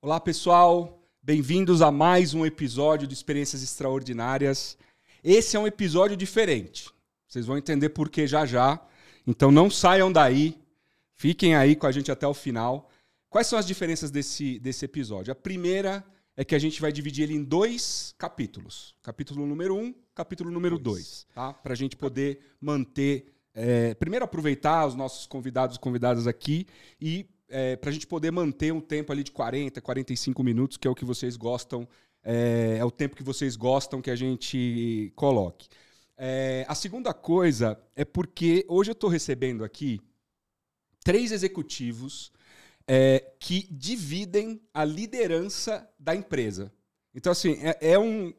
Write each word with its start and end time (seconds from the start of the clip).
Olá, 0.00 0.20
pessoal. 0.20 1.02
Bem-vindos 1.22 1.82
a 1.82 1.90
mais 1.90 2.34
um 2.34 2.46
episódio 2.46 3.06
de 3.06 3.14
Experiências 3.14 3.62
Extraordinárias. 3.62 4.78
Esse 5.22 5.56
é 5.56 5.60
um 5.60 5.66
episódio 5.66 6.16
diferente. 6.16 6.88
Vocês 7.26 7.44
vão 7.46 7.58
entender 7.58 7.90
por 7.90 8.08
que 8.08 8.26
já 8.26 8.46
já. 8.46 8.80
Então 9.26 9.50
não 9.50 9.70
saiam 9.70 10.10
daí. 10.10 10.58
Fiquem 11.14 11.54
aí 11.54 11.76
com 11.76 11.86
a 11.86 11.92
gente 11.92 12.10
até 12.10 12.26
o 12.26 12.32
final. 12.32 12.90
Quais 13.28 13.46
são 13.46 13.58
as 13.58 13.66
diferenças 13.66 14.10
desse, 14.10 14.58
desse 14.58 14.84
episódio? 14.84 15.32
A 15.32 15.34
primeira 15.34 16.04
é 16.36 16.44
que 16.44 16.54
a 16.54 16.58
gente 16.58 16.80
vai 16.80 16.92
dividir 16.92 17.24
ele 17.24 17.34
em 17.34 17.42
dois 17.42 18.14
capítulos. 18.16 18.94
Capítulo 19.02 19.44
número 19.44 19.74
um, 19.74 19.92
capítulo 20.14 20.50
número 20.50 20.78
dois. 20.78 21.26
Tá? 21.34 21.52
Para 21.52 21.72
a 21.72 21.76
gente 21.76 21.96
poder 21.96 22.40
manter. 22.60 23.34
É, 23.60 23.92
primeiro, 23.94 24.24
aproveitar 24.24 24.86
os 24.86 24.94
nossos 24.94 25.26
convidados 25.26 25.76
e 25.76 25.80
convidadas 25.80 26.28
aqui 26.28 26.64
e 27.00 27.26
é, 27.48 27.74
para 27.74 27.90
a 27.90 27.92
gente 27.92 28.06
poder 28.06 28.30
manter 28.30 28.72
um 28.72 28.80
tempo 28.80 29.10
ali 29.10 29.24
de 29.24 29.32
40, 29.32 29.80
45 29.80 30.44
minutos, 30.44 30.76
que 30.76 30.86
é 30.86 30.90
o 30.90 30.94
que 30.94 31.04
vocês 31.04 31.36
gostam, 31.36 31.88
é, 32.22 32.76
é 32.78 32.84
o 32.84 32.90
tempo 32.90 33.16
que 33.16 33.22
vocês 33.22 33.56
gostam 33.56 34.00
que 34.00 34.12
a 34.12 34.16
gente 34.16 35.12
coloque. 35.16 35.68
É, 36.16 36.64
a 36.68 36.74
segunda 36.76 37.12
coisa 37.12 37.76
é 37.96 38.04
porque 38.04 38.64
hoje 38.68 38.90
eu 38.90 38.92
estou 38.92 39.10
recebendo 39.10 39.64
aqui 39.64 40.00
três 41.02 41.32
executivos 41.32 42.30
é, 42.86 43.32
que 43.40 43.66
dividem 43.72 44.60
a 44.72 44.84
liderança 44.84 45.88
da 45.98 46.14
empresa. 46.14 46.72
Então, 47.12 47.32
assim, 47.32 47.58
é, 47.60 47.92
é, 47.92 47.98
um, 47.98 48.32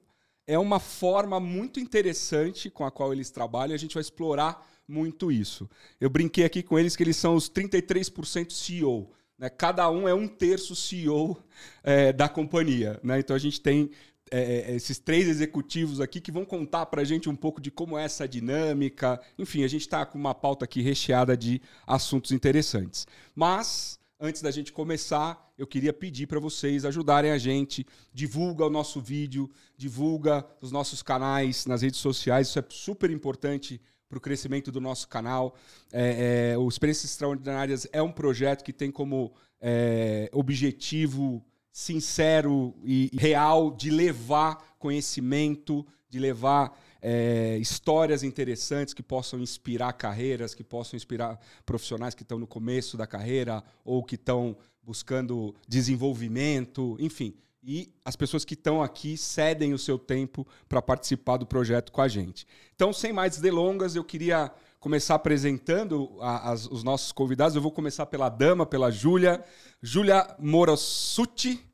é 0.48 0.58
uma 0.58 0.80
forma 0.80 1.42
muito 1.42 1.78
interessante 1.78 2.70
com 2.70 2.86
a 2.86 2.92
qual 2.92 3.12
eles 3.12 3.32
trabalham 3.32 3.76
a 3.76 3.78
gente 3.78 3.96
vai 3.96 4.02
explorar 4.02 4.66
muito 4.90 5.32
isso. 5.32 5.70
Eu 6.02 6.10
brinquei 6.10 6.44
aqui 6.44 6.64
com 6.64 6.78
eles 6.78 6.96
que 6.96 7.04
eles 7.04 7.16
são 7.16 7.36
os 7.36 7.50
33% 7.50 8.52
CEO. 8.52 9.12
Né? 9.38 9.50
Cada 9.50 9.90
um 9.90 10.08
é 10.08 10.14
um 10.14 10.28
terço 10.28 10.76
CEO 10.76 11.38
é, 11.84 12.12
da 12.12 12.28
companhia. 12.28 13.00
Né? 13.04 13.20
Então 13.20 13.36
a 13.36 13.40
gente 13.40 13.62
tem 13.62 13.92
é, 14.32 14.72
é, 14.72 14.76
esses 14.76 14.98
três 14.98 15.28
executivos 15.28 16.02
aqui 16.02 16.20
que 16.20 16.32
vão 16.32 16.44
contar 16.44 16.88
para 16.88 17.02
a 17.02 17.06
gente 17.06 17.30
um 17.30 17.36
pouco 17.36 17.62
de 17.62 17.70
como 17.70 17.98
é 17.98 18.04
essa 18.04 18.28
dinâmica. 18.28 19.22
Enfim, 19.38 19.64
a 19.64 19.68
gente 19.68 19.82
está 19.82 20.06
com 20.06 20.18
uma 20.18 20.34
pauta 20.34 20.66
aqui 20.66 20.82
recheada 20.82 21.38
de 21.38 21.62
assuntos 21.86 22.32
interessantes. 22.32 23.08
Mas, 23.36 24.00
antes 24.20 24.42
da 24.42 24.50
gente 24.50 24.74
começar, 24.74 25.54
eu 25.58 25.68
queria 25.68 25.94
pedir 25.94 26.26
para 26.26 26.40
vocês 26.40 26.84
ajudarem 26.84 27.32
a 27.32 27.38
gente. 27.38 27.86
Divulga 28.14 28.66
o 28.66 28.70
nosso 28.70 29.00
vídeo, 29.00 29.50
divulga 29.78 30.46
os 30.62 30.72
nossos 30.72 31.04
canais 31.04 31.66
nas 31.66 31.84
redes 31.84 32.00
sociais. 32.00 32.48
Isso 32.48 32.60
é 32.60 32.66
super 32.70 33.12
importante 33.12 33.80
para 34.10 34.18
o 34.18 34.22
crescimento 34.22 34.72
do 34.72 34.82
nosso 34.82 35.08
canal. 35.08 35.56
É, 35.94 36.54
é, 36.54 36.58
o 36.58 36.68
Experiências 36.68 37.12
Extraordinárias 37.12 37.88
é 37.94 38.02
um 38.02 38.12
projeto 38.12 38.64
que 38.64 38.74
tem 38.74 38.92
como 38.92 39.32
é, 39.62 40.28
objetivo 40.34 41.46
sincero 41.72 42.76
e 42.84 43.12
real 43.14 43.70
de 43.70 43.92
levar 43.92 44.76
conhecimento, 44.80 45.86
de 46.10 46.20
levar 46.20 46.76
é, 47.00 47.58
histórias 47.58 48.24
interessantes 48.24 48.96
que 48.96 49.04
possam 49.04 49.40
inspirar 49.40 49.94
carreiras, 49.94 50.56
que 50.56 50.64
possam 50.64 50.98
inspirar 50.98 51.40
profissionais 51.64 52.16
que 52.16 52.24
estão 52.24 52.40
no 52.40 52.48
começo 52.48 52.98
da 52.98 53.06
carreira 53.06 53.64
ou 53.86 54.04
que 54.04 54.16
estão 54.16 54.58
buscando 54.82 55.56
desenvolvimento, 55.68 56.98
enfim 57.00 57.36
e 57.62 57.94
as 58.06 58.16
pessoas 58.16 58.46
que 58.46 58.54
estão 58.54 58.82
aqui 58.82 59.18
cedem 59.18 59.74
o 59.74 59.78
seu 59.78 59.98
tempo 59.98 60.48
para 60.68 60.82
participar 60.82 61.38
do 61.38 61.46
projeto 61.46 61.92
com 61.92 62.02
a 62.02 62.08
gente. 62.08 62.48
Então, 62.76 62.94
sem 62.94 63.12
mais 63.12 63.38
delongas, 63.38 63.96
eu 63.96 64.04
queria 64.04 64.52
começar 64.80 65.16
apresentando 65.16 66.18
a, 66.22 66.52
as, 66.52 66.66
os 66.66 66.84
nossos 66.84 67.12
convidados. 67.12 67.56
Eu 67.56 67.62
vou 67.62 67.72
começar 67.72 68.06
pela 68.06 68.30
dama, 68.30 68.66
pela 68.66 68.90
Júlia. 68.90 69.44
Júlia 69.82 70.36
Morassuti. 70.40 71.66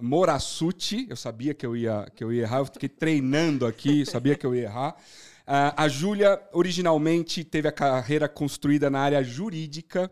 Morassuti, 0.00 1.06
eu 1.08 1.16
sabia 1.16 1.54
que 1.54 1.64
eu 1.64 1.76
ia, 1.76 2.10
que 2.16 2.24
eu 2.24 2.32
ia 2.32 2.42
errar, 2.42 2.58
eu 2.58 2.66
fiquei 2.66 2.88
treinando 2.90 3.66
aqui, 3.66 4.04
sabia 4.04 4.34
que 4.34 4.44
eu 4.44 4.54
ia 4.54 4.64
errar. 4.64 4.96
Uh, 5.42 5.74
a 5.76 5.88
Júlia 5.88 6.40
originalmente 6.52 7.44
teve 7.44 7.68
a 7.68 7.72
carreira 7.72 8.28
construída 8.28 8.88
na 8.88 9.00
área 9.00 9.22
jurídica, 9.22 10.10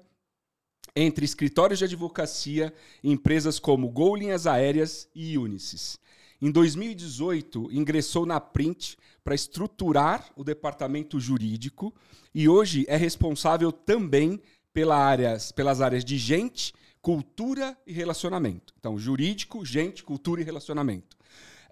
entre 1.03 1.25
escritórios 1.25 1.79
de 1.79 1.87
advocacia 1.87 2.73
e 3.03 3.11
empresas 3.11 3.59
como 3.59 3.89
Gol 3.89 4.17
Linhas 4.17 4.47
Aéreas 4.47 5.09
e 5.15 5.39
Unisys. 5.39 5.99
Em 6.43 6.51
2018, 6.51 7.71
ingressou 7.73 8.27
na 8.27 8.39
Print 8.39 8.99
para 9.25 9.35
estruturar 9.35 10.31
o 10.37 10.45
departamento 10.45 11.19
jurídico 11.19 11.95
e 12.35 12.49
hoje 12.49 12.85
é 12.87 12.97
responsável 12.97 13.73
também 13.73 14.41
pela 14.73 14.97
áreas, 14.97 15.51
pelas 15.51 15.81
áreas 15.81 16.05
de 16.05 16.19
gente, 16.19 16.75
cultura 17.01 17.77
e 17.87 17.93
relacionamento. 17.93 18.75
Então, 18.79 18.99
jurídico, 18.99 19.65
gente, 19.65 20.05
cultura 20.05 20.43
e 20.43 20.45
relacionamento. 20.45 21.17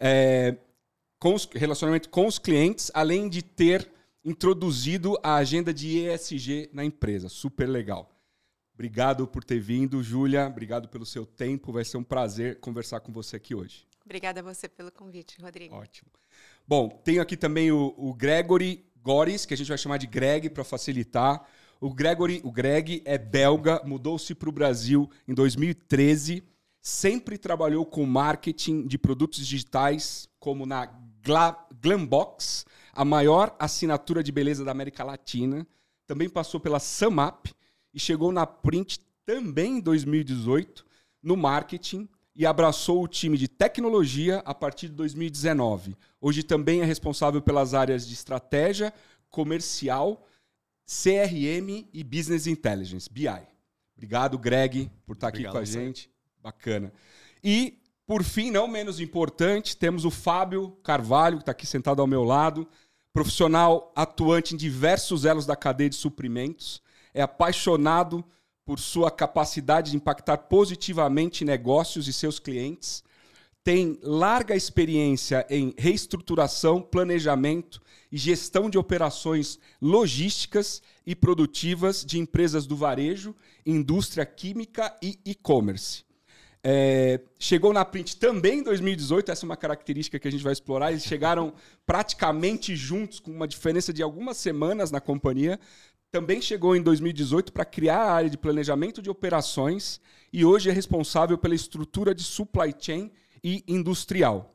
É, 0.00 0.56
com 1.18 1.34
os, 1.34 1.46
relacionamento 1.54 2.08
com 2.08 2.26
os 2.26 2.38
clientes, 2.38 2.90
além 2.94 3.28
de 3.28 3.42
ter 3.42 3.90
introduzido 4.24 5.18
a 5.22 5.36
agenda 5.36 5.72
de 5.72 5.98
ESG 5.98 6.70
na 6.72 6.84
empresa. 6.84 7.28
Super 7.28 7.66
legal. 7.66 8.17
Obrigado 8.78 9.26
por 9.26 9.42
ter 9.42 9.58
vindo, 9.58 10.00
Júlia. 10.04 10.46
Obrigado 10.46 10.88
pelo 10.88 11.04
seu 11.04 11.26
tempo. 11.26 11.72
Vai 11.72 11.84
ser 11.84 11.96
um 11.96 12.04
prazer 12.04 12.60
conversar 12.60 13.00
com 13.00 13.10
você 13.10 13.34
aqui 13.34 13.52
hoje. 13.52 13.84
Obrigada 14.04 14.38
a 14.38 14.42
você 14.44 14.68
pelo 14.68 14.92
convite, 14.92 15.36
Rodrigo. 15.42 15.74
Ótimo. 15.74 16.08
Bom, 16.64 16.88
tenho 16.88 17.20
aqui 17.20 17.36
também 17.36 17.72
o, 17.72 17.92
o 17.98 18.14
Gregory 18.14 18.86
Goris, 19.02 19.44
que 19.44 19.52
a 19.52 19.56
gente 19.56 19.66
vai 19.66 19.76
chamar 19.76 19.96
de 19.96 20.06
Greg 20.06 20.48
para 20.50 20.62
facilitar. 20.62 21.44
O 21.80 21.92
Gregory, 21.92 22.40
o 22.44 22.52
Greg 22.52 23.02
é 23.04 23.18
belga, 23.18 23.82
mudou-se 23.84 24.32
para 24.32 24.48
o 24.48 24.52
Brasil 24.52 25.10
em 25.26 25.34
2013. 25.34 26.44
Sempre 26.80 27.36
trabalhou 27.36 27.84
com 27.84 28.06
marketing 28.06 28.86
de 28.86 28.96
produtos 28.96 29.44
digitais, 29.44 30.28
como 30.38 30.64
na 30.64 30.86
Gla 31.20 31.66
Glambox, 31.82 32.64
a 32.92 33.04
maior 33.04 33.56
assinatura 33.58 34.22
de 34.22 34.30
beleza 34.30 34.64
da 34.64 34.70
América 34.70 35.02
Latina. 35.02 35.66
Também 36.06 36.28
passou 36.28 36.60
pela 36.60 36.78
Samap, 36.78 37.48
e 37.92 38.00
chegou 38.00 38.32
na 38.32 38.46
Print 38.46 39.00
também 39.24 39.78
em 39.78 39.80
2018 39.80 40.86
no 41.22 41.36
marketing 41.36 42.08
e 42.34 42.46
abraçou 42.46 43.02
o 43.02 43.08
time 43.08 43.36
de 43.36 43.48
tecnologia 43.48 44.38
a 44.44 44.54
partir 44.54 44.88
de 44.88 44.94
2019. 44.94 45.96
Hoje 46.20 46.42
também 46.42 46.80
é 46.80 46.84
responsável 46.84 47.42
pelas 47.42 47.74
áreas 47.74 48.06
de 48.06 48.14
estratégia, 48.14 48.94
comercial, 49.28 50.24
CRM 50.86 51.88
e 51.92 52.04
Business 52.04 52.46
Intelligence, 52.46 53.10
BI. 53.10 53.28
Obrigado, 53.96 54.38
Greg, 54.38 54.90
por 55.04 55.14
estar 55.14 55.28
Obrigado, 55.28 55.56
aqui 55.56 55.58
com 55.58 55.62
a 55.62 55.82
gente. 55.82 56.10
Bacana. 56.40 56.92
E, 57.42 57.82
por 58.06 58.22
fim, 58.22 58.50
não 58.50 58.68
menos 58.68 59.00
importante, 59.00 59.76
temos 59.76 60.04
o 60.04 60.10
Fábio 60.10 60.70
Carvalho, 60.82 61.38
que 61.38 61.42
está 61.42 61.52
aqui 61.52 61.66
sentado 61.66 62.00
ao 62.00 62.06
meu 62.06 62.22
lado, 62.22 62.66
profissional 63.12 63.92
atuante 63.96 64.54
em 64.54 64.56
diversos 64.56 65.24
elos 65.24 65.44
da 65.44 65.56
cadeia 65.56 65.90
de 65.90 65.96
suprimentos 65.96 66.80
é 67.18 67.22
apaixonado 67.22 68.24
por 68.64 68.78
sua 68.78 69.10
capacidade 69.10 69.90
de 69.90 69.96
impactar 69.96 70.36
positivamente 70.36 71.44
negócios 71.44 72.06
e 72.06 72.12
seus 72.12 72.38
clientes, 72.38 73.02
tem 73.64 73.98
larga 74.02 74.54
experiência 74.54 75.44
em 75.50 75.74
reestruturação, 75.76 76.80
planejamento 76.80 77.82
e 78.10 78.16
gestão 78.16 78.70
de 78.70 78.78
operações 78.78 79.58
logísticas 79.82 80.80
e 81.04 81.16
produtivas 81.16 82.04
de 82.04 82.20
empresas 82.20 82.66
do 82.66 82.76
varejo, 82.76 83.34
indústria 83.66 84.24
química 84.24 84.96
e 85.02 85.18
e-commerce. 85.26 86.04
É, 86.62 87.20
chegou 87.38 87.72
na 87.72 87.84
Print 87.84 88.16
também 88.16 88.60
em 88.60 88.62
2018, 88.62 89.30
essa 89.30 89.44
é 89.44 89.48
uma 89.48 89.56
característica 89.56 90.18
que 90.18 90.28
a 90.28 90.30
gente 90.30 90.44
vai 90.44 90.52
explorar. 90.52 90.90
Eles 90.90 91.04
chegaram 91.04 91.52
praticamente 91.86 92.76
juntos, 92.76 93.18
com 93.18 93.30
uma 93.30 93.48
diferença 93.48 93.92
de 93.92 94.02
algumas 94.02 94.36
semanas 94.36 94.90
na 94.90 95.00
companhia, 95.00 95.58
também 96.10 96.40
chegou 96.40 96.74
em 96.74 96.82
2018 96.82 97.52
para 97.52 97.64
criar 97.64 97.98
a 97.98 98.12
área 98.12 98.30
de 98.30 98.38
planejamento 98.38 99.02
de 99.02 99.10
operações 99.10 100.00
e 100.32 100.44
hoje 100.44 100.70
é 100.70 100.72
responsável 100.72 101.36
pela 101.36 101.54
estrutura 101.54 102.14
de 102.14 102.22
supply 102.22 102.74
chain 102.78 103.10
e 103.42 103.62
industrial. 103.68 104.54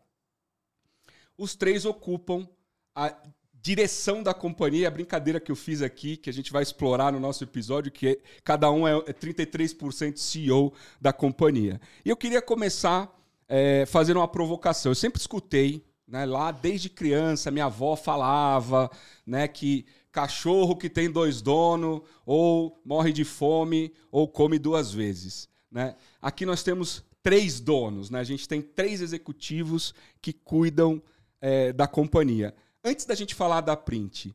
Os 1.37 1.55
três 1.55 1.85
ocupam 1.85 2.47
a 2.95 3.15
direção 3.63 4.21
da 4.21 4.33
companhia, 4.33 4.87
a 4.87 4.91
brincadeira 4.91 5.39
que 5.39 5.51
eu 5.51 5.55
fiz 5.55 5.81
aqui, 5.81 6.17
que 6.17 6.29
a 6.29 6.33
gente 6.33 6.51
vai 6.51 6.61
explorar 6.61 7.13
no 7.13 7.19
nosso 7.19 7.43
episódio, 7.43 7.91
que 7.91 8.07
é, 8.09 8.17
cada 8.43 8.69
um 8.69 8.85
é 8.85 8.93
33% 9.13 10.17
CEO 10.17 10.73
da 10.99 11.13
companhia. 11.13 11.79
E 12.03 12.09
eu 12.09 12.17
queria 12.17 12.41
começar 12.41 13.09
é, 13.47 13.85
fazendo 13.85 14.17
uma 14.17 14.27
provocação. 14.27 14.91
Eu 14.91 14.95
sempre 14.95 15.19
escutei, 15.19 15.85
né, 16.05 16.25
lá 16.25 16.51
desde 16.51 16.89
criança, 16.89 17.49
minha 17.51 17.65
avó 17.65 17.95
falava 17.95 18.91
né, 19.25 19.47
que 19.47 19.85
cachorro 20.13 20.77
que 20.77 20.89
tem 20.89 21.09
dois 21.11 21.41
donos, 21.41 22.01
ou 22.25 22.79
morre 22.85 23.11
de 23.11 23.25
fome, 23.25 23.91
ou 24.11 24.27
come 24.27 24.57
duas 24.59 24.93
vezes. 24.93 25.49
Né? 25.69 25.95
Aqui 26.21 26.45
nós 26.45 26.61
temos 26.63 27.03
três 27.23 27.59
donos, 27.59 28.09
né? 28.11 28.19
a 28.19 28.23
gente 28.23 28.47
tem 28.47 28.61
três 28.61 29.01
executivos 29.01 29.93
que 30.21 30.31
cuidam 30.31 31.01
é, 31.41 31.73
da 31.73 31.87
companhia. 31.87 32.53
Antes 32.83 33.05
da 33.05 33.15
gente 33.15 33.33
falar 33.35 33.61
da 33.61 33.75
Print, 33.75 34.33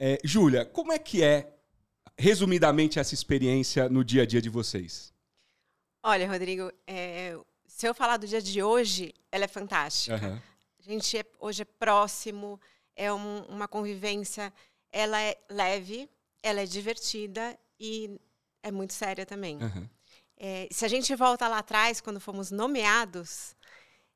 É, 0.00 0.18
Júlia, 0.24 0.64
como 0.64 0.92
é 0.92 0.98
que 0.98 1.22
é, 1.22 1.52
resumidamente, 2.16 2.98
essa 2.98 3.14
experiência 3.14 3.88
no 3.88 4.02
dia 4.04 4.22
a 4.22 4.26
dia 4.26 4.40
de 4.40 4.48
vocês? 4.48 5.12
Olha, 6.02 6.26
Rodrigo, 6.28 6.72
é, 6.86 7.36
se 7.66 7.86
eu 7.86 7.92
falar 7.94 8.16
do 8.16 8.26
dia 8.26 8.40
de 8.40 8.62
hoje, 8.62 9.12
ela 9.30 9.44
é 9.44 9.48
fantástica. 9.48 10.14
Aham. 10.16 10.40
A 10.78 10.82
gente 10.90 11.18
é- 11.18 11.24
hoje 11.40 11.62
é 11.62 11.64
próximo, 11.64 12.58
é 12.96 13.12
um- 13.12 13.42
uma 13.48 13.66
convivência, 13.68 14.52
ela 14.92 15.20
é 15.20 15.36
leve, 15.50 16.08
ela 16.42 16.60
é 16.60 16.66
divertida 16.66 17.58
e 17.78 18.18
é 18.62 18.70
muito 18.70 18.92
séria 18.92 19.24
também. 19.26 19.58
aham. 19.62 19.88
É, 20.40 20.68
se 20.70 20.84
a 20.84 20.88
gente 20.88 21.14
volta 21.16 21.48
lá 21.48 21.58
atrás, 21.58 22.00
quando 22.00 22.20
fomos 22.20 22.50
nomeados, 22.52 23.56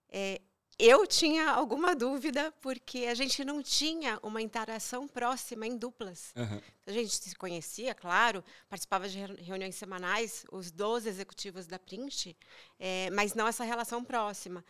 é, 0.08 0.40
eu 0.78 1.06
tinha 1.06 1.50
alguma 1.50 1.94
dúvida, 1.94 2.52
porque 2.60 3.06
a 3.06 3.14
gente 3.14 3.44
não 3.44 3.62
tinha 3.62 4.18
uma 4.22 4.40
interação 4.40 5.06
próxima 5.08 5.66
em 5.66 5.76
duplas. 5.76 6.32
aham. 6.36 6.62
A 6.86 6.92
gente 6.92 7.10
se 7.14 7.34
conhecia, 7.36 7.94
claro, 7.94 8.42
participava 8.68 9.08
de 9.08 9.18
reu- 9.18 9.36
reuniões 9.38 9.74
semanais, 9.76 10.44
os 10.50 10.70
12 10.70 11.08
executivos 11.08 11.66
da 11.66 11.78
Print, 11.78 12.36
é, 12.78 13.10
mas 13.10 13.34
não 13.34 13.46
essa 13.46 13.64
relação 13.64 14.04
próxima. 14.04 14.64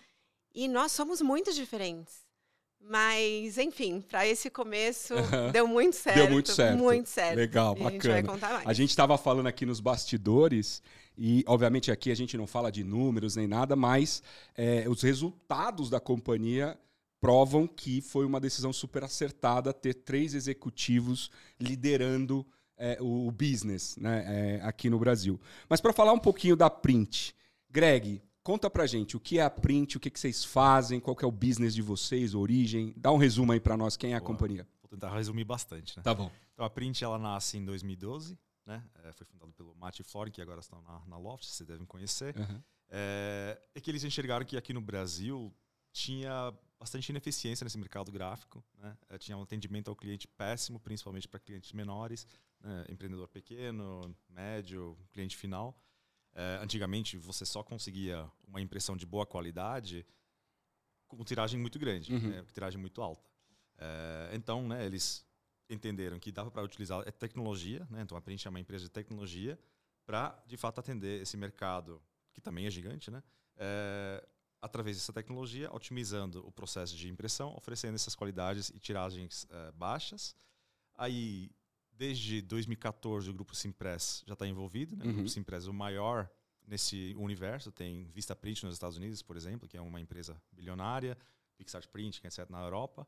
E 0.55 0.69
nós 0.69 0.93
somos 0.93 1.21
muito 1.23 1.53
diferentes. 1.53 2.27
Mas, 2.89 3.59
enfim, 3.59 4.01
para 4.01 4.27
esse 4.27 4.51
começo, 4.51 5.15
deu 5.53 5.67
muito 5.67 5.97
certo. 5.97 6.17
Deu 6.17 6.31
muito 6.31 6.53
certo. 6.53 6.79
Muito 6.79 7.09
certo. 7.09 7.37
Legal, 7.37 7.77
E 7.79 7.85
a 7.87 7.91
gente 7.91 8.07
vai 8.09 8.23
bacana. 8.23 8.33
contar 8.35 8.53
mais. 8.55 8.67
A 8.67 8.73
gente 8.73 8.91
estava 8.91 9.17
falando 9.17 9.47
aqui 9.47 9.65
nos 9.65 9.81
bastidores, 9.81 10.83
e 11.17 11.45
obviamente 11.47 11.91
aqui 11.91 12.11
a 12.11 12.15
gente 12.15 12.37
não 12.37 12.47
fala 12.47 12.71
de 12.73 12.83
números 12.83 13.37
nem 13.37 13.47
nada, 13.47 13.77
mas 13.77 14.23
é, 14.57 14.85
os 14.89 15.03
resultados 15.03 15.89
da 15.89 16.01
companhia 16.01 16.79
provam 17.21 17.69
que 17.69 18.01
foi 18.01 18.27
uma 18.27 18.41
decisão 18.41 18.73
super 18.73 19.05
acertada 19.05 19.73
ter 19.73 19.95
três 19.95 20.35
executivos 20.35 21.31
liderando 21.61 22.45
é, 22.77 22.99
o, 23.01 23.29
o 23.29 23.31
business 23.31 23.97
né, 23.97 24.25
é, 24.27 24.61
aqui 24.65 24.91
no 24.91 24.99
Brasil. 24.99 25.41
Mas 25.69 25.81
para 25.81 25.93
falar 25.93 26.13
um 26.13 26.19
pouquinho 26.19 26.57
da 26.57 26.69
Print, 26.69 27.33
Greg, 27.71 28.21
conta 28.43 28.69
pra 28.69 28.87
gente 28.87 29.17
o 29.17 29.21
que 29.21 29.39
é 29.39 29.43
a 29.43 29.51
Print, 29.51 29.97
o 29.97 30.01
que, 30.01 30.11
que 30.11 30.19
vocês 30.19 30.45
fazem, 30.45 31.01
qual 31.01 31.17
que 31.17 31.25
é 31.25 31.29
o 31.29 31.33
business 31.33 31.75
de 31.75 31.83
vocês, 31.83 32.35
origem. 32.35 32.93
Dá 32.97 33.11
um 33.13 33.17
resumo 33.17 33.53
aí 33.53 33.61
para 33.61 33.77
nós, 33.77 33.97
quem 33.97 34.13
é 34.13 34.17
a 34.17 34.21
Boa. 34.21 34.27
companhia. 34.33 34.67
Vou 34.83 34.91
tentar 34.91 35.15
resumir 35.15 35.45
bastante, 35.45 35.97
né? 35.97 36.03
Tá 36.03 36.15
bom. 36.15 36.31
Então 36.53 36.65
a 36.65 36.71
Print 36.71 37.03
ela 37.03 37.19
nasce 37.19 37.57
em 37.57 37.65
2012, 37.65 38.39
né? 38.67 38.85
É, 39.05 39.13
foi 39.13 39.27
fundada 39.27 39.53
pelo 39.53 39.75
Matt 39.75 40.01
e 40.01 40.03
Flori, 40.03 40.31
que 40.31 40.43
agora 40.43 40.61
estão 40.61 40.83
na, 40.83 41.01
na 41.07 41.19
Loft, 41.19 41.47
vocês 41.47 41.67
devem 41.67 41.87
conhecer. 41.87 42.37
Aham. 42.39 42.63
É, 42.95 43.59
é 43.75 43.81
que 43.81 43.91
eles 43.91 44.05
enxergaram 44.05 44.45
que 44.45 44.57
aqui 44.57 44.73
no 44.73 44.81
Brasil 44.81 45.53
tinha 45.93 46.53
bastante 46.79 47.09
ineficiência 47.09 47.65
nesse 47.65 47.79
mercado 47.79 48.11
gráfico, 48.11 48.63
né? 48.77 48.97
É, 49.09 49.17
tinha 49.17 49.37
um 49.37 49.43
atendimento 49.43 49.89
ao 49.89 49.97
cliente 49.97 50.27
péssimo, 50.27 50.81
principalmente 50.81 51.29
para 51.29 51.39
clientes 51.39 51.73
menores, 51.73 52.27
né? 52.61 52.85
empreendedor 52.91 53.29
pequeno, 53.29 54.15
médio, 54.29 54.99
cliente 55.13 55.37
final. 55.37 55.79
É, 56.35 56.59
antigamente 56.63 57.17
você 57.17 57.45
só 57.45 57.63
conseguia 57.63 58.31
uma 58.47 58.61
impressão 58.61 58.97
de 58.97 59.05
boa 59.05 59.27
qualidade 59.27 60.07
com 61.07 61.23
tiragem 61.25 61.61
muito 61.61 61.79
grande, 61.79 62.13
Uhum. 62.15 62.31
né? 62.31 62.45
tiragem 62.53 62.81
muito 62.81 63.03
alta. 63.03 63.29
É, 63.79 64.31
então, 64.35 64.67
né, 64.67 64.85
eles 64.87 65.27
entenderam 65.69 66.19
que 66.19 66.33
dava 66.33 66.51
para 66.51 66.63
utilizar 66.63 67.07
a 67.07 67.13
tecnologia, 67.13 67.87
né? 67.91 68.03
então 68.03 68.17
a 68.17 68.21
Print 68.21 68.47
é 68.47 68.51
uma 68.51 68.61
empresa 68.61 68.85
de 68.85 68.91
tecnologia 68.91 69.59
para 70.07 70.43
de 70.47 70.57
fato 70.57 70.79
atender 70.81 71.21
esse 71.23 71.37
mercado 71.37 72.03
que 72.33 72.41
também 72.41 72.67
é 72.67 72.71
gigante, 72.71 73.11
né? 73.11 73.23
É, 73.57 74.27
através 74.61 74.97
dessa 74.97 75.13
tecnologia, 75.13 75.71
otimizando 75.73 76.47
o 76.47 76.53
processo 76.53 76.97
de 76.97 77.09
impressão, 77.09 77.55
oferecendo 77.57 77.95
essas 77.95 78.15
qualidades 78.15 78.71
e 78.71 78.79
tiragens 78.79 79.47
é, 79.51 79.73
baixas. 79.73 80.35
Aí, 80.95 81.51
desde 81.93 82.43
2014, 82.43 83.29
o 83.31 83.33
grupo 83.35 83.55
Simpress 83.55 84.23
já 84.27 84.33
está 84.35 84.47
envolvido. 84.47 84.97
Né? 84.97 85.05
O 85.05 85.09
Uhum. 85.09 85.15
grupo 85.15 85.29
Simpress 85.29 85.67
é 85.67 85.71
o 85.71 85.75
maior 85.75 86.29
nesse 86.67 87.15
universo. 87.19 87.71
Tem 87.73 88.05
Vista 88.13 88.35
Print 88.37 88.65
nos 88.65 88.75
Estados 88.75 88.97
Unidos, 88.97 89.23
por 89.23 89.37
exemplo, 89.37 89.69
que 89.69 89.77
é 89.77 89.81
uma 89.81 90.01
empresa 90.01 90.41
bilionária, 90.53 91.17
Pixart 91.57 91.87
Print, 91.89 92.21
que 92.21 92.27
é 92.27 92.29
etc. 92.29 92.49
na 92.51 92.63
Europa. 92.63 93.07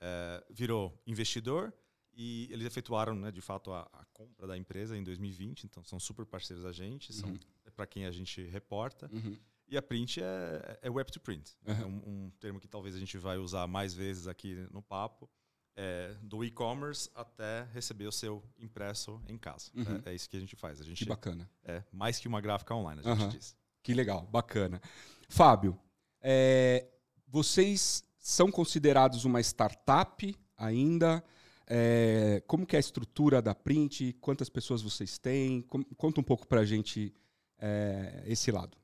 É, 0.00 0.44
virou 0.50 1.00
investidor 1.06 1.72
e 2.12 2.48
eles 2.52 2.66
efetuaram, 2.66 3.14
né, 3.14 3.30
de 3.30 3.40
fato, 3.40 3.72
a, 3.72 3.88
a 3.92 4.04
compra 4.12 4.46
da 4.46 4.56
empresa 4.56 4.96
em 4.96 5.02
2020. 5.02 5.64
Então, 5.64 5.82
são 5.84 5.98
super 5.98 6.24
parceiros 6.26 6.64
da 6.64 6.72
gente, 6.72 7.12
são 7.12 7.30
Uhum. 7.30 7.38
para 7.74 7.86
quem 7.86 8.04
a 8.06 8.10
gente 8.10 8.42
reporta. 8.42 9.08
Uhum. 9.12 9.36
E 9.66 9.76
a 9.78 9.82
print 9.82 10.20
é, 10.22 10.78
é 10.82 10.90
web 10.90 11.10
to 11.10 11.18
print. 11.20 11.56
Uhum. 11.66 11.74
É 11.74 11.86
um, 11.86 12.24
um 12.26 12.30
termo 12.38 12.60
que 12.60 12.68
talvez 12.68 12.94
a 12.94 12.98
gente 12.98 13.16
vai 13.16 13.38
usar 13.38 13.66
mais 13.66 13.94
vezes 13.94 14.26
aqui 14.28 14.54
no 14.70 14.82
papo. 14.82 15.28
É, 15.76 16.14
do 16.22 16.44
e-commerce 16.44 17.10
até 17.14 17.64
receber 17.72 18.06
o 18.06 18.12
seu 18.12 18.42
impresso 18.58 19.20
em 19.28 19.36
casa. 19.36 19.70
Uhum. 19.74 20.00
É, 20.04 20.10
é 20.10 20.14
isso 20.14 20.28
que 20.30 20.36
a 20.36 20.40
gente 20.40 20.54
faz. 20.54 20.80
A 20.80 20.84
Que 20.84 20.90
gente 20.90 21.04
bacana. 21.04 21.50
é 21.64 21.82
mais 21.92 22.18
que 22.18 22.28
uma 22.28 22.40
gráfica 22.40 22.72
online, 22.74 23.00
a 23.04 23.10
gente 23.14 23.22
Aham. 23.22 23.28
diz. 23.30 23.56
Que 23.82 23.92
legal, 23.92 24.22
bacana. 24.26 24.80
Fábio, 25.28 25.76
é, 26.20 26.86
vocês 27.26 28.04
são 28.18 28.50
considerados 28.52 29.24
uma 29.24 29.40
startup 29.40 30.34
ainda? 30.56 31.24
É, 31.66 32.42
como 32.46 32.64
que 32.66 32.76
é 32.76 32.78
a 32.78 32.80
estrutura 32.80 33.42
da 33.42 33.54
Print? 33.54 34.12
Quantas 34.20 34.48
pessoas 34.48 34.80
vocês 34.80 35.18
têm? 35.18 35.62
Com- 35.62 35.82
conta 35.96 36.20
um 36.20 36.24
pouco 36.24 36.46
pra 36.46 36.64
gente 36.64 37.12
é, 37.58 38.22
esse 38.26 38.52
lado. 38.52 38.78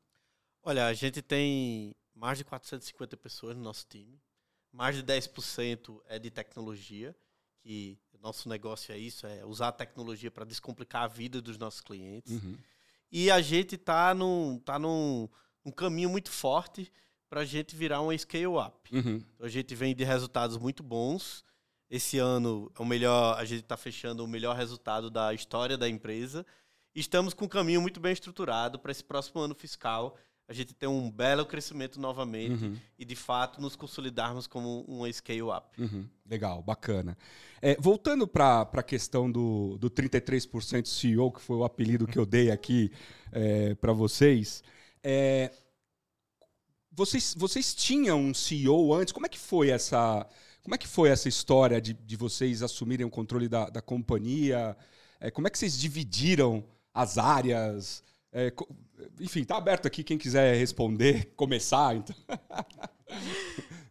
Olha, 0.63 0.87
a 0.87 0.93
gente 0.93 1.23
tem 1.23 1.95
mais 2.15 2.37
de 2.39 2.45
450 2.45 3.17
pessoas 3.17 3.57
no 3.57 3.63
nosso 3.63 3.87
time. 3.89 4.21
Mais 4.73 4.97
de 4.97 5.03
10% 5.03 6.01
é 6.07 6.19
de 6.19 6.31
tecnologia, 6.31 7.15
que 7.61 7.99
nosso 8.21 8.49
negócio 8.49 8.93
é 8.93 8.99
isso, 8.99 9.27
é 9.27 9.45
usar 9.45 9.69
a 9.69 9.73
tecnologia 9.73 10.31
para 10.31 10.45
descomplicar 10.45 11.03
a 11.03 11.09
vida 11.09 11.41
dos 11.41 11.57
nossos 11.57 11.81
clientes. 11.81 12.33
Uhum. 12.33 12.57
E 13.11 13.31
a 13.31 13.41
gente 13.41 13.75
está 13.75 14.15
num, 14.15 14.59
tá 14.59 14.79
num, 14.79 15.29
num 15.65 15.73
caminho 15.73 16.11
muito 16.11 16.31
forte 16.31 16.91
para 17.29 17.41
a 17.41 17.45
gente 17.45 17.75
virar 17.75 18.01
uma 18.01 18.17
scale-up. 18.17 18.95
Uhum. 18.95 19.23
Então, 19.35 19.47
a 19.47 19.49
gente 19.49 19.75
vem 19.75 19.95
de 19.95 20.05
resultados 20.05 20.57
muito 20.59 20.83
bons. 20.83 21.45
Esse 21.89 22.19
ano 22.19 22.71
é 22.79 22.83
o 22.83 22.85
melhor, 22.85 23.39
a 23.39 23.45
gente 23.45 23.63
está 23.63 23.77
fechando 23.77 24.25
o 24.25 24.29
melhor 24.29 24.55
resultado 24.57 25.11
da 25.11 25.35
história 25.35 25.77
da 25.77 25.89
empresa. 25.89 26.47
Estamos 26.95 27.35
com 27.35 27.47
um 27.47 27.49
caminho 27.49 27.81
muito 27.81 28.01
bem 28.01 28.13
estruturado 28.13 28.79
para 28.79 28.93
esse 28.93 29.03
próximo 29.03 29.41
ano 29.41 29.55
fiscal. 29.55 30.17
A 30.51 30.53
gente 30.53 30.75
ter 30.75 30.89
um 30.89 31.09
belo 31.09 31.47
crescimento 31.47 32.01
novamente 32.01 32.65
Uhum. 32.65 32.77
e, 32.99 33.05
de 33.05 33.15
fato, 33.15 33.61
nos 33.61 33.77
consolidarmos 33.77 34.49
como 34.49 34.81
uma 34.89 35.11
scale-up. 35.13 35.81
Uhum. 35.81 36.05
Legal, 36.29 36.61
bacana. 36.61 37.17
É, 37.63 37.77
voltando 37.79 38.27
para 38.27 38.63
a 38.63 38.83
questão 38.83 39.31
do, 39.31 39.79
do 39.79 39.89
33% 39.89 40.87
CEO, 40.87 41.31
que 41.31 41.41
foi 41.41 41.57
o 41.57 41.65
apelido 41.65 42.05
que 42.07 42.19
eu 42.19 42.27
dei 42.27 42.51
aqui 42.51 42.91
para 43.81 43.93
vocês, 43.93 44.65
é, 45.05 45.53
vocês, 46.91 47.35
vocês 47.37 47.75
tinham 47.75 48.21
um 48.21 48.35
CEO 48.35 48.93
antes? 48.93 49.13
Como 49.13 49.27
é 49.27 49.29
que 49.29 49.39
foi 49.39 49.71
essa, 49.71 50.27
como 50.63 50.75
é 50.75 50.79
que 50.79 50.89
foi 50.89 51.09
essa 51.09 51.29
história 51.29 51.81
de, 51.81 51.95
de 51.95 52.17
vocês 52.17 52.63
assumirem 52.63 53.07
o 53.07 53.11
controle 53.11 53.49
da, 53.49 53.71
da 53.71 53.81
companhia? 53.81 54.77
É, 55.21 55.31
como 55.31 55.47
é 55.47 55.51
que 55.51 55.59
vocês 55.59 55.79
dividiram 55.79 56.65
as 56.93 57.17
áreas? 57.17 58.03
É, 58.33 58.53
enfim, 59.19 59.43
tá 59.45 59.57
aberto 59.57 59.87
aqui 59.87 60.05
quem 60.05 60.17
quiser 60.19 60.55
responder, 60.57 61.33
começar. 61.37 61.97
Então. 61.97 62.15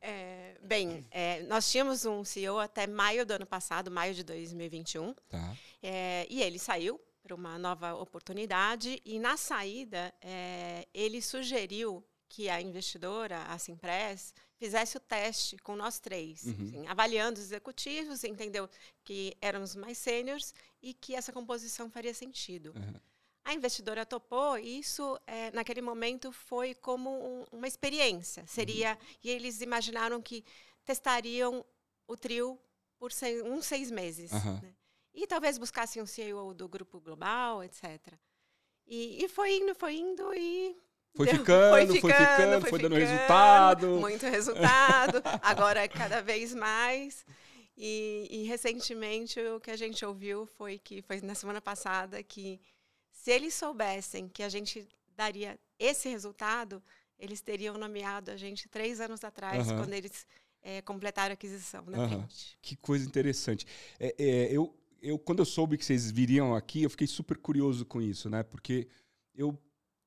É, 0.02 0.56
bem, 0.62 1.06
é, 1.12 1.42
nós 1.44 1.70
tínhamos 1.70 2.06
um 2.06 2.24
CEO 2.24 2.58
até 2.60 2.88
maio 2.88 3.26
do 3.26 3.32
ano 3.32 3.46
passado, 3.46 3.92
maio 3.92 4.14
de 4.14 4.24
2021, 4.24 5.14
Tá. 5.28 5.56
é, 5.84 6.26
e 6.30 6.42
ele 6.42 6.58
saiu 6.58 7.00
para 7.22 7.36
uma 7.36 7.58
nova 7.60 7.94
oportunidade. 7.96 9.02
E 9.06 9.20
na 9.20 9.36
saída, 9.38 10.14
é, 10.22 10.88
ele 10.94 11.22
sugeriu 11.22 12.04
que 12.30 12.48
a 12.50 12.62
investidora, 12.62 13.42
a 13.44 13.58
Simpress, 13.58 14.34
fizesse 14.56 14.96
o 14.98 15.00
teste 15.00 15.58
com 15.58 15.76
nós 15.76 16.00
três, 16.00 16.44
Uhum. 16.44 16.52
assim, 16.68 16.88
avaliando 16.88 17.40
os 17.40 17.46
executivos, 17.46 18.24
entendeu 18.24 18.70
que 19.04 19.36
éramos 19.42 19.76
mais 19.76 19.98
sêniores 19.98 20.54
e 20.82 20.94
que 20.94 21.16
essa 21.16 21.32
composição 21.34 21.90
faria 21.90 22.14
sentido. 22.14 22.72
Uhum. 22.76 22.94
A 23.50 23.54
investidora 23.54 24.06
topou 24.06 24.60
e 24.60 24.78
isso, 24.80 25.20
eh, 25.26 25.50
naquele 25.52 25.82
momento, 25.82 26.32
foi 26.32 26.76
como 26.76 27.10
um- 27.10 27.46
uma 27.52 27.68
experiência. 27.68 28.46
Seria 28.48 28.96
E 29.24 29.30
eles 29.32 29.60
imaginaram 29.62 30.22
que 30.22 30.44
testariam 30.86 31.66
o 32.08 32.16
trio 32.16 32.60
por 33.00 33.12
sei- 33.12 33.42
uns 33.42 33.66
seis 33.66 33.90
meses. 33.90 34.32
Aham. 34.32 34.60
né? 34.62 34.74
E 35.14 35.26
talvez 35.26 35.58
buscassem 35.58 36.00
um 36.02 36.06
CEO 36.06 36.54
do 36.54 36.68
grupo 36.70 37.00
global, 37.02 37.64
etc. 37.64 37.84
E, 38.86 39.24
e 39.24 39.28
foi 39.28 39.58
indo, 39.58 39.74
foi 39.76 39.96
indo 39.96 40.32
e. 40.34 40.76
Foi 41.16 41.26
deu- 41.26 41.36
ficando, 41.40 41.70
foi 41.72 41.88
ficando, 41.88 42.68
foi 42.68 42.80
dando 42.80 42.96
resultado. 42.96 43.88
Muito 44.00 44.26
resultado. 44.28 45.22
Agora, 45.42 45.88
cada 45.88 46.22
vez 46.22 46.54
mais. 46.54 47.26
E, 47.76 48.28
e 48.30 48.44
recentemente 48.44 49.40
o 49.40 49.60
que 49.60 49.72
a 49.72 49.76
gente 49.78 50.06
ouviu 50.06 50.46
foi 50.46 50.78
que 50.78 51.02
foi 51.02 51.20
na 51.22 51.34
semana 51.34 51.62
passada 51.62 52.22
que 52.22 52.60
se 53.30 53.34
eles 53.34 53.54
soubessem 53.54 54.28
que 54.28 54.42
a 54.42 54.50
gente 54.50 54.88
daria 55.16 55.60
esse 55.78 56.10
resultado, 56.10 56.82
eles 57.20 57.42
teriam 57.42 57.78
nomeado 57.78 58.32
a 58.32 58.36
gente 58.36 58.68
três 58.68 59.00
anos 59.00 59.24
atrás, 59.24 59.70
Aham. 59.70 59.78
quando 59.78 59.94
eles 59.94 60.26
eh, 60.64 60.82
completaram 60.82 61.34
a 61.34 61.34
aquisição. 61.34 61.84
Print. 61.84 62.58
Que 62.60 62.76
coisa 62.76 63.06
interessante. 63.06 63.68
É, 64.00 64.16
é, 64.18 64.52
eu, 64.52 64.76
eu 65.00 65.20
quando 65.20 65.40
eu 65.40 65.46
soube 65.46 65.78
que 65.78 65.86
vocês 65.86 66.10
viriam 66.10 66.56
aqui, 66.56 66.82
eu 66.82 66.90
fiquei 66.90 67.06
super 67.06 67.38
curioso 67.38 67.86
com 67.86 68.02
isso, 68.02 68.32
né? 68.32 68.42
Porque 68.42 68.88
eu 69.36 69.56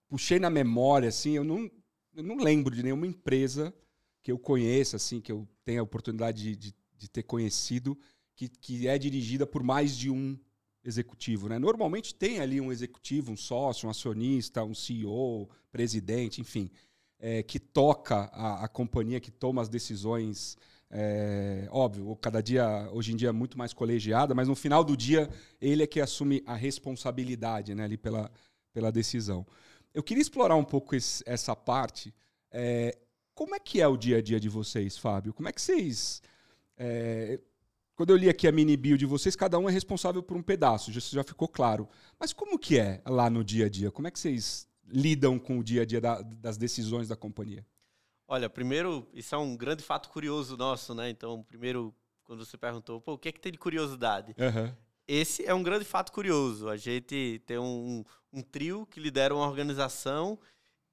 puxei 0.08 0.40
na 0.40 0.50
memória, 0.50 1.08
assim, 1.08 1.36
eu 1.36 1.44
não, 1.44 1.70
eu 2.16 2.24
não 2.24 2.38
lembro 2.38 2.74
de 2.74 2.82
nenhuma 2.82 3.06
empresa 3.06 3.72
que 4.20 4.32
eu 4.32 4.38
conheça, 4.38 4.96
assim, 4.96 5.20
que 5.20 5.30
eu 5.30 5.46
tenha 5.64 5.78
a 5.78 5.84
oportunidade 5.84 6.42
de, 6.42 6.56
de, 6.56 6.74
de 6.98 7.08
ter 7.08 7.22
conhecido, 7.22 7.96
que, 8.34 8.48
que 8.48 8.88
é 8.88 8.98
dirigida 8.98 9.46
por 9.46 9.62
mais 9.62 9.96
de 9.96 10.10
um 10.10 10.36
executivo. 10.84 11.48
Né? 11.48 11.58
Normalmente 11.58 12.14
tem 12.14 12.40
ali 12.40 12.60
um 12.60 12.72
executivo, 12.72 13.32
um 13.32 13.36
sócio, 13.36 13.86
um 13.86 13.90
acionista, 13.90 14.64
um 14.64 14.74
CEO, 14.74 15.48
presidente, 15.70 16.40
enfim, 16.40 16.70
é, 17.18 17.42
que 17.42 17.58
toca 17.58 18.30
a, 18.32 18.64
a, 18.64 18.68
companhia, 18.68 19.20
que 19.20 19.30
toma 19.30 19.62
as 19.62 19.68
decisões. 19.68 20.56
É, 20.90 21.68
óbvio, 21.70 22.14
cada 22.16 22.42
dia, 22.42 22.88
hoje 22.92 23.12
em 23.12 23.16
dia, 23.16 23.30
é 23.30 23.32
muito 23.32 23.56
mais 23.56 23.72
colegiada, 23.72 24.34
mas 24.34 24.48
no 24.48 24.54
final 24.54 24.84
do 24.84 24.96
dia, 24.96 25.30
ele 25.60 25.82
é 25.82 25.86
que 25.86 26.00
assume 26.00 26.42
a 26.46 26.54
responsabilidade 26.54 27.74
né, 27.74 27.84
ali 27.84 27.96
pela, 27.96 28.30
pela 28.72 28.92
decisão. 28.92 29.46
Eu 29.94 30.02
queria 30.02 30.22
explorar 30.22 30.56
um 30.56 30.64
pouco 30.64 30.94
esse, 30.94 31.22
essa 31.26 31.54
parte. 31.54 32.12
É, 32.50 32.98
como 33.34 33.54
é 33.54 33.58
que 33.58 33.80
é 33.80 33.86
o 33.86 33.96
dia 33.96 34.18
a 34.18 34.22
dia 34.22 34.38
de 34.38 34.48
vocês, 34.48 34.98
Fábio? 34.98 35.32
Como 35.32 35.48
é 35.48 35.52
que 35.52 35.60
vocês. 35.60 36.22
É, 36.76 37.40
quando 37.94 38.10
eu 38.10 38.16
li 38.16 38.28
aqui 38.28 38.48
a 38.48 38.52
mini 38.52 38.76
bio 38.76 38.96
de 38.96 39.06
vocês, 39.06 39.36
cada 39.36 39.58
um 39.58 39.68
é 39.68 39.72
responsável 39.72 40.22
por 40.22 40.36
um 40.36 40.42
pedaço, 40.42 40.90
já, 40.90 41.00
já 41.00 41.24
ficou 41.24 41.48
claro. 41.48 41.88
Mas 42.18 42.32
como 42.32 42.58
que 42.58 42.78
é 42.78 43.02
lá 43.06 43.28
no 43.28 43.44
dia 43.44 43.66
a 43.66 43.68
dia? 43.68 43.90
Como 43.90 44.08
é 44.08 44.10
que 44.10 44.18
vocês 44.18 44.68
lidam 44.86 45.38
com 45.38 45.58
o 45.58 45.64
dia 45.64 45.82
a 45.82 45.84
dia 45.84 46.00
da, 46.00 46.20
das 46.22 46.56
decisões 46.56 47.08
da 47.08 47.16
companhia? 47.16 47.66
Olha, 48.26 48.48
primeiro, 48.48 49.06
isso 49.12 49.34
é 49.34 49.38
um 49.38 49.56
grande 49.56 49.82
fato 49.82 50.08
curioso 50.08 50.56
nosso, 50.56 50.94
né? 50.94 51.10
Então, 51.10 51.42
primeiro, 51.42 51.94
quando 52.24 52.44
você 52.44 52.56
perguntou, 52.56 53.00
pô, 53.00 53.12
o 53.12 53.18
que 53.18 53.28
é 53.28 53.32
que 53.32 53.40
tem 53.40 53.52
de 53.52 53.58
curiosidade? 53.58 54.34
Uhum. 54.38 54.72
Esse 55.06 55.44
é 55.44 55.52
um 55.52 55.62
grande 55.62 55.84
fato 55.84 56.12
curioso. 56.12 56.68
A 56.68 56.76
gente 56.76 57.42
tem 57.44 57.58
um, 57.58 58.04
um 58.32 58.40
trio 58.40 58.86
que 58.86 59.00
lidera 59.00 59.34
uma 59.34 59.46
organização 59.46 60.38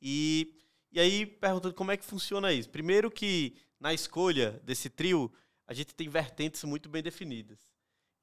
e, 0.02 0.58
e 0.92 1.00
aí 1.00 1.26
perguntando 1.26 1.74
como 1.76 1.92
é 1.92 1.98
que 1.98 2.04
funciona 2.04 2.52
isso. 2.52 2.70
Primeiro 2.70 3.10
que 3.10 3.56
na 3.80 3.94
escolha 3.94 4.62
desse 4.66 4.90
trio, 4.90 5.32
a 5.70 5.74
gente 5.74 5.94
tem 5.94 6.10
vertentes 6.10 6.64
muito 6.64 6.90
bem 6.90 7.04
definidas. 7.04 7.60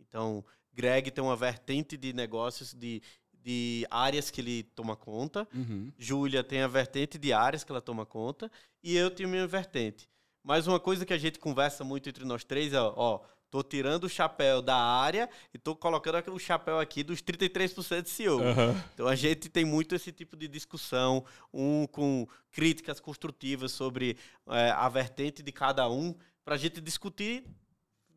Então, 0.01 0.45
Greg 0.75 1.13
tem 1.13 1.23
uma 1.23 1.37
vertente 1.37 1.97
de 1.97 2.13
negócios, 2.13 2.75
de, 2.75 3.01
de 3.33 3.87
áreas 3.89 4.33
que 4.33 4.41
ele 4.41 4.65
toma 4.75 4.97
conta. 4.97 5.47
Uhum. 5.55 5.93
Júlia 5.97 6.43
tem 6.43 6.63
a 6.63 6.67
vertente 6.67 7.17
de 7.17 7.33
áreas 7.33 7.63
que 7.63 7.71
ela 7.71 7.81
toma 7.81 8.05
conta. 8.05 8.51
E 8.83 8.97
eu 8.97 9.13
tenho 9.13 9.29
minha 9.29 9.47
vertente. 9.47 10.09
Mas 10.43 10.67
uma 10.67 10.81
coisa 10.81 11.07
que 11.07 11.13
a 11.13 11.19
gente 11.19 11.39
conversa 11.39 11.85
muito 11.85 12.09
entre 12.09 12.25
nós 12.25 12.43
três 12.43 12.73
é, 12.73 12.81
ó, 12.81 13.21
tô 13.49 13.63
tirando 13.63 14.05
o 14.05 14.09
chapéu 14.09 14.61
da 14.61 14.77
área 14.77 15.31
e 15.55 15.59
tô 15.59 15.77
colocando 15.77 16.35
o 16.35 16.41
chapéu 16.41 16.81
aqui 16.81 17.05
dos 17.05 17.23
33% 17.23 18.03
de 18.03 18.11
CEO. 18.11 18.41
Uhum. 18.41 18.83
Então 18.93 19.07
a 19.07 19.15
gente 19.15 19.49
tem 19.49 19.65
muito 19.65 19.95
esse 19.95 20.11
tipo 20.11 20.37
de 20.37 20.49
discussão, 20.49 21.25
um 21.55 21.87
com 21.87 22.27
críticas 22.51 22.99
construtivas 22.99 23.71
sobre 23.71 24.17
é, 24.49 24.71
a 24.71 24.89
vertente 24.89 25.45
de 25.45 25.53
cada 25.53 25.89
um, 25.89 26.13
para 26.47 26.55
a 26.55 26.59
gente 26.59 26.81
discutir 26.81 27.45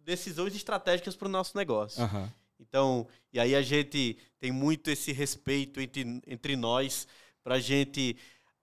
decisões 0.06 0.56
estratégicas 0.56 1.16
para 1.16 1.28
o 1.28 1.32
nosso 1.32 1.58
negócio. 1.58 2.04
Uhum. 2.04 2.30
Então, 2.60 3.08
e 3.34 3.40
aí 3.40 3.56
a 3.56 3.62
gente 3.64 4.20
tem 4.40 4.52
muito 4.52 4.92
esse 4.92 5.12
respeito 5.12 5.82
entre, 5.82 6.22
entre 6.28 6.56
nós 6.56 7.08
para 7.44 7.56
a 7.56 7.60
gente 7.60 8.16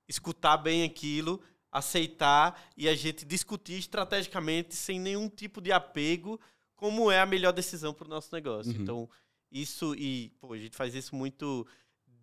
escutar 0.06 0.56
bem 0.56 0.84
aquilo, 0.84 1.42
aceitar 1.72 2.64
e 2.76 2.88
a 2.88 2.94
gente 2.94 3.24
discutir 3.24 3.76
estrategicamente 3.76 4.76
sem 4.76 5.00
nenhum 5.00 5.28
tipo 5.28 5.60
de 5.60 5.72
apego 5.72 6.40
como 6.76 7.10
é 7.10 7.18
a 7.18 7.26
melhor 7.26 7.52
decisão 7.52 7.92
para 7.92 8.06
o 8.06 8.10
nosso 8.10 8.32
negócio. 8.32 8.72
Uhum. 8.72 8.82
Então, 8.82 9.10
isso 9.50 9.96
e 9.96 10.28
pô, 10.38 10.52
a 10.52 10.58
gente 10.58 10.76
faz 10.76 10.94
isso 10.94 11.16
muito 11.16 11.66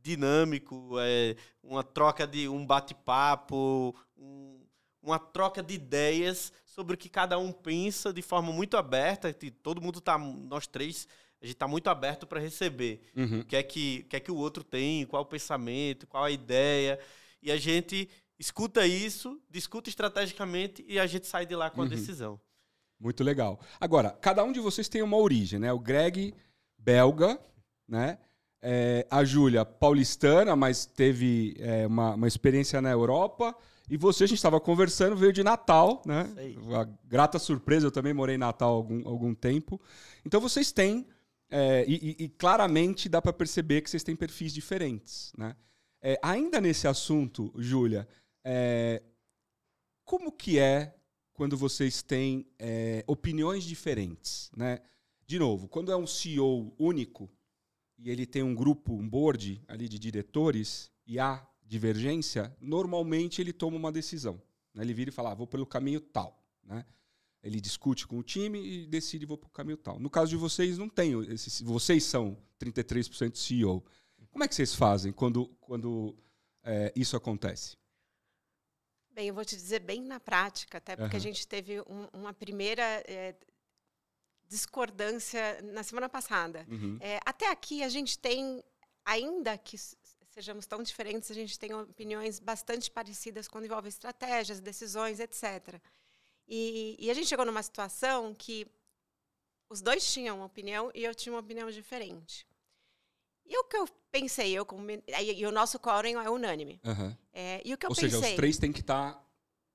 dinâmico, 0.01 0.97
é 0.97 1.35
uma 1.61 1.83
troca 1.83 2.25
de 2.25 2.47
um 2.47 2.65
bate-papo, 2.65 3.93
um, 4.17 4.61
uma 5.01 5.19
troca 5.19 5.61
de 5.61 5.73
ideias 5.73 6.53
sobre 6.73 6.95
o 6.95 6.97
que 6.97 7.07
cada 7.07 7.37
um 7.37 7.51
pensa 7.51 8.11
de 8.11 8.21
forma 8.21 8.51
muito 8.51 8.75
aberta. 8.77 9.33
Todo 9.61 9.81
mundo 9.81 10.01
tá, 10.01 10.17
nós 10.17 10.65
três, 10.65 11.07
a 11.41 11.45
gente 11.45 11.53
está 11.53 11.67
muito 11.67 11.87
aberto 11.87 12.25
para 12.25 12.39
receber 12.39 13.01
uhum. 13.15 13.41
o 13.41 13.45
que 13.45 13.55
é 13.55 13.61
que, 13.61 14.03
o 14.05 14.09
que 14.09 14.15
é 14.15 14.19
que 14.19 14.31
o 14.31 14.35
outro 14.35 14.63
tem, 14.63 15.05
qual 15.05 15.21
o 15.21 15.25
pensamento, 15.25 16.07
qual 16.07 16.23
a 16.23 16.31
ideia, 16.31 16.99
e 17.41 17.51
a 17.51 17.57
gente 17.57 18.09
escuta 18.39 18.87
isso, 18.87 19.39
discuta 19.49 19.87
estrategicamente 19.87 20.83
e 20.87 20.99
a 20.99 21.05
gente 21.05 21.27
sai 21.27 21.45
de 21.45 21.55
lá 21.55 21.69
com 21.69 21.81
a 21.81 21.83
uhum. 21.83 21.89
decisão. 21.89 22.39
Muito 22.99 23.23
legal. 23.23 23.59
Agora, 23.79 24.11
cada 24.21 24.43
um 24.43 24.51
de 24.51 24.59
vocês 24.59 24.89
tem 24.89 25.01
uma 25.01 25.17
origem, 25.17 25.59
né? 25.59 25.71
O 25.71 25.79
Greg, 25.79 26.33
belga, 26.77 27.39
né? 27.87 28.17
É, 28.61 29.05
a 29.11 29.23
Júlia, 29.25 29.65
paulistana, 29.65 30.55
mas 30.55 30.85
teve 30.85 31.55
é, 31.59 31.85
uma, 31.85 32.15
uma 32.15 32.27
experiência 32.27 32.81
na 32.81 32.89
Europa. 32.89 33.53
E 33.93 33.97
você, 33.97 34.23
a 34.23 34.27
gente 34.27 34.39
estava 34.39 34.59
conversando, 34.59 35.15
veio 35.15 35.31
de 35.31 35.43
Natal, 35.43 36.01
né? 36.03 36.23
Uma 36.63 36.85
grata 37.05 37.37
surpresa, 37.37 37.85
eu 37.85 37.91
também 37.91 38.11
morei 38.11 38.33
em 38.33 38.39
Natal 38.39 38.71
há 38.71 38.75
algum, 38.75 39.07
algum 39.07 39.35
tempo. 39.35 39.79
Então 40.25 40.41
vocês 40.41 40.71
têm, 40.71 41.05
é, 41.47 41.85
e, 41.87 42.15
e, 42.23 42.27
claramente 42.27 43.07
dá 43.07 43.21
para 43.21 43.31
perceber 43.31 43.81
que 43.81 43.91
vocês 43.91 44.01
têm 44.01 44.15
perfis 44.15 44.51
diferentes, 44.51 45.31
né? 45.37 45.55
É, 46.01 46.19
ainda 46.23 46.59
nesse 46.59 46.87
assunto, 46.87 47.53
Júlia, 47.55 48.07
é, 48.43 49.03
como 50.03 50.31
que 50.31 50.57
é 50.57 50.95
quando 51.31 51.55
vocês 51.55 52.01
têm 52.01 52.47
é, 52.57 53.03
opiniões 53.05 53.63
diferentes, 53.63 54.49
né? 54.57 54.79
De 55.27 55.37
novo, 55.37 55.67
quando 55.67 55.91
é 55.91 55.95
um 55.95 56.07
CEO 56.07 56.73
único 56.79 57.29
e 57.99 58.09
ele 58.09 58.25
tem 58.25 58.41
um 58.41 58.55
grupo, 58.55 58.91
um 58.91 59.07
board 59.07 59.61
ali 59.67 59.87
de 59.87 59.99
diretores 59.99 60.89
e 61.05 61.19
há 61.19 61.47
divergência, 61.73 62.55
normalmente 62.61 63.41
ele 63.41 63.51
toma 63.51 63.77
uma 63.77 63.91
decisão. 63.91 64.39
Né? 64.73 64.83
Ele 64.83 64.93
vira 64.93 65.09
e 65.09 65.13
fala, 65.13 65.31
ah, 65.31 65.35
vou 65.35 65.47
pelo 65.47 65.65
caminho 65.65 65.99
tal. 65.99 66.39
Né? 66.63 66.85
Ele 67.41 67.59
discute 67.59 68.05
com 68.05 68.19
o 68.19 68.23
time 68.23 68.63
e 68.63 68.85
decide 68.85 69.25
vou 69.25 69.37
pelo 69.37 69.51
caminho 69.51 69.77
tal. 69.77 69.99
No 69.99 70.09
caso 70.09 70.29
de 70.29 70.37
vocês, 70.37 70.77
não 70.77 70.87
tem. 70.87 71.19
Esse, 71.33 71.63
vocês 71.63 72.03
são 72.03 72.37
33% 72.59 73.35
CEO. 73.35 73.83
Como 74.31 74.43
é 74.43 74.47
que 74.47 74.53
vocês 74.53 74.75
fazem 74.75 75.11
quando, 75.11 75.47
quando 75.59 76.15
é, 76.63 76.93
isso 76.95 77.17
acontece? 77.17 77.75
Bem, 79.11 79.27
eu 79.27 79.33
vou 79.33 79.45
te 79.45 79.55
dizer 79.55 79.79
bem 79.79 80.01
na 80.01 80.19
prática, 80.19 80.77
até 80.77 80.95
porque 80.95 81.15
uhum. 81.15 81.21
a 81.21 81.23
gente 81.23 81.47
teve 81.47 81.81
um, 81.81 82.07
uma 82.13 82.33
primeira 82.33 82.83
é, 83.07 83.35
discordância 84.47 85.59
na 85.63 85.81
semana 85.81 86.07
passada. 86.07 86.65
Uhum. 86.69 86.97
É, 87.01 87.19
até 87.25 87.51
aqui 87.51 87.83
a 87.83 87.89
gente 87.89 88.17
tem, 88.17 88.63
ainda 89.05 89.57
que 89.57 89.75
sejamos 90.33 90.65
tão 90.65 90.81
diferentes, 90.81 91.29
a 91.29 91.33
gente 91.33 91.59
tem 91.59 91.73
opiniões 91.73 92.39
bastante 92.39 92.89
parecidas 92.89 93.47
quando 93.47 93.65
envolve 93.65 93.87
estratégias, 93.87 94.59
decisões, 94.59 95.19
etc. 95.19 95.79
E, 96.47 96.95
e, 96.99 97.11
a 97.11 97.13
gente 97.13 97.27
chegou 97.27 97.45
numa 97.45 97.61
situação 97.61 98.33
que 98.33 98.67
os 99.69 99.79
dois 99.81 100.11
tinham 100.11 100.37
uma 100.37 100.45
opinião 100.45 100.91
e 100.93 101.03
eu 101.03 101.13
tinha 101.13 101.33
uma 101.33 101.39
opinião 101.39 101.69
diferente. 101.69 102.47
E 103.45 103.57
o 103.57 103.63
que 103.65 103.77
eu 103.77 103.87
pensei, 104.11 104.51
eu 104.51 104.65
e 105.21 105.45
o 105.45 105.51
nosso 105.51 105.79
quórum 105.79 106.19
é 106.19 106.29
unânime. 106.29 106.81
Uhum. 106.83 107.15
É, 107.31 107.61
e 107.63 107.73
o 107.73 107.77
que 107.77 107.85
eu 107.85 107.89
Ou 107.89 107.95
pensei, 107.95 108.09
seja, 108.09 108.27
os 108.27 108.35
três 108.35 108.57
têm 108.57 108.71
que 108.71 108.81
estar 108.81 109.13
tá 109.13 109.23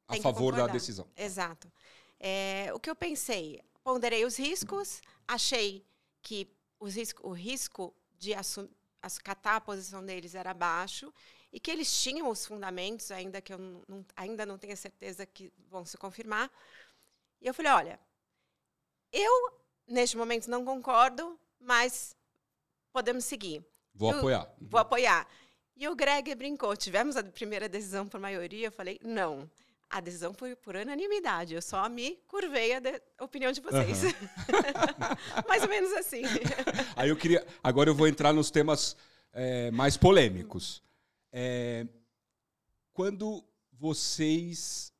a 0.08 0.16
favor 0.16 0.54
da 0.54 0.66
decisão. 0.66 1.06
Exato. 1.16 1.70
É, 2.18 2.70
o 2.74 2.80
que 2.80 2.90
eu 2.90 2.96
pensei, 2.96 3.62
ponderei 3.84 4.24
os 4.24 4.36
riscos, 4.36 5.00
achei 5.26 5.86
que 6.20 6.48
os 6.80 6.96
risco, 6.96 7.28
o 7.28 7.32
risco 7.32 7.94
de 8.18 8.34
assumir 8.34 8.77
acatar 9.02 9.56
a 9.56 9.60
posição 9.60 10.04
deles 10.04 10.34
era 10.34 10.52
baixo 10.52 11.12
e 11.52 11.58
que 11.58 11.70
eles 11.70 12.02
tinham 12.02 12.28
os 12.28 12.44
fundamentos, 12.44 13.10
ainda 13.10 13.40
que 13.40 13.52
eu 13.52 13.58
não, 13.58 14.04
ainda 14.16 14.44
não 14.44 14.58
tenha 14.58 14.76
certeza 14.76 15.24
que 15.24 15.52
vão 15.68 15.84
se 15.84 15.96
confirmar. 15.96 16.50
E 17.40 17.46
eu 17.46 17.54
falei, 17.54 17.72
olha, 17.72 18.00
eu 19.12 19.60
neste 19.86 20.16
momento 20.16 20.50
não 20.50 20.64
concordo, 20.64 21.38
mas 21.58 22.16
podemos 22.92 23.24
seguir. 23.24 23.64
Vou 23.94 24.12
eu, 24.12 24.18
apoiar. 24.18 24.54
Vou 24.60 24.80
apoiar. 24.80 25.28
E 25.76 25.88
o 25.88 25.94
Greg 25.94 26.34
brincou, 26.34 26.76
tivemos 26.76 27.16
a 27.16 27.22
primeira 27.22 27.68
decisão 27.68 28.06
por 28.06 28.20
maioria, 28.20 28.66
eu 28.66 28.72
falei, 28.72 28.98
não. 29.02 29.48
A 29.90 30.00
decisão 30.00 30.34
foi 30.34 30.54
por 30.54 30.76
unanimidade. 30.76 31.54
Eu 31.54 31.62
só 31.62 31.88
me 31.88 32.16
curvei 32.26 32.74
a 32.74 32.80
de... 32.80 33.00
opinião 33.20 33.50
de 33.50 33.60
vocês. 33.60 34.02
Uhum. 34.02 34.12
mais 35.48 35.62
ou 35.62 35.68
menos 35.68 35.92
assim. 35.92 36.22
Aí 36.94 37.08
eu 37.08 37.16
queria. 37.16 37.46
Agora 37.64 37.88
eu 37.88 37.94
vou 37.94 38.06
entrar 38.06 38.32
nos 38.32 38.50
temas 38.50 38.96
é, 39.32 39.70
mais 39.70 39.96
polêmicos. 39.96 40.82
É, 41.32 41.86
quando 42.92 43.42
vocês. 43.72 44.92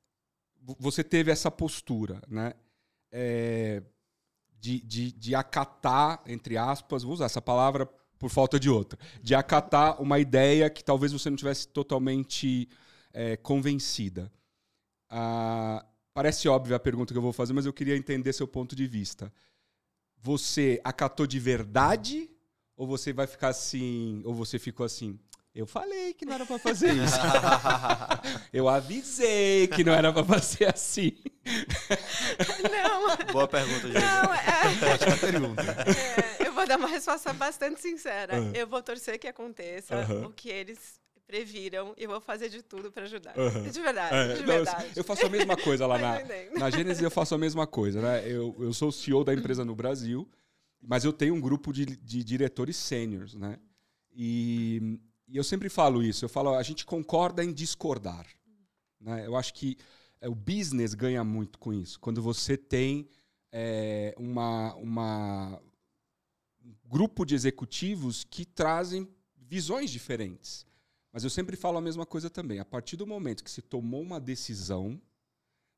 Você 0.78 1.04
teve 1.04 1.30
essa 1.30 1.50
postura, 1.50 2.22
né? 2.26 2.54
É, 3.10 3.82
de, 4.58 4.80
de, 4.80 5.12
de 5.12 5.34
acatar, 5.34 6.22
entre 6.26 6.56
aspas, 6.56 7.02
vou 7.02 7.12
usar 7.12 7.26
essa 7.26 7.40
palavra 7.40 7.86
por 8.18 8.28
falta 8.28 8.58
de 8.58 8.68
outra, 8.68 8.98
de 9.22 9.34
acatar 9.34 10.00
uma 10.02 10.18
ideia 10.18 10.68
que 10.68 10.82
talvez 10.82 11.12
você 11.12 11.30
não 11.30 11.36
tivesse 11.36 11.68
totalmente 11.68 12.68
é, 13.12 13.36
convencida. 13.36 14.30
Ah, 15.10 15.84
parece 16.14 16.48
óbvia 16.48 16.76
a 16.76 16.80
pergunta 16.80 17.12
que 17.14 17.18
eu 17.18 17.22
vou 17.22 17.32
fazer, 17.32 17.52
mas 17.52 17.66
eu 17.66 17.72
queria 17.72 17.96
entender 17.96 18.32
seu 18.32 18.46
ponto 18.48 18.74
de 18.76 18.86
vista. 18.86 19.32
você 20.20 20.80
acatou 20.84 21.26
de 21.26 21.38
verdade 21.38 22.28
ou 22.76 22.86
você 22.86 23.12
vai 23.12 23.26
ficar 23.26 23.48
assim, 23.48 24.20
ou 24.24 24.34
você 24.34 24.58
ficou 24.58 24.84
assim, 24.84 25.18
eu 25.54 25.66
falei 25.66 26.12
que 26.14 26.24
não 26.26 26.34
era 26.34 26.44
para 26.46 26.58
fazer 26.58 26.92
isso. 26.92 27.16
eu 28.52 28.68
avisei 28.68 29.66
que 29.68 29.82
não 29.82 29.92
era 29.92 30.12
para 30.12 30.24
fazer 30.24 30.66
assim. 30.72 31.16
Não. 32.70 33.32
Boa 33.32 33.48
pergunta, 33.48 33.86
gente. 33.88 34.00
Não, 34.00 34.34
é, 34.34 34.94
Ótima 34.94 35.16
pergunta. 35.18 35.62
é, 36.40 36.46
eu 36.46 36.52
vou 36.52 36.66
dar 36.66 36.78
uma 36.78 36.88
resposta 36.88 37.32
bastante 37.32 37.80
sincera. 37.80 38.40
Uhum. 38.40 38.52
Eu 38.54 38.66
vou 38.66 38.82
torcer 38.82 39.18
que 39.18 39.26
aconteça 39.26 39.96
Uhum. 40.08 40.26
o 40.26 40.32
que 40.32 40.48
eles 40.48 41.00
previram 41.28 41.94
e 41.96 42.04
eu 42.04 42.08
vou 42.08 42.20
fazer 42.22 42.48
de 42.48 42.62
tudo 42.62 42.90
para 42.90 43.04
ajudar. 43.04 43.38
Uhum. 43.38 43.70
De 43.70 43.80
verdade, 43.80 44.14
É, 44.14 44.34
de 44.34 44.40
não, 44.40 44.46
verdade. 44.46 44.92
eu 44.96 45.04
faço 45.04 45.26
a 45.26 45.28
mesma 45.28 45.56
coisa 45.58 45.86
lá 45.86 45.98
na, 46.00 46.18
na 46.58 46.70
Gênesis, 46.70 47.02
eu 47.02 47.10
faço 47.10 47.34
a 47.34 47.38
mesma 47.38 47.66
coisa, 47.66 48.00
né? 48.00 48.26
Eu, 48.26 48.56
eu 48.58 48.72
sou 48.72 48.88
o 48.88 48.92
CEO 48.92 49.22
da 49.22 49.34
empresa 49.34 49.62
no 49.62 49.76
Brasil, 49.76 50.26
mas 50.80 51.04
eu 51.04 51.12
tenho 51.12 51.34
um 51.34 51.40
grupo 51.40 51.70
de, 51.70 51.84
de 51.84 52.24
diretores 52.24 52.76
sêniores, 52.76 53.34
né? 53.34 53.58
E, 54.10 54.98
e 55.28 55.36
eu 55.36 55.44
sempre 55.44 55.68
falo 55.68 56.02
isso, 56.02 56.24
eu 56.24 56.30
falo, 56.30 56.54
a 56.54 56.62
gente 56.62 56.86
concorda 56.86 57.44
em 57.44 57.52
discordar. 57.52 58.26
Né? 58.98 59.26
Eu 59.26 59.36
acho 59.36 59.52
que 59.52 59.76
é, 60.22 60.28
o 60.30 60.34
business 60.34 60.94
ganha 60.94 61.22
muito 61.22 61.58
com 61.58 61.74
isso. 61.74 62.00
Quando 62.00 62.22
você 62.22 62.56
tem 62.56 63.06
é, 63.52 64.14
uma, 64.16 64.74
uma 64.76 65.60
um 66.64 66.74
grupo 66.86 67.26
de 67.26 67.34
executivos 67.34 68.24
que 68.24 68.46
trazem 68.46 69.06
visões 69.36 69.90
diferentes. 69.90 70.66
Mas 71.18 71.24
eu 71.24 71.30
sempre 71.30 71.56
falo 71.56 71.78
a 71.78 71.80
mesma 71.80 72.06
coisa 72.06 72.30
também. 72.30 72.60
A 72.60 72.64
partir 72.64 72.96
do 72.96 73.04
momento 73.04 73.42
que 73.42 73.50
se 73.50 73.60
tomou 73.60 74.00
uma 74.00 74.20
decisão, 74.20 75.02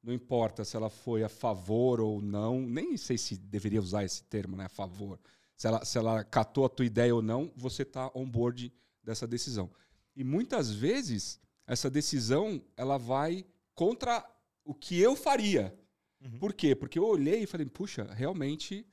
não 0.03 0.13
importa 0.13 0.67
se 0.67 0.77
ela 0.77 0.91
foi 0.91 1.23
a 1.23 1.31
favor 1.31 1.99
ou 1.99 2.21
não, 2.21 2.61
nem 2.61 2.95
sei 2.99 3.17
se 3.17 3.39
deveria 3.39 3.81
usar 3.81 4.05
esse 4.05 4.23
termo, 4.25 4.55
né? 4.55 4.67
A 4.67 4.69
favor. 4.69 5.19
Se 5.57 5.67
ela, 5.67 5.83
se 5.83 5.97
ela 5.97 6.23
catou 6.25 6.67
a 6.67 6.69
tua 6.69 6.85
ideia 6.85 7.15
ou 7.15 7.23
não, 7.23 7.51
você 7.57 7.85
está 7.85 8.11
on 8.15 8.29
board 8.29 8.71
dessa 9.03 9.27
decisão. 9.27 9.71
E 10.15 10.23
muitas 10.23 10.71
vezes 10.71 11.41
essa 11.67 11.89
decisão 11.89 12.63
ela 12.77 12.99
vai 12.99 13.47
contra 13.75 14.23
o 14.63 14.75
que 14.75 15.01
eu 15.01 15.17
faria. 15.17 15.75
Uhum. 16.21 16.39
Por 16.39 16.53
quê? 16.53 16.75
Porque 16.75 16.99
eu 16.99 17.07
olhei 17.07 17.45
e 17.45 17.47
falei, 17.47 17.65
puxa, 17.65 18.05
realmente 18.13 18.87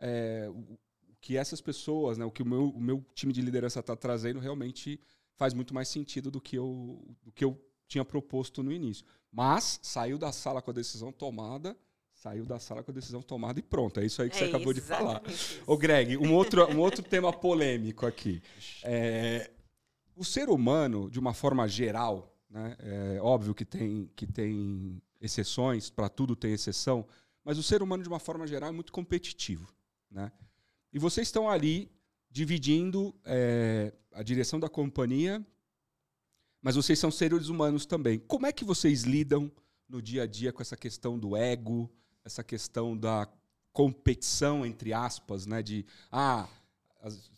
é, 0.00 0.50
o 0.50 0.76
que 1.20 1.36
essas 1.36 1.60
pessoas, 1.60 2.18
né, 2.18 2.24
o 2.24 2.30
que 2.32 2.42
o 2.42 2.46
meu, 2.46 2.70
o 2.70 2.80
meu 2.80 3.06
time 3.14 3.32
de 3.32 3.40
liderança 3.40 3.78
está 3.78 3.94
trazendo 3.94 4.40
realmente 4.40 4.98
faz 5.36 5.54
muito 5.54 5.74
mais 5.74 5.88
sentido 5.88 6.30
do 6.30 6.40
que, 6.40 6.56
eu, 6.56 7.00
do 7.22 7.32
que 7.32 7.44
eu 7.44 7.60
tinha 7.88 8.04
proposto 8.04 8.62
no 8.62 8.72
início. 8.72 9.04
Mas 9.30 9.78
saiu 9.82 10.18
da 10.18 10.32
sala 10.32 10.60
com 10.62 10.70
a 10.70 10.74
decisão 10.74 11.12
tomada, 11.12 11.76
saiu 12.14 12.44
da 12.44 12.58
sala 12.58 12.82
com 12.82 12.90
a 12.90 12.94
decisão 12.94 13.22
tomada 13.22 13.58
e 13.58 13.62
pronto. 13.62 14.00
É 14.00 14.04
isso 14.06 14.22
aí 14.22 14.30
que 14.30 14.36
você 14.36 14.44
É 14.44 14.48
acabou 14.48 14.72
de 14.72 14.80
falar. 14.80 15.22
isso. 15.28 15.60
Ô, 15.66 15.76
Greg, 15.76 16.16
um 16.16 16.34
outro, 16.34 16.64
um 16.70 16.78
outro 16.78 17.02
tema 17.02 17.32
polêmico 17.32 18.06
aqui. 18.06 18.42
É, 18.82 19.50
o 20.16 20.24
ser 20.24 20.48
humano, 20.48 21.10
de 21.10 21.18
uma 21.18 21.34
forma 21.34 21.66
geral, 21.68 22.34
né, 22.48 22.76
é 22.78 23.18
óbvio 23.20 23.54
que 23.54 23.64
tem, 23.64 24.10
que 24.14 24.26
tem 24.26 25.00
exceções, 25.20 25.90
para 25.90 26.08
tudo 26.08 26.34
tem 26.36 26.52
exceção, 26.52 27.06
mas 27.44 27.58
o 27.58 27.62
ser 27.62 27.82
humano, 27.82 28.02
de 28.02 28.08
uma 28.08 28.18
forma 28.18 28.46
geral, 28.46 28.68
é 28.68 28.72
muito 28.72 28.92
competitivo. 28.92 29.72
Né? 30.10 30.30
E 30.92 30.98
vocês 30.98 31.28
estão 31.28 31.48
ali 31.48 31.90
dividindo 32.32 33.14
é, 33.24 33.92
a 34.12 34.22
direção 34.22 34.58
da 34.58 34.68
companhia, 34.68 35.44
mas 36.62 36.76
vocês 36.76 36.98
são 36.98 37.10
seres 37.10 37.48
humanos 37.48 37.84
também. 37.84 38.18
Como 38.18 38.46
é 38.46 38.52
que 38.52 38.64
vocês 38.64 39.02
lidam 39.02 39.52
no 39.88 40.00
dia 40.00 40.22
a 40.22 40.26
dia 40.26 40.52
com 40.52 40.62
essa 40.62 40.76
questão 40.76 41.18
do 41.18 41.36
ego, 41.36 41.90
essa 42.24 42.42
questão 42.42 42.96
da 42.96 43.28
competição, 43.72 44.64
entre 44.64 44.92
aspas, 44.92 45.44
né? 45.44 45.62
De, 45.62 45.84
ah, 46.10 46.48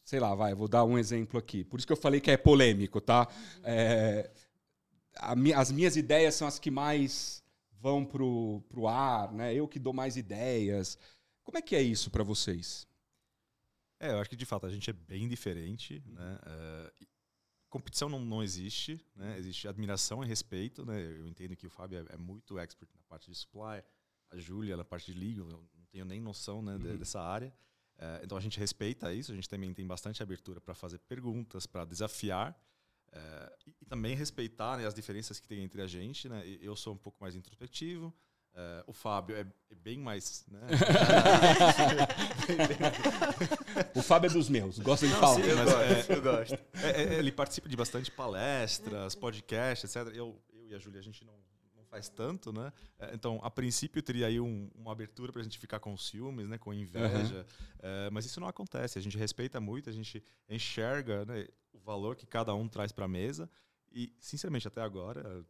sei 0.04 0.20
lá, 0.20 0.34
vai, 0.34 0.54
vou 0.54 0.68
dar 0.68 0.84
um 0.84 0.96
exemplo 0.96 1.38
aqui. 1.38 1.64
Por 1.64 1.78
isso 1.78 1.86
que 1.86 1.92
eu 1.92 1.96
falei 1.96 2.20
que 2.20 2.30
é 2.30 2.36
polêmico, 2.36 3.00
tá? 3.00 3.28
É, 3.64 4.30
a 5.16 5.34
as 5.60 5.72
minhas 5.72 5.96
ideias 5.96 6.34
são 6.34 6.46
as 6.46 6.58
que 6.58 6.70
mais 6.70 7.42
vão 7.80 8.04
pro, 8.04 8.62
pro 8.68 8.86
ar, 8.86 9.32
né? 9.32 9.54
Eu 9.54 9.66
que 9.66 9.78
dou 9.78 9.92
mais 9.92 10.16
ideias. 10.16 10.98
Como 11.42 11.58
é 11.58 11.62
que 11.62 11.74
é 11.74 11.82
isso 11.82 12.10
para 12.10 12.22
vocês? 12.22 12.86
É, 14.06 14.12
eu 14.12 14.18
acho 14.20 14.28
que 14.30 14.36
de 14.36 14.44
fato 14.46 14.66
a 14.66 14.70
gente 14.70 14.90
é 14.90 14.92
bem 14.92 15.28
diferente, 15.28 16.02
né? 16.06 16.38
É, 16.46 16.92
e 17.00 17.08
competição 17.70 18.08
não, 18.08 18.24
não 18.24 18.42
existe, 18.42 19.04
né? 19.16 19.38
Existe 19.38 19.66
admiração 19.66 20.22
e 20.22 20.26
respeito, 20.26 20.84
né? 20.84 21.00
Eu 21.02 21.26
entendo 21.26 21.56
que 21.56 21.66
o 21.66 21.70
Fábio 21.70 21.98
é, 22.10 22.14
é 22.14 22.16
muito 22.16 22.58
expert 22.58 22.90
na 22.94 23.02
parte 23.08 23.30
de 23.30 23.36
supply, 23.36 23.82
a 24.30 24.36
Júlia 24.36 24.76
na 24.76 24.84
parte 24.84 25.12
de 25.12 25.18
legal, 25.18 25.48
eu 25.50 25.58
não 25.76 25.86
tenho 25.90 26.04
nem 26.04 26.20
noção 26.20 26.60
né, 26.62 26.76
de- 26.78 26.88
Uhum. 26.88 26.96
dessa 26.98 27.20
área. 27.20 27.52
É, 27.96 28.20
então 28.24 28.36
a 28.36 28.40
gente 28.40 28.58
respeita 28.58 29.12
isso, 29.14 29.30
a 29.32 29.34
gente 29.34 29.48
também 29.48 29.72
tem 29.72 29.86
bastante 29.86 30.22
abertura 30.22 30.60
para 30.60 30.74
fazer 30.74 30.98
perguntas, 30.98 31.66
para 31.66 31.84
desafiar. 31.84 32.54
é, 33.16 33.56
e, 33.66 33.74
e 33.82 33.84
também 33.86 34.16
respeitar 34.16 34.76
né, 34.76 34.86
as 34.86 34.92
diferenças 34.94 35.38
que 35.38 35.46
tem 35.46 35.62
entre 35.62 35.80
a 35.80 35.86
gente, 35.86 36.28
né? 36.28 36.42
Eu 36.60 36.74
sou 36.74 36.92
um 36.94 36.98
pouco 36.98 37.18
mais 37.20 37.36
introspectivo, 37.36 38.12
é, 38.54 38.84
o 38.86 38.92
Fábio 38.92 39.36
é, 39.36 39.40
é 39.70 39.74
bem 39.74 39.98
mais, 39.98 40.44
né? 40.48 40.60
O 43.94 44.02
Fábio 44.02 44.30
é 44.30 44.32
dos 44.32 44.48
meus, 44.48 44.78
gosta 44.78 45.06
de 45.06 45.14
falar. 45.14 45.36
sim, 45.36 45.42
Eu 45.48 45.56
mas 45.56 45.72
gosto, 45.72 46.12
é- 46.12 46.16
eu 46.16 46.22
gosto. 46.22 46.54
É, 46.82 47.02
é, 47.02 47.14
ele 47.18 47.32
participa 47.32 47.68
de 47.68 47.76
bastante 47.76 48.10
palestras, 48.10 49.14
podcasts, 49.14 49.94
etc. 49.96 50.14
Eu, 50.14 50.40
eu 50.52 50.66
e 50.68 50.74
a 50.74 50.78
Júlia, 50.78 51.00
a 51.00 51.02
gente 51.02 51.24
não, 51.24 51.34
não 51.76 51.84
faz 51.84 52.08
tanto, 52.08 52.52
né? 52.52 52.72
Então, 53.12 53.40
a 53.42 53.50
princípio, 53.50 54.02
teria 54.02 54.26
aí 54.26 54.40
um- 54.40 54.70
uma 54.74 54.92
abertura 54.92 55.32
para 55.32 55.40
a 55.40 55.44
gente 55.44 55.58
ficar 55.58 55.78
com 55.80 55.96
ciúmes, 55.96 56.48
né? 56.48 56.58
com 56.58 56.72
inveja. 56.72 57.46
É, 57.80 58.10
mas 58.10 58.24
isso 58.24 58.40
não 58.40 58.48
acontece. 58.48 58.98
A 58.98 59.02
gente 59.02 59.18
respeita 59.18 59.60
muito, 59.60 59.88
a 59.90 59.92
gente 59.92 60.22
enxerga 60.48 61.24
né, 61.24 61.46
o 61.72 61.78
valor 61.78 62.16
que 62.16 62.26
cada 62.26 62.54
um 62.54 62.68
traz 62.68 62.92
para 62.92 63.04
a 63.04 63.08
mesa. 63.08 63.48
E, 63.92 64.12
sinceramente, 64.18 64.66
até 64.66 64.80
agora, 64.80 65.44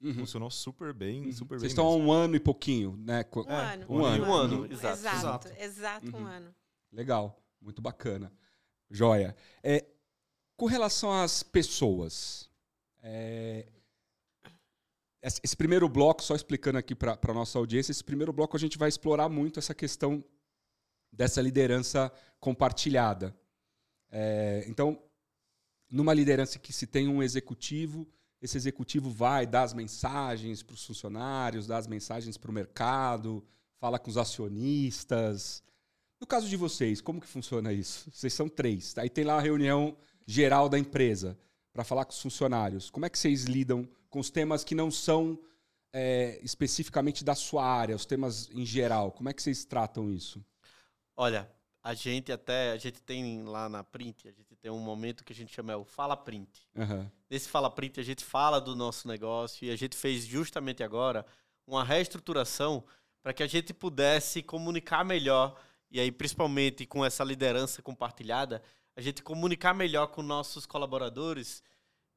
Uhum. 0.00 0.12
funcionou 0.14 0.50
super 0.50 0.92
bem, 0.92 1.32
super 1.32 1.58
Vocês 1.58 1.62
bem. 1.62 1.68
estão 1.68 1.86
há 1.86 1.96
um 1.96 2.12
ano 2.12 2.36
e 2.36 2.40
pouquinho, 2.40 2.96
né? 2.98 3.24
Um 3.34 3.50
É, 3.50 3.72
ano. 3.74 3.86
um 3.88 4.04
ano. 4.04 4.24
Um 4.26 4.32
ano, 4.34 4.56
Uhum. 4.60 4.64
exato. 4.66 4.98
Exato, 4.98 5.16
Exato. 5.48 5.48
exato, 5.58 6.16
um 6.16 6.20
Uhum. 6.20 6.26
ano. 6.26 6.54
Legal, 6.92 7.42
muito 7.60 7.80
bacana. 7.80 8.30
Joia. 8.90 9.34
É, 9.62 9.84
com 10.56 10.66
relação 10.66 11.10
às 11.12 11.42
pessoas, 11.42 12.48
é, 13.02 13.66
esse 15.22 15.40
esse 15.42 15.56
primeiro 15.56 15.88
bloco, 15.88 16.22
só 16.22 16.34
explicando 16.36 16.78
aqui 16.78 16.94
para 16.94 17.18
a 17.20 17.34
nossa 17.34 17.58
audiência, 17.58 17.90
esse 17.90 18.04
primeiro 18.04 18.32
bloco 18.32 18.56
a 18.56 18.60
gente 18.60 18.78
vai 18.78 18.88
explorar 18.88 19.28
muito 19.28 19.58
essa 19.58 19.74
questão 19.74 20.22
dessa 21.10 21.40
liderança 21.40 22.12
compartilhada. 22.38 23.34
É, 24.10 24.64
então, 24.68 25.02
numa 25.90 26.12
liderança 26.14 26.58
que 26.58 26.72
se 26.72 26.86
tem 26.86 27.08
um 27.08 27.22
executivo, 27.22 28.06
esse 28.40 28.56
executivo 28.56 29.10
vai 29.10 29.46
dar 29.46 29.62
as 29.62 29.72
mensagens 29.72 30.62
para 30.62 30.74
os 30.74 30.84
funcionários, 30.84 31.66
dar 31.66 31.78
as 31.78 31.86
mensagens 31.86 32.36
para 32.36 32.50
o 32.50 32.54
mercado, 32.54 33.44
fala 33.78 33.98
com 33.98 34.10
os 34.10 34.16
acionistas. 34.16 35.62
No 36.20 36.26
caso 36.26 36.48
de 36.48 36.56
vocês, 36.56 37.00
como 37.00 37.20
que 37.20 37.26
funciona 37.26 37.72
isso? 37.72 38.10
Vocês 38.10 38.32
são 38.32 38.48
três. 38.48 38.96
Aí 38.98 39.10
tem 39.10 39.24
lá 39.24 39.36
a 39.36 39.40
reunião 39.40 39.96
geral 40.26 40.68
da 40.68 40.78
empresa 40.78 41.38
para 41.72 41.84
falar 41.84 42.04
com 42.04 42.12
os 42.12 42.20
funcionários. 42.20 42.90
Como 42.90 43.04
é 43.04 43.10
que 43.10 43.18
vocês 43.18 43.44
lidam 43.44 43.88
com 44.08 44.18
os 44.18 44.30
temas 44.30 44.64
que 44.64 44.74
não 44.74 44.90
são 44.90 45.38
é, 45.92 46.40
especificamente 46.42 47.22
da 47.22 47.34
sua 47.34 47.66
área, 47.66 47.94
os 47.94 48.06
temas 48.06 48.48
em 48.50 48.64
geral? 48.64 49.12
Como 49.12 49.28
é 49.28 49.32
que 49.32 49.42
vocês 49.42 49.64
tratam 49.64 50.10
isso? 50.10 50.44
Olha, 51.14 51.50
a 51.82 51.94
gente 51.94 52.32
até, 52.32 52.72
a 52.72 52.76
gente 52.78 53.00
tem 53.02 53.44
lá 53.44 53.68
na 53.68 53.84
print, 53.84 54.26
a 54.26 54.32
gente 54.32 54.55
tem 54.66 54.72
um 54.72 54.80
momento 54.80 55.22
que 55.22 55.32
a 55.32 55.36
gente 55.36 55.54
chama 55.54 55.72
é 55.72 55.76
o 55.76 55.84
Fala 55.84 56.16
Print. 56.16 56.66
Aham. 56.76 57.08
Nesse 57.30 57.48
Fala 57.48 57.70
Print 57.70 58.00
a 58.00 58.02
gente 58.02 58.24
fala 58.24 58.60
do 58.60 58.74
nosso 58.74 59.06
negócio 59.06 59.64
e 59.64 59.70
a 59.70 59.76
gente 59.76 59.96
fez 59.96 60.26
justamente 60.26 60.82
agora 60.82 61.24
uma 61.64 61.84
reestruturação 61.84 62.82
para 63.22 63.32
que 63.32 63.44
a 63.44 63.46
gente 63.46 63.72
pudesse 63.72 64.42
comunicar 64.42 65.04
melhor 65.04 65.56
e 65.88 66.00
aí 66.00 66.10
principalmente 66.10 66.84
com 66.84 67.04
essa 67.04 67.22
liderança 67.22 67.80
compartilhada, 67.80 68.60
a 68.96 69.00
gente 69.00 69.22
comunicar 69.22 69.72
melhor 69.72 70.08
com 70.08 70.20
nossos 70.20 70.66
colaboradores, 70.66 71.62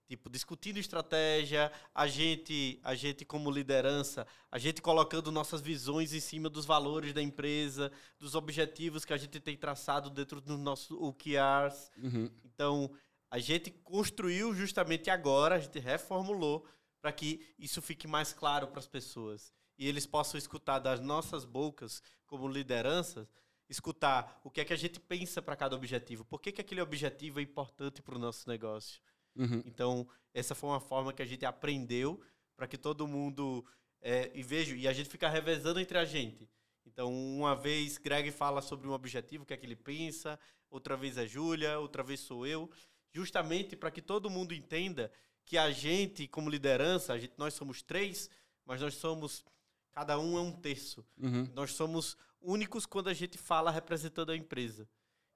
tipo 0.09 0.27
discutindo 0.27 0.79
estratégia, 0.79 1.71
a 1.93 2.07
gente, 2.07 2.79
a 2.83 2.95
gente 2.95 3.23
como 3.23 3.51
liderança, 3.51 4.25
a 4.51 4.57
gente 4.57 4.81
colocando 4.81 5.31
nossas 5.31 5.61
visões 5.61 6.13
em 6.13 6.19
cima 6.19 6.49
dos 6.49 6.65
valores 6.65 7.13
da 7.13 7.21
empresa, 7.21 7.91
dos 8.19 8.33
objetivos 8.33 9.05
que 9.05 9.13
a 9.13 9.17
gente 9.17 9.39
tem 9.39 9.55
traçado 9.55 10.09
dentro 10.09 10.41
dos 10.41 10.57
nossos 10.57 10.97
OKRs. 10.99 11.91
Uhum. 11.95 12.27
Então, 12.43 12.91
a 13.29 13.37
gente 13.37 13.69
construiu 13.69 14.51
justamente 14.55 15.11
agora, 15.11 15.55
a 15.55 15.59
gente 15.59 15.77
reformulou 15.77 16.65
para 16.99 17.11
que 17.11 17.45
isso 17.59 17.79
fique 17.79 18.07
mais 18.07 18.33
claro 18.33 18.67
para 18.67 18.79
as 18.79 18.87
pessoas 18.87 19.53
e 19.77 19.87
eles 19.87 20.07
possam 20.07 20.39
escutar 20.39 20.79
das 20.79 20.99
nossas 20.99 21.45
bocas 21.45 22.01
como 22.25 22.47
lideranças, 22.47 23.31
escutar 23.69 24.41
o 24.43 24.49
que 24.49 24.61
é 24.61 24.65
que 24.65 24.73
a 24.73 24.75
gente 24.75 24.99
pensa 24.99 25.39
para 25.39 25.55
cada 25.55 25.75
objetivo, 25.75 26.25
por 26.25 26.41
que, 26.41 26.51
que 26.51 26.61
aquele 26.61 26.81
objetivo 26.81 27.39
é 27.39 27.43
importante 27.43 28.01
para 28.01 28.15
o 28.15 28.19
nosso 28.19 28.49
negócio. 28.49 28.99
Uhum. 29.39 29.63
Então, 29.65 30.07
essa 30.33 30.53
foi 30.53 30.69
uma 30.69 30.79
forma 30.79 31.13
que 31.13 31.21
a 31.21 31.25
gente 31.25 31.45
aprendeu 31.45 32.21
para 32.55 32.67
que 32.67 32.77
todo 32.77 33.07
mundo 33.07 33.65
é, 34.01 34.29
e 34.35 34.43
vejo 34.43 34.75
e 34.75 34.87
a 34.87 34.93
gente 34.93 35.09
fica 35.09 35.29
revezando 35.29 35.79
entre 35.79 35.97
a 35.97 36.05
gente. 36.05 36.49
Então, 36.85 37.13
uma 37.13 37.55
vez 37.55 37.97
Greg 37.97 38.29
fala 38.31 38.61
sobre 38.61 38.87
um 38.87 38.91
objetivo, 38.91 39.43
o 39.43 39.45
que 39.45 39.53
é 39.53 39.57
que 39.57 39.65
ele 39.65 39.75
pensa, 39.75 40.37
outra 40.69 40.97
vez 40.97 41.17
é 41.17 41.25
Júlia, 41.25 41.79
outra 41.79 42.03
vez 42.03 42.19
sou 42.19 42.45
eu, 42.45 42.69
justamente 43.11 43.75
para 43.75 43.89
que 43.89 44.01
todo 44.01 44.29
mundo 44.29 44.53
entenda 44.53 45.11
que 45.45 45.57
a 45.57 45.71
gente, 45.71 46.27
como 46.27 46.49
liderança, 46.49 47.13
a 47.13 47.17
gente, 47.17 47.33
nós 47.37 47.53
somos 47.53 47.81
três, 47.81 48.29
mas 48.65 48.81
nós 48.81 48.95
somos. 48.95 49.43
Cada 49.91 50.19
um 50.19 50.37
é 50.37 50.41
um 50.41 50.51
terço. 50.51 51.03
Uhum. 51.17 51.49
Nós 51.53 51.73
somos 51.73 52.15
únicos 52.39 52.85
quando 52.85 53.09
a 53.09 53.13
gente 53.13 53.37
fala 53.37 53.71
representando 53.71 54.31
a 54.31 54.37
empresa. 54.37 54.87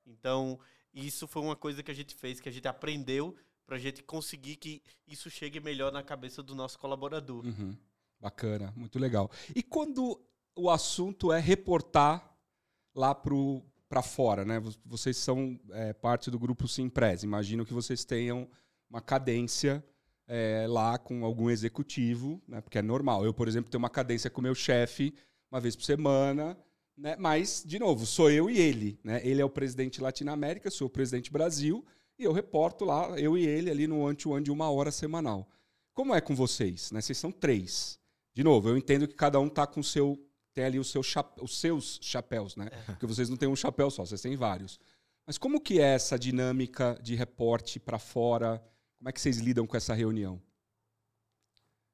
Então, 0.06 0.60
isso 0.94 1.28
foi 1.28 1.42
uma 1.42 1.56
coisa 1.56 1.82
que 1.82 1.90
a 1.90 1.94
gente 1.96 2.14
fez, 2.14 2.40
que 2.40 2.48
a 2.48 2.52
gente 2.52 2.68
aprendeu 2.68 3.36
para 3.66 3.76
a 3.76 3.80
gente 3.80 4.04
conseguir 4.04 4.58
que 4.58 4.82
isso 5.08 5.30
chegue 5.30 5.60
melhor 5.60 5.92
na 5.92 6.04
cabeça 6.04 6.44
do 6.44 6.54
nosso 6.54 6.78
colaborador. 6.78 7.46
Uhum. 7.46 7.76
Bacana, 8.20 8.74
muito 8.76 9.00
legal. 9.00 9.30
E 9.56 9.62
quando 9.62 10.22
o 10.56 10.70
assunto 10.70 11.32
é 11.32 11.40
reportar 11.40 12.38
lá 12.96 13.14
para 13.14 14.02
fora, 14.02 14.46
né? 14.46 14.62
Vocês 14.86 15.18
são 15.18 15.60
é, 15.72 15.94
parte 15.94 16.30
do 16.30 16.40
grupo 16.40 16.68
Simpress. 16.68 17.24
Imagino 17.24 17.66
que 17.66 17.74
vocês 17.74 18.06
tenham 18.06 18.48
uma 18.90 19.02
cadência 19.02 19.84
é, 20.28 20.66
lá 20.68 20.98
com 20.98 21.26
algum 21.26 21.50
executivo, 21.50 22.42
né? 22.48 22.62
Porque 22.62 22.78
é 22.78 22.82
normal. 22.82 23.26
Eu, 23.26 23.34
por 23.34 23.48
exemplo, 23.48 23.70
tenho 23.70 23.80
uma 23.80 23.90
cadência 23.90 24.30
com 24.30 24.42
meu 24.42 24.56
chefe 24.56 25.14
uma 25.52 25.60
vez 25.60 25.76
por 25.76 25.84
semana, 25.84 26.58
né? 26.98 27.16
Mas, 27.18 27.64
de 27.66 27.80
novo, 27.80 28.06
sou 28.06 28.30
eu 28.30 28.50
e 28.50 28.58
ele, 28.58 29.00
né? 29.04 29.22
Ele 29.24 29.42
é 29.42 29.46
o 29.46 29.50
presidente 29.50 30.02
Latinoamérica, 30.02 30.70
sou 30.72 30.88
o 30.88 30.90
presidente 30.90 31.32
Brasil 31.32 31.86
e 32.18 32.24
eu 32.24 32.32
reporto 32.32 32.86
lá, 32.86 33.20
eu 33.20 33.38
e 33.38 33.46
ele 33.46 33.70
ali 33.70 33.88
no 33.88 34.02
one-to-one 34.02 34.44
de 34.44 34.52
uma 34.52 34.70
hora 34.70 34.92
semanal. 34.92 35.48
Como 35.94 36.14
é 36.14 36.22
com 36.22 36.36
vocês? 36.36 36.92
Né? 36.92 37.02
Vocês 37.02 37.18
são 37.18 37.32
três. 37.32 38.00
De 38.34 38.44
novo, 38.44 38.70
eu 38.70 38.78
entendo 38.78 39.08
que 39.08 39.16
cada 39.16 39.40
um 39.40 39.50
tá 39.50 39.68
com 39.68 39.80
o 39.80 39.84
seu 39.84 40.20
tem 40.54 40.66
ali 40.66 40.80
o 40.80 40.84
seu 40.84 41.02
os 41.42 41.60
seus 41.60 42.00
chapéus, 42.02 42.56
né? 42.56 42.70
É. 42.72 42.82
Porque 42.86 43.08
vocês 43.08 43.28
não 43.28 43.38
têm 43.38 43.50
um 43.50 43.56
chapéu 43.56 43.90
só, 43.90 44.06
vocês 44.06 44.22
têm 44.22 44.36
vários. 44.36 44.80
Mas 45.26 45.38
como 45.38 45.60
que 45.60 45.80
é 45.80 45.96
essa 45.96 46.18
dinâmica 46.18 46.98
de 47.02 47.16
reporte 47.16 47.80
para 47.80 47.98
fora? 47.98 48.64
Como 48.98 49.10
é 49.10 49.12
que 49.12 49.20
vocês 49.20 49.38
lidam 49.38 49.66
com 49.66 49.76
essa 49.76 49.94
reunião? 49.94 50.42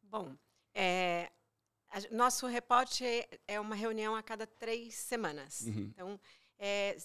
Bom, 0.04 0.36
é, 0.74 1.32
a, 1.90 2.02
nosso 2.12 2.48
reporte 2.48 3.04
é 3.48 3.60
uma 3.60 3.76
reunião 3.76 4.16
a 4.16 4.24
cada 4.24 4.46
três 4.46 4.96
semanas. 4.96 5.62
Uhum. 5.62 5.92
Então, 5.94 6.20
é, 6.58 6.98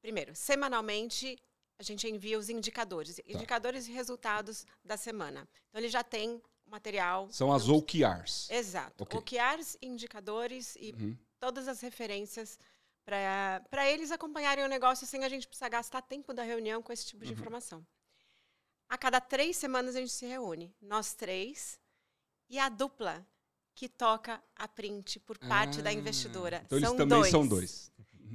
primeiro, 0.00 0.34
semanalmente 0.34 1.36
a 1.78 1.82
gente 1.82 2.08
envia 2.08 2.38
os 2.38 2.48
indicadores, 2.48 3.16
tá. 3.16 3.22
indicadores 3.26 3.86
e 3.86 3.92
resultados 3.92 4.66
da 4.84 4.96
semana. 4.96 5.48
Então, 5.68 5.80
ele 5.80 5.88
já 5.88 6.02
tem 6.02 6.42
material. 6.66 7.28
São 7.30 7.52
as 7.52 7.68
OKRs. 7.68 8.50
Exato. 8.50 9.04
Okay. 9.04 9.18
OKRs, 9.18 9.78
indicadores 9.80 10.76
e 10.76 10.92
uhum. 10.92 11.16
todas 11.38 11.68
as 11.68 11.80
referências 11.80 12.58
para 13.04 13.90
eles 13.90 14.10
acompanharem 14.10 14.64
o 14.64 14.68
negócio 14.68 15.06
sem 15.06 15.24
a 15.24 15.28
gente 15.30 15.46
precisar 15.46 15.70
gastar 15.70 16.02
tempo 16.02 16.34
da 16.34 16.42
reunião 16.42 16.82
com 16.82 16.92
esse 16.92 17.06
tipo 17.06 17.24
de 17.24 17.32
uhum. 17.32 17.38
informação. 17.38 17.86
A 18.88 18.98
cada 18.98 19.20
três 19.20 19.56
semanas 19.56 19.96
a 19.96 20.00
gente 20.00 20.12
se 20.12 20.26
reúne, 20.26 20.74
nós 20.80 21.14
três, 21.14 21.78
e 22.50 22.58
a 22.58 22.68
dupla 22.68 23.26
que 23.74 23.88
toca 23.88 24.42
a 24.56 24.66
print 24.66 25.20
por 25.20 25.38
parte 25.38 25.80
ah, 25.80 25.82
da 25.82 25.92
investidora. 25.92 26.62
Então 26.66 26.80
são 26.80 26.88
eles 26.88 26.98
também 26.98 27.20
dois. 27.20 27.30
são 27.30 27.46
dois. 27.46 27.92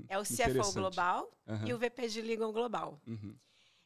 É 0.08 0.18
o 0.18 0.24
CFO 0.24 0.74
Global 0.74 1.32
uhum. 1.48 1.68
e 1.68 1.74
o 1.74 1.78
VP 1.78 2.08
de 2.08 2.22
Legal 2.22 2.52
Global. 2.52 3.02
Uhum. 3.08 3.36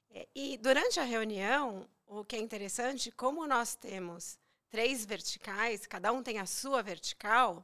É, 0.09 0.27
e 0.33 0.57
durante 0.57 0.99
a 0.99 1.03
reunião, 1.03 1.87
o 2.05 2.23
que 2.23 2.35
é 2.35 2.39
interessante, 2.39 3.11
como 3.11 3.45
nós 3.47 3.75
temos 3.75 4.39
três 4.69 5.05
verticais, 5.05 5.85
cada 5.85 6.11
um 6.11 6.23
tem 6.23 6.39
a 6.39 6.45
sua 6.45 6.81
vertical, 6.81 7.63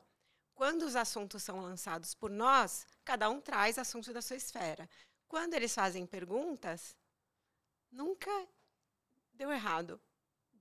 quando 0.54 0.84
os 0.84 0.96
assuntos 0.96 1.44
são 1.44 1.62
lançados 1.62 2.14
por 2.14 2.30
nós, 2.30 2.86
cada 3.04 3.30
um 3.30 3.42
traz 3.42 3.78
assunto 3.78 4.14
da 4.14 4.22
sua 4.22 4.36
esfera. 4.36 4.90
Quando 5.28 5.56
eles 5.56 5.74
fazem 5.74 6.06
perguntas, 6.06 6.96
nunca 7.92 8.32
deu 9.34 9.52
errado. 9.52 10.00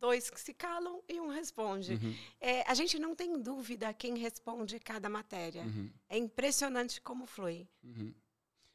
Dois 0.02 0.28
que 0.28 0.40
se 0.40 0.52
calam 0.52 1.00
e 1.08 1.20
um 1.20 1.28
responde. 1.28 1.92
Uhum. 1.92 2.12
É, 2.40 2.68
a 2.68 2.74
gente 2.74 2.98
não 2.98 3.14
tem 3.14 3.40
dúvida 3.40 3.94
quem 3.94 4.18
responde 4.18 4.80
cada 4.80 5.08
matéria. 5.08 5.62
Uhum. 5.62 5.88
É 6.08 6.18
impressionante 6.18 7.00
como 7.00 7.24
flui. 7.24 7.68
Uhum. 7.84 8.12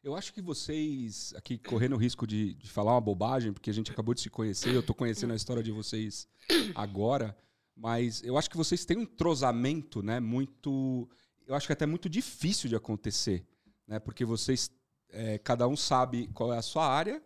Eu 0.01 0.15
acho 0.15 0.31
que 0.31 0.41
vocês, 0.41 1.33
aqui 1.35 1.57
correndo 1.57 1.95
o 1.95 1.97
risco 1.97 2.25
de, 2.25 2.53
de 2.53 2.69
falar 2.69 2.93
uma 2.93 3.01
bobagem, 3.01 3.51
porque 3.51 3.69
a 3.69 3.73
gente 3.73 3.91
acabou 3.91 4.13
de 4.13 4.21
se 4.21 4.29
conhecer, 4.29 4.73
eu 4.73 4.79
estou 4.79 4.95
conhecendo 4.95 5.33
a 5.33 5.35
história 5.35 5.61
de 5.61 5.69
vocês 5.69 6.29
agora, 6.73 7.37
mas 7.75 8.23
eu 8.23 8.37
acho 8.37 8.49
que 8.49 8.55
vocês 8.55 8.85
têm 8.85 8.99
um 8.99 9.01
entrosamento, 9.01 10.01
né, 10.01 10.21
muito. 10.21 11.09
Eu 11.45 11.55
acho 11.55 11.67
que 11.67 11.73
até 11.73 11.85
muito 11.85 12.07
difícil 12.07 12.69
de 12.69 12.75
acontecer, 12.77 13.45
né, 13.85 13.99
porque 13.99 14.23
vocês, 14.23 14.71
é, 15.09 15.37
cada 15.39 15.67
um 15.67 15.75
sabe 15.75 16.27
qual 16.27 16.53
é 16.53 16.57
a 16.57 16.61
sua 16.61 16.87
área, 16.87 17.21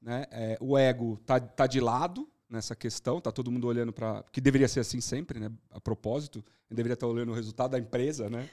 né, 0.00 0.24
é, 0.30 0.56
o 0.62 0.78
ego 0.78 1.18
tá, 1.26 1.38
tá 1.38 1.66
de 1.66 1.78
lado 1.78 2.26
nessa 2.48 2.74
questão, 2.74 3.20
tá 3.20 3.32
todo 3.32 3.50
mundo 3.50 3.66
olhando 3.66 3.92
para. 3.92 4.24
que 4.32 4.40
deveria 4.40 4.68
ser 4.68 4.80
assim 4.80 5.00
sempre, 5.00 5.40
né, 5.40 5.50
a 5.70 5.80
propósito, 5.80 6.44
deveria 6.70 6.94
estar 6.94 7.06
olhando 7.06 7.32
o 7.32 7.34
resultado 7.34 7.72
da 7.72 7.78
empresa, 7.78 8.28
né. 8.28 8.48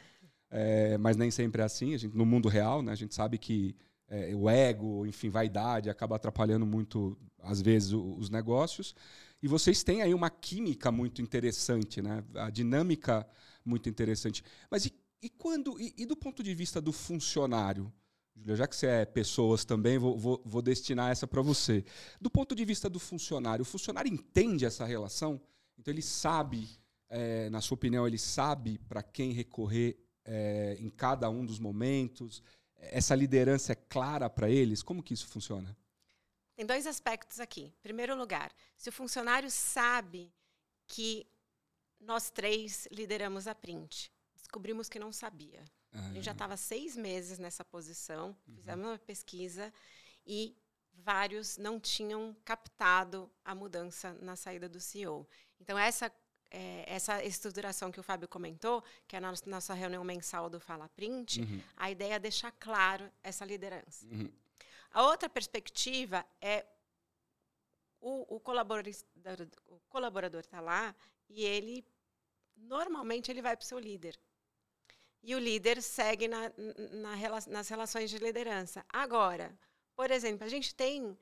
É, 0.50 0.98
mas 0.98 1.16
nem 1.16 1.32
sempre 1.32 1.62
é 1.62 1.66
assim. 1.66 1.98
Gente, 1.98 2.16
no 2.16 2.26
mundo 2.26 2.50
real, 2.50 2.82
né, 2.82 2.92
a 2.92 2.96
gente 2.96 3.16
sabe 3.16 3.38
que 3.38 3.76
é, 4.08 4.36
o 4.36 4.50
ego, 4.50 5.06
enfim, 5.06 5.30
vaidade 5.30 5.90
acaba 5.90 6.18
atrapalhando 6.18 6.66
muito, 6.66 7.18
às 7.40 7.62
vezes, 7.62 7.94
o, 7.94 8.16
os 8.16 8.30
negócios. 8.30 8.94
E 9.42 9.48
vocês 9.48 9.82
têm 9.84 10.02
aí 10.02 10.14
uma 10.14 10.30
química 10.30 10.92
muito 10.92 11.22
interessante, 11.22 12.02
né? 12.02 12.24
A 12.36 12.50
dinâmica 12.50 13.26
muito 13.66 13.90
interessante. 13.90 14.44
Mas 14.70 14.86
e, 14.86 14.94
e 15.22 15.30
quando 15.30 15.80
e, 15.80 15.94
e, 15.98 16.06
do 16.06 16.16
ponto 16.16 16.44
de 16.44 16.54
vista 16.54 16.82
do 16.82 16.92
funcionário, 16.92 17.92
Julia, 18.36 18.56
já 18.56 18.68
que 18.68 18.76
você 18.76 18.88
é 18.88 19.06
pessoas 19.06 19.64
também, 19.66 19.98
vou, 19.98 20.18
vou, 20.18 20.42
vou 20.46 20.62
destinar 20.62 21.12
essa 21.12 21.28
para 21.28 21.42
você. 21.42 21.86
Do 22.20 22.30
ponto 22.30 22.56
de 22.56 22.66
vista 22.66 22.90
do 22.90 23.00
funcionário, 23.00 23.64
o 23.64 23.66
funcionário 23.66 24.12
entende 24.12 24.66
essa 24.66 24.86
relação? 24.86 25.42
Então 25.78 25.94
ele 25.94 26.02
sabe, 26.02 26.70
é, 27.10 27.50
na 27.50 27.62
sua 27.62 27.76
opinião, 27.76 28.08
ele 28.08 28.18
sabe 28.18 28.78
para 28.80 29.04
quem 29.04 29.32
recorrer 29.32 29.98
é, 30.26 30.78
em 30.80 30.90
cada 30.90 31.30
um 31.30 31.46
dos 31.46 31.60
momentos? 31.60 32.42
Essa 32.76 33.16
liderança 33.16 33.74
é 33.74 33.76
clara 33.76 34.30
para 34.30 34.50
eles? 34.50 34.82
Como 34.82 35.04
que 35.04 35.14
isso 35.14 35.28
funciona? 35.28 35.76
Tem 36.56 36.66
dois 36.66 36.88
aspectos 36.88 37.40
aqui. 37.40 37.74
Primeiro 37.82 38.16
lugar, 38.16 38.52
se 38.78 38.90
o 38.90 38.92
funcionário 38.92 39.50
sabe 39.50 40.32
que 40.88 41.28
nós 42.00 42.30
três 42.30 42.88
lideramos 42.92 43.48
a 43.48 43.56
Print, 43.56 44.12
descobrimos 44.36 44.90
que 44.90 45.00
não 45.00 45.12
sabia. 45.12 45.64
Ah. 45.94 46.08
A 46.08 46.14
gente 46.14 46.24
já 46.24 46.32
estava 46.32 46.56
seis 46.58 46.96
meses 46.96 47.38
nessa 47.40 47.64
posição, 47.66 48.36
uhum. 48.48 48.56
fizemos 48.56 48.86
uma 48.86 48.98
pesquisa 49.00 49.74
e 50.26 50.56
vários 50.94 51.58
não 51.58 51.80
tinham 51.80 52.36
captado 52.46 53.32
a 53.44 53.56
mudança 53.56 54.14
na 54.22 54.36
saída 54.36 54.70
do 54.70 54.80
CEO. 54.80 55.28
Então, 55.60 55.78
essa 55.78 56.12
é, 56.52 56.84
essa 56.86 57.24
estruturação 57.24 57.92
que 57.92 58.00
o 58.00 58.04
Fábio 58.04 58.28
comentou, 58.28 58.84
que 59.08 59.16
é 59.16 59.20
a 59.20 59.34
nossa, 59.46 59.74
reunião 59.74 60.04
mensal 60.04 60.50
do 60.50 60.60
Fala 60.60 60.90
Print, 60.90 61.40
uhum. 61.40 61.62
a 61.78 61.90
ideia 61.90 62.16
é 62.16 62.20
deixar 62.20 62.52
claro 62.52 63.10
essa 63.24 63.46
liderança. 63.46 64.06
Uhum. 64.06 64.30
A 64.92 65.04
outra 65.04 65.30
perspectiva 65.30 66.26
é 66.42 66.66
o, 68.02 68.36
o 68.36 68.40
colaborador 68.40 68.94
o 69.68 69.80
colaborador 69.88 70.42
está 70.42 70.60
lá 70.60 70.94
e 71.30 71.46
ele 71.46 71.86
normalmente 72.58 73.32
ele 73.32 73.42
vai 73.42 73.56
para 73.56 73.64
o 73.64 73.68
seu 73.68 73.80
líder 73.80 74.20
e 75.24 75.36
o 75.36 75.40
líder 75.40 75.82
segue 75.82 76.28
na, 76.28 76.52
na, 76.92 77.16
nas 77.48 77.70
relações 77.70 78.10
de 78.10 78.18
liderança. 78.18 78.86
Agora, 78.90 79.58
por 79.96 80.10
exemplo, 80.10 80.46
a 80.46 80.50
gente 80.50 80.74
tem 80.74 81.18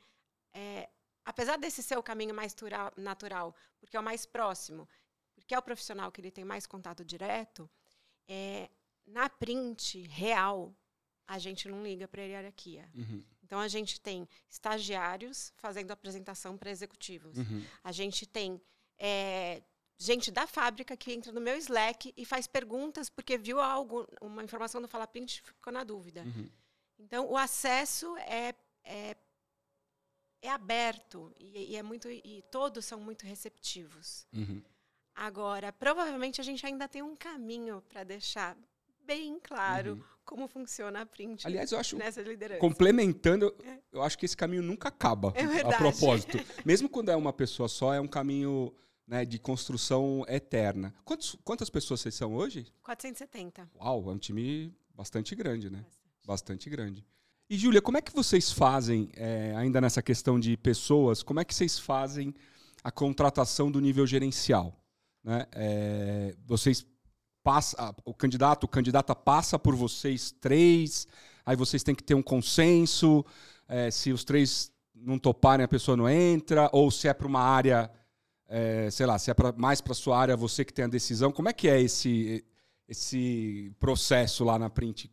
é, 0.54 0.90
apesar 1.30 1.58
desse 1.58 1.84
ser 1.84 1.98
o 1.98 2.04
caminho 2.04 2.34
mais 2.34 2.56
natural, 2.98 3.56
porque 3.80 3.96
é 3.96 4.00
o 4.00 4.04
mais 4.04 4.26
próximo, 4.26 4.90
que 5.46 5.54
é 5.54 5.60
o 5.60 5.62
profissional 5.62 6.12
que 6.12 6.20
ele 6.20 6.32
tem 6.32 6.44
mais 6.44 6.66
contato 6.66 7.06
direto, 7.06 7.70
é, 8.28 8.70
na 9.06 9.30
print 9.30 10.02
real, 10.08 10.76
a 11.28 11.38
gente 11.38 11.68
não 11.68 11.84
liga 11.84 12.08
para 12.08 12.24
a 12.24 12.26
hierarquia. 12.26 12.90
Uhum. 12.96 13.24
Então, 13.44 13.60
a 13.60 13.68
gente 13.68 14.00
tem 14.02 14.28
estagiários 14.50 15.54
fazendo 15.58 15.92
apresentação 15.92 16.58
para 16.58 16.72
executivos. 16.72 17.38
Uhum. 17.38 17.66
A 17.84 17.92
gente 17.92 18.26
tem 18.26 18.62
é, 18.98 19.62
gente 20.00 20.32
da 20.32 20.48
fábrica 20.48 20.96
que 20.96 21.12
entra 21.12 21.32
no 21.32 21.42
meu 21.42 21.58
Slack 21.58 22.14
e 22.16 22.26
faz 22.26 22.48
perguntas 22.48 23.10
porque 23.10 23.38
viu 23.38 23.60
algo, 23.60 24.08
uma 24.22 24.44
informação 24.44 24.82
do 24.82 24.88
Fala 24.88 25.06
Print 25.06 25.42
ficou 25.42 25.74
na 25.74 25.84
dúvida. 25.84 26.24
Uhum. 26.24 26.50
Então, 26.98 27.30
o 27.30 27.38
acesso 27.38 28.16
é, 28.18 28.56
é, 28.84 29.16
é 30.42 30.50
aberto 30.50 31.34
e, 31.38 31.74
e, 31.74 31.76
é 31.76 31.84
muito 31.84 32.10
e 32.10 32.44
todos 32.50 32.86
são 32.86 33.00
muito 33.00 33.26
receptivos. 33.26 34.26
Uhum. 34.34 34.64
Agora, 35.14 35.74
provavelmente 35.74 36.40
a 36.40 36.44
gente 36.44 36.66
ainda 36.66 36.88
tem 36.88 37.02
um 37.02 37.16
caminho 37.16 37.84
para 37.90 38.06
deixar 38.06 38.58
bem 39.06 39.38
claro 39.42 39.94
uhum. 39.94 40.04
como 40.24 40.48
funciona 40.48 41.02
a 41.02 41.06
print 41.06 41.46
Aliás, 41.46 41.74
eu 41.74 41.80
acho, 41.80 41.98
nessa 41.98 42.22
liderança. 42.22 42.62
Complementando, 42.62 43.54
é. 43.66 43.80
eu 43.92 44.02
acho 44.02 44.18
que 44.18 44.26
esse 44.26 44.38
caminho 44.38 44.64
nunca 44.64 44.88
acaba, 44.88 45.34
é 45.36 45.62
a 45.62 45.78
propósito. 45.78 46.38
Mesmo 46.64 46.88
quando 46.88 47.10
é 47.10 47.16
uma 47.18 47.34
pessoa 47.34 47.68
só, 47.68 47.94
é 47.94 48.00
um 48.00 48.08
caminho 48.08 48.74
né, 49.10 49.26
de 49.26 49.40
construção 49.40 50.24
eterna. 50.28 50.94
Quantos, 51.04 51.36
quantas 51.44 51.68
pessoas 51.68 52.00
vocês 52.00 52.14
são 52.14 52.36
hoje? 52.36 52.68
470. 52.84 53.68
Uau, 53.76 54.08
é 54.08 54.14
um 54.14 54.20
time 54.20 54.72
bastante 54.96 55.36
grande, 55.36 55.68
né? 55.68 55.84
Bastante 56.28 56.70
grande. 56.70 57.04
E, 57.50 57.58
Júlia, 57.58 57.82
como 57.82 57.98
é 57.98 58.02
que 58.02 58.14
vocês 58.14 58.52
fazem, 58.52 59.10
é, 59.16 59.56
ainda 59.58 59.82
nessa 59.82 60.04
questão 60.04 60.40
de 60.40 60.56
pessoas, 60.56 61.24
como 61.24 61.40
é 61.40 61.44
que 61.44 61.56
vocês 61.56 61.80
fazem 61.80 62.36
a 62.84 62.92
contratação 62.92 63.72
do 63.72 63.82
nível 63.82 64.06
gerencial? 64.06 64.80
Né? 65.24 65.48
É, 65.54 66.36
vocês 66.46 66.86
passa, 67.44 67.96
o 68.06 68.14
candidato, 68.14 68.66
o 68.66 68.68
candidata 68.68 69.16
passa 69.16 69.58
por 69.58 69.76
vocês 69.76 70.32
três, 70.40 71.08
aí 71.44 71.56
vocês 71.56 71.82
têm 71.82 71.96
que 71.96 72.04
ter 72.04 72.14
um 72.14 72.22
consenso. 72.22 73.26
É, 73.68 73.90
se 73.90 74.12
os 74.12 74.24
três 74.24 74.72
não 74.94 75.18
toparem, 75.18 75.64
a 75.64 75.68
pessoa 75.68 75.98
não 75.98 76.08
entra, 76.08 76.70
ou 76.72 76.92
se 76.92 77.08
é 77.08 77.14
para 77.14 77.28
uma 77.28 77.42
área, 77.42 77.90
é, 78.50 78.90
sei 78.90 79.06
lá, 79.06 79.20
se 79.20 79.30
é 79.30 79.34
pra, 79.34 79.52
mais 79.52 79.80
para 79.80 79.94
sua 79.94 80.18
área, 80.18 80.36
você 80.36 80.66
que 80.66 80.74
tem 80.74 80.86
a 80.86 80.88
decisão. 80.88 81.32
Como 81.32 81.48
é 81.48 81.54
que 81.54 81.70
é 81.70 81.80
esse, 81.80 82.44
esse 82.88 83.72
processo 83.80 84.44
lá 84.44 84.58
na 84.58 84.70
Print? 84.70 85.10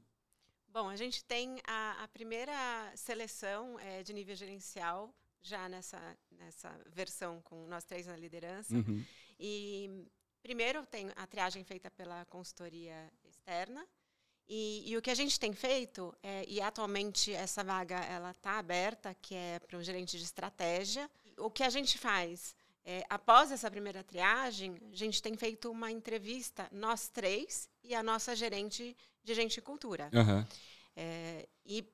Bom, 0.69 0.89
a 0.89 0.97
gente 0.97 1.23
tem 1.23 1.61
a, 1.67 2.03
a 2.03 2.09
primeira 2.09 2.53
seleção 2.97 3.79
é, 3.79 4.03
de 4.03 4.13
nível 4.15 4.35
gerencial 4.35 5.15
já 5.43 5.69
nessa, 5.69 6.01
nessa 6.31 6.75
versão 6.87 7.41
com 7.43 7.67
nós 7.67 7.85
três 7.85 8.07
na 8.07 8.17
liderança. 8.17 8.75
Uhum. 8.75 9.05
E 9.39 10.07
primeiro 10.43 10.85
tem 10.87 11.11
a 11.15 11.27
triagem 11.27 11.63
feita 11.63 11.91
pela 11.91 12.25
consultoria 12.27 13.11
externa. 13.25 13.87
E, 14.49 14.85
e 14.87 14.97
o 14.97 15.03
que 15.03 15.11
a 15.11 15.15
gente 15.15 15.39
tem 15.41 15.53
feito, 15.53 16.15
é, 16.23 16.45
e 16.47 16.61
atualmente 16.61 17.33
essa 17.33 17.65
vaga 17.65 17.97
ela 17.97 18.31
está 18.31 18.59
aberta, 18.59 19.15
que 19.21 19.35
é 19.35 19.59
para 19.59 19.77
um 19.77 19.83
gerente 19.83 20.17
de 20.17 20.25
estratégia. 20.25 21.11
O 21.37 21.51
que 21.51 21.65
a 21.65 21.71
gente 21.71 21.99
faz? 21.99 22.55
É, 22.89 23.05
após 23.11 23.51
essa 23.51 23.69
primeira 23.69 24.05
triagem, 24.05 24.81
a 24.93 24.95
gente 24.95 25.21
tem 25.21 25.37
feito 25.37 25.69
uma 25.69 25.91
entrevista, 25.91 26.69
nós 26.71 27.09
três 27.09 27.69
e 27.83 27.97
a 27.97 28.01
nossa 28.01 28.37
gerente 28.37 28.97
de 29.25 29.35
gente 29.35 29.55
de 29.55 29.61
cultura. 29.61 30.09
Uhum. 30.15 30.47
É, 30.95 31.49
e, 31.65 31.85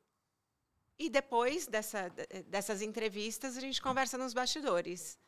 e 0.99 1.09
depois 1.09 1.67
dessa, 1.67 2.11
dessas 2.47 2.83
entrevistas, 2.83 3.57
a 3.57 3.61
gente 3.61 3.81
conversa 3.81 4.19
nos 4.19 4.35
bastidores. 4.35 5.19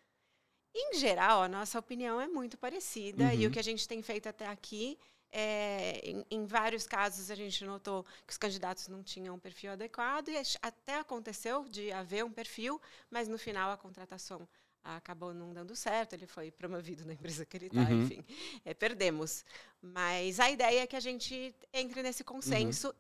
Em 0.74 0.98
geral, 0.98 1.42
a 1.42 1.48
nossa 1.48 1.79
opinião 1.79 2.20
é 2.20 2.29
muito 2.29 2.59
parecida, 2.59 3.24
Uhum. 3.24 3.33
e 3.33 3.46
o 3.46 3.50
que 3.50 3.59
a 3.59 3.62
gente 3.64 3.88
tem 3.88 4.03
feito 4.03 4.29
até 4.29 4.46
aqui, 4.46 4.98
é, 5.33 5.98
em, 6.05 6.27
em 6.31 6.44
vários 6.44 6.87
casos, 6.87 7.31
a 7.31 7.35
gente 7.35 7.64
notou 7.64 8.05
que 8.27 8.33
os 8.33 8.37
candidatos 8.37 8.87
não 8.88 9.03
tinham 9.03 9.37
um 9.37 9.38
perfil 9.38 9.72
adequado, 9.72 10.29
e 10.29 10.37
até 10.61 10.96
aconteceu 10.98 11.64
de 11.70 11.90
haver 11.90 12.22
um 12.22 12.31
perfil, 12.31 12.79
mas 13.11 13.29
no 13.29 13.38
final 13.38 13.70
a 13.70 13.79
contratação 13.79 14.46
acabou 14.85 15.33
não 15.33 15.53
dando 15.53 15.75
certo, 15.75 16.12
ele 16.12 16.27
foi 16.27 16.51
promovido 16.51 17.05
na 17.07 17.14
empresa 17.14 17.47
que 17.47 17.57
ele 17.57 17.66
está, 17.66 17.81
Uhum. 17.81 18.03
enfim, 18.03 18.25
é, 18.64 18.75
perdemos. 18.75 19.44
Mas 19.81 20.38
a 20.38 20.51
ideia 20.51 20.83
é 20.83 20.87
que 20.87 20.94
a 20.97 21.01
gente 21.01 21.55
entre 21.73 22.03
nesse 22.03 22.23
consenso, 22.23 22.94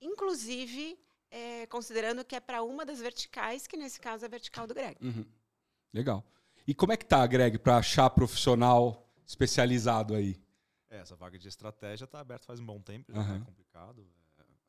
inclusive 0.00 0.98
é, 1.30 1.66
considerando 1.66 2.24
que 2.24 2.36
é 2.36 2.40
para 2.40 2.62
uma 2.62 2.84
das 2.84 3.00
verticais, 3.00 3.66
que 3.66 3.76
nesse 3.76 3.98
caso 4.00 4.24
é 4.24 4.26
a 4.26 4.30
vertical 4.30 4.66
do 4.66 4.74
Greg. 4.74 4.96
Uhum. 5.02 5.24
Legal. 5.92 6.24
E 6.66 6.74
como 6.74 6.92
é 6.92 6.96
que 6.96 7.04
tá, 7.04 7.26
Greg, 7.26 7.58
para 7.58 7.78
achar 7.78 8.08
profissional 8.10 9.06
especializado 9.26 10.14
aí? 10.14 10.40
É, 10.88 10.98
essa 10.98 11.16
vaga 11.16 11.38
de 11.38 11.48
estratégia 11.48 12.04
está 12.04 12.20
aberta 12.20 12.46
faz 12.46 12.60
um 12.60 12.66
bom 12.66 12.80
tempo, 12.80 13.12
já 13.12 13.20
é 13.20 13.40
complicado. 13.40 14.06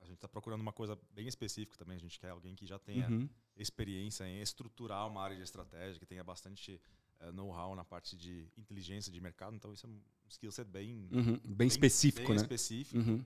É, 0.05 0.07
a 0.07 0.09
gente 0.09 0.15
está 0.17 0.27
procurando 0.27 0.61
uma 0.61 0.71
coisa 0.73 0.97
bem 1.11 1.27
específica 1.27 1.77
também. 1.77 1.95
A 1.97 1.99
gente 1.99 2.19
quer 2.19 2.29
alguém 2.29 2.55
que 2.55 2.65
já 2.65 2.77
tenha 2.79 3.09
Uhum. 3.09 3.27
experiência 3.57 4.23
em 4.27 4.41
estruturar 4.41 5.07
uma 5.07 5.21
área 5.21 5.35
de 5.35 5.41
estratégia, 5.43 5.99
que 5.99 6.05
tenha 6.05 6.23
bastante 6.23 6.79
eh, 7.19 7.31
know-how 7.31 7.75
na 7.75 7.83
parte 7.85 8.15
de 8.17 8.47
inteligência 8.57 9.11
de 9.11 9.19
mercado. 9.21 9.55
Então, 9.55 9.71
isso 9.73 9.85
é 9.85 9.89
um 9.89 10.01
skill 10.29 10.51
set 10.51 10.67
bem, 10.67 11.07
Uhum. 11.11 11.39
Bem 11.55 11.67
específico, 11.67 12.27
bem 12.27 12.35
né? 12.35 12.41
específico. 12.41 12.97
Uhum. 12.97 13.23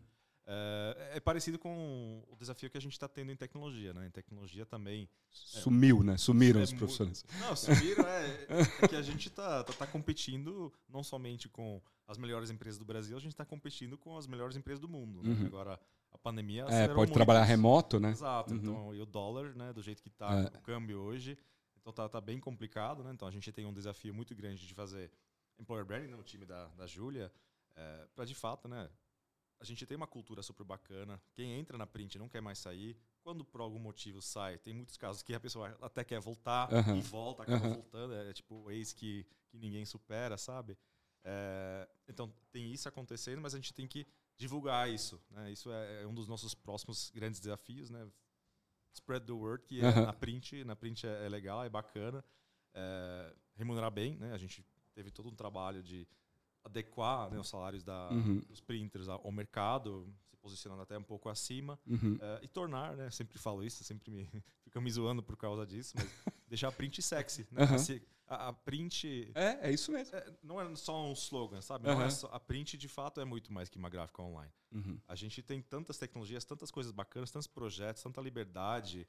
É, 0.51 1.11
é 1.15 1.19
parecido 1.19 1.59
com 1.59 2.23
o 2.27 2.35
desafio 2.35 2.69
que 2.71 2.77
a 2.77 2.81
gente 2.81 2.93
está 2.93 3.07
tendo 3.07 3.31
em 3.31 3.35
tecnologia. 3.35 3.93
Né? 3.93 4.07
Em 4.07 4.11
tecnologia 4.11 4.65
também. 4.65 5.07
Sumiu, 5.29 6.01
né? 6.03 6.17
Sumiram 6.17 6.59
É 6.59 6.63
os 6.63 6.73
profissionais. 6.73 7.23
Não, 7.39 7.55
sumiram 7.55 8.07
é, 8.07 8.47
é 8.83 8.87
que 8.87 8.95
a 8.95 9.01
gente 9.01 9.27
está 9.27 9.63
tá, 9.63 9.73
tá 9.73 9.87
competindo 9.87 10.73
não 10.87 11.03
somente 11.03 11.47
com 11.49 11.79
as 12.07 12.17
melhores 12.17 12.49
empresas 12.49 12.79
do 12.79 12.85
Brasil, 12.85 13.15
a 13.15 13.19
gente 13.19 13.33
está 13.33 13.45
competindo 13.45 13.95
com 13.97 14.17
as 14.17 14.25
melhores 14.25 14.55
empresas 14.55 14.79
do 14.79 14.89
mundo. 14.89 15.21
né? 15.21 15.33
Uhum. 15.33 15.45
Agora, 15.45 15.79
a 16.11 16.17
pandemia. 16.17 16.65
É, 16.69 16.87
pode 16.87 16.97
muito 16.97 17.13
trabalhar 17.13 17.43
remoto, 17.43 17.99
né? 17.99 18.11
Exato. 18.11 18.53
Uhum. 18.53 18.59
Então, 18.59 18.95
e 18.95 19.01
o 19.01 19.05
dólar, 19.05 19.55
né, 19.55 19.73
do 19.73 19.81
jeito 19.81 20.01
que 20.01 20.09
está 20.09 20.39
É. 20.39 20.57
o 20.57 20.61
câmbio 20.61 20.99
hoje, 20.99 21.37
então 21.79 21.93
tá, 21.93 22.07
tá 22.09 22.21
bem 22.21 22.39
complicado, 22.39 23.03
né? 23.03 23.11
Então 23.13 23.27
a 23.27 23.31
gente 23.31 23.51
tem 23.51 23.65
um 23.65 23.73
desafio 23.73 24.13
muito 24.13 24.35
grande 24.35 24.67
de 24.67 24.73
fazer 24.73 25.11
employer 25.57 25.85
branding, 25.85 26.07
né, 26.07 26.15
o 26.15 26.23
time 26.23 26.45
da, 26.45 26.67
da 26.69 26.87
Júlia, 26.87 27.31
é, 27.75 28.07
para 28.15 28.25
de 28.25 28.35
fato, 28.35 28.67
né? 28.67 28.89
A 29.59 29.65
gente 29.65 29.85
tem 29.85 29.97
uma 29.97 30.07
cultura 30.07 30.41
super 30.41 30.63
bacana. 30.63 31.21
Quem 31.33 31.51
entra 31.59 31.77
na 31.77 31.85
print 31.85 32.17
não 32.17 32.29
quer 32.29 32.41
mais 32.41 32.59
sair. 32.59 32.97
Quando 33.21 33.43
por 33.43 33.59
algum 33.59 33.77
motivo 33.77 34.21
sai, 34.21 34.57
tem 34.57 34.73
muitos 34.73 34.95
casos 34.95 35.21
que 35.21 35.33
a 35.33 35.39
pessoa 35.39 35.77
até 35.81 36.01
quer 36.01 36.21
voltar 36.21 36.73
Aham. 36.73 36.95
e 36.95 37.01
volta, 37.01 37.43
acaba 37.43 37.65
Aham. 37.65 37.73
voltando. 37.73 38.13
É, 38.13 38.31
tipo 38.31 38.55
o 38.55 38.71
ex 38.71 38.93
que, 38.93 39.25
que 39.49 39.57
ninguém 39.57 39.85
supera, 39.85 40.37
sabe? 40.37 40.77
É, 41.25 41.89
então 42.07 42.33
tem 42.51 42.71
isso 42.71 42.87
acontecendo, 42.87 43.41
mas 43.41 43.53
a 43.53 43.57
gente 43.57 43.73
tem 43.73 43.85
que 43.85 44.07
divulgar 44.39 44.89
isso. 44.89 45.21
Né? 45.29 45.51
Isso 45.51 45.69
é, 45.71 46.01
é 46.03 46.07
um 46.07 46.13
dos 46.13 46.27
nossos 46.27 46.55
próximos 46.55 47.11
grandes 47.13 47.39
desafios, 47.39 47.89
né? 47.91 48.07
Spread 48.93 49.25
the 49.25 49.33
word, 49.33 49.63
que 49.65 49.81
é 49.81 49.85
Aham. 49.85 50.05
na 50.05 50.13
print, 50.13 50.63
na 50.63 50.75
print 50.75 51.05
é, 51.05 51.25
é 51.25 51.29
legal, 51.29 51.63
é 51.63 51.69
bacana, 51.69 52.23
é, 52.73 53.35
remunerar 53.55 53.91
bem, 53.91 54.15
né? 54.17 54.33
A 54.33 54.37
gente 54.37 54.65
teve 54.95 55.11
todo 55.11 55.29
um 55.29 55.35
trabalho 55.35 55.83
de 55.83 56.07
adequar 56.63 57.29
né, 57.29 57.39
os 57.39 57.47
salários 57.47 57.83
da, 57.83 58.09
Uhum. 58.11 58.39
dos 58.39 58.59
printers 58.59 59.07
ao 59.07 59.31
mercado, 59.31 60.11
se 60.25 60.35
posicionando 60.37 60.81
até 60.81 60.97
um 60.97 61.03
pouco 61.03 61.29
acima, 61.29 61.79
Uhum. 61.85 62.17
é, 62.19 62.39
e 62.43 62.47
tornar, 62.47 62.95
né? 62.95 63.11
Sempre 63.11 63.37
falo 63.37 63.63
isso, 63.63 63.83
sempre 63.83 64.09
me 64.11 64.25
fica 64.63 64.81
me 64.81 64.89
zoando 64.91 65.21
por 65.21 65.37
causa 65.37 65.65
disso, 65.65 65.93
mas 65.95 66.07
deixar 66.47 66.69
a 66.69 66.71
print 66.71 67.01
sexy, 67.01 67.45
né? 67.51 67.63
Aham. 67.63 67.77
A, 68.29 68.49
a 68.49 68.53
print 68.53 69.31
É, 69.33 69.69
é 69.69 69.71
isso 69.71 69.91
mesmo. 69.91 70.15
é, 70.15 70.33
não 70.43 70.61
é 70.61 70.75
só 70.75 71.03
um 71.03 71.13
slogan, 71.13 71.61
sabe? 71.61 71.87
Não 71.87 71.95
Aham. 71.95 72.05
é 72.05 72.09
só- 72.11 72.29
a 72.31 72.39
print 72.39 72.77
de 72.77 72.87
fato 72.87 73.19
é 73.19 73.25
muito 73.25 73.51
mais 73.51 73.67
que 73.69 73.77
uma 73.77 73.89
gráfica 73.89 74.21
online. 74.21 74.51
Uhum. 74.71 74.99
A 75.07 75.15
gente 75.15 75.41
tem 75.41 75.61
tantas 75.61 75.97
tecnologias, 75.97 76.45
tantas 76.45 76.69
coisas 76.69 76.91
bacanas, 76.91 77.31
tantos 77.31 77.47
projetos, 77.47 78.03
tanta 78.03 78.21
liberdade. 78.21 79.07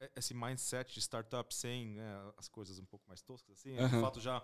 e- 0.00 0.10
Esse 0.14 0.32
mindset 0.34 0.92
de 0.94 1.00
startup 1.00 1.52
sem 1.52 1.94
né, 1.94 2.32
as 2.36 2.46
coisas 2.46 2.78
um 2.78 2.84
pouco 2.84 3.04
mais 3.08 3.20
toscas, 3.22 3.58
assim, 3.58 3.72
é, 3.74 3.80
Aham. 3.80 3.96
de 3.96 4.00
fato 4.02 4.20
já. 4.20 4.40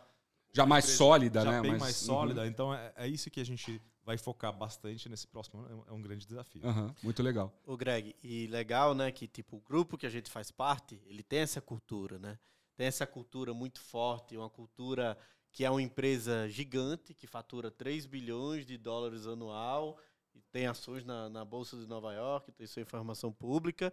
Já 0.52 0.64
mais 0.64 0.84
empresa 0.84 0.98
sólida, 0.98 1.40
já 1.42 1.50
né? 1.52 1.60
bem 1.60 1.70
Mais- 1.72 1.82
mais 1.82 2.00
uhum. 2.00 2.06
sólida. 2.06 2.46
Então 2.46 2.72
é, 2.74 2.92
é 2.96 3.06
isso 3.08 3.28
que 3.30 3.40
a 3.40 3.44
gente 3.44 3.80
vai 4.04 4.16
focar 4.16 4.52
bastante 4.56 5.08
nesse 5.08 5.26
próximo 5.26 5.60
ano. 5.60 5.84
É 5.86 5.92
um- 5.92 5.98
É 5.98 6.02
grande 6.02 6.26
desafio. 6.26 6.66
Aham, 6.66 6.94
Muito 7.02 7.22
legal. 7.22 7.52
O 7.66 7.76
Greg, 7.76 8.14
e 8.22 8.46
legal, 8.46 8.94
né, 8.94 9.10
que 9.12 9.26
tipo 9.28 9.56
o 9.56 9.60
grupo 9.60 9.98
que 9.98 10.06
a 10.06 10.10
gente 10.10 10.30
faz 10.30 10.50
parte, 10.50 11.00
ele 11.06 11.22
tem 11.22 11.40
essa 11.40 11.60
cultura, 11.60 12.18
né? 12.18 12.38
Tem 12.76 12.86
essa 12.86 13.06
cultura 13.06 13.54
muito 13.54 13.80
forte, 13.80 14.36
uma 14.36 14.50
cultura 14.50 15.16
que 15.52 15.64
é 15.64 15.70
uma 15.70 15.82
empresa 15.82 16.48
gigante 16.48 17.14
que 17.14 17.26
fatura 17.26 17.70
3 17.70 18.06
bilhões 18.06 18.66
de 18.66 18.76
dólares 18.76 19.26
anual 19.26 19.98
e 20.34 20.40
tem 20.50 20.66
ações 20.66 21.04
na, 21.04 21.28
na 21.28 21.44
bolsa 21.44 21.76
de 21.76 21.86
Nova 21.86 22.12
York, 22.12 22.50
tem 22.52 22.66
sua 22.66 22.82
informação 22.82 23.32
pública 23.32 23.92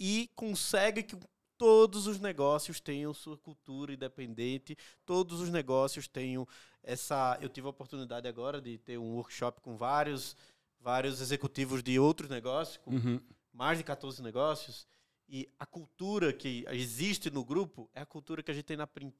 e 0.00 0.28
consegue 0.34 1.02
que 1.04 1.16
todos 1.56 2.06
os 2.06 2.18
negócios 2.20 2.80
tenham 2.80 3.14
sua 3.14 3.36
cultura 3.38 3.92
independente, 3.94 4.76
todos 5.06 5.40
os 5.40 5.48
negócios 5.48 6.08
tenham 6.08 6.46
essa. 6.82 7.38
Eu 7.40 7.48
tive 7.48 7.66
a 7.66 7.70
oportunidade 7.70 8.26
agora 8.28 8.60
de 8.60 8.76
ter 8.78 8.98
um 8.98 9.14
workshop 9.14 9.60
com 9.60 9.76
vários 9.76 10.36
vários 10.80 11.20
executivos 11.20 11.82
de 11.82 11.98
outros 11.98 12.28
negócios, 12.30 12.76
com 12.76 12.92
Uhum. 12.92 13.20
mais 13.52 13.78
de 13.78 13.82
14 13.84 14.22
negócios, 14.22 14.86
e 15.28 15.48
a 15.58 15.66
cultura 15.66 16.32
que 16.32 16.64
existe 16.70 17.30
no 17.30 17.44
grupo 17.44 17.90
é 17.92 18.00
a 18.00 18.06
cultura 18.06 18.42
que 18.42 18.50
a 18.50 18.54
gente 18.54 18.64
tem 18.64 18.76
na 18.76 18.86
Print. 18.86 19.16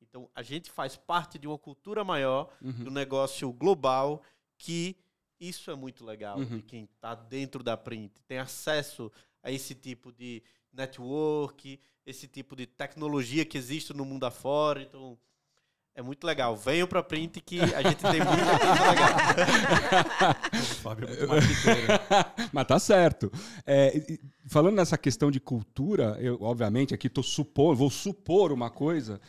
Então, 0.00 0.28
a 0.34 0.42
gente 0.42 0.70
faz 0.70 0.96
parte 0.96 1.38
de 1.38 1.46
uma 1.46 1.58
cultura 1.58 2.04
maior, 2.04 2.50
Uhum. 2.62 2.84
do 2.84 2.90
negócio 2.90 3.52
global, 3.52 4.22
que 4.58 4.96
isso 5.40 5.70
é 5.70 5.74
muito 5.74 6.04
legal, 6.04 6.38
Uhum. 6.38 6.56
de 6.58 6.62
quem 6.62 6.84
está 6.84 7.14
dentro 7.14 7.62
da 7.62 7.76
Print, 7.76 8.12
tem 8.26 8.38
acesso 8.38 9.10
a 9.42 9.50
esse 9.50 9.74
tipo 9.74 10.12
de 10.12 10.42
network, 10.72 11.80
esse 12.06 12.26
tipo 12.28 12.54
de 12.56 12.66
tecnologia 12.66 13.44
que 13.44 13.56
existe 13.58 13.92
no 13.92 14.04
mundo 14.04 14.24
afora, 14.24 14.82
então... 14.82 15.18
É 15.96 16.02
muito 16.02 16.26
legal. 16.26 16.56
Venham 16.56 16.88
para 16.88 17.02
Print 17.04 17.40
que 17.40 17.60
a 17.60 17.82
gente 17.82 18.02
tem 18.02 18.20
muita 18.20 18.58
coisa 18.58 18.90
legal. 18.90 20.34
O 20.52 20.74
Fábio 20.82 21.06
é 21.06 21.10
muito 21.10 21.28
marqueteiro. 21.28 21.88
Mas 22.52 22.66
tá 22.66 22.78
certo. 22.80 23.30
É, 23.64 24.18
falando 24.46 24.74
nessa 24.74 24.98
questão 24.98 25.30
de 25.30 25.38
cultura, 25.38 26.18
eu, 26.20 26.36
obviamente, 26.42 26.92
aqui 26.92 27.08
tô 27.08 27.22
supor, 27.22 27.76
vou 27.76 27.90
supor 27.90 28.50
uma 28.50 28.70
coisa. 28.70 29.20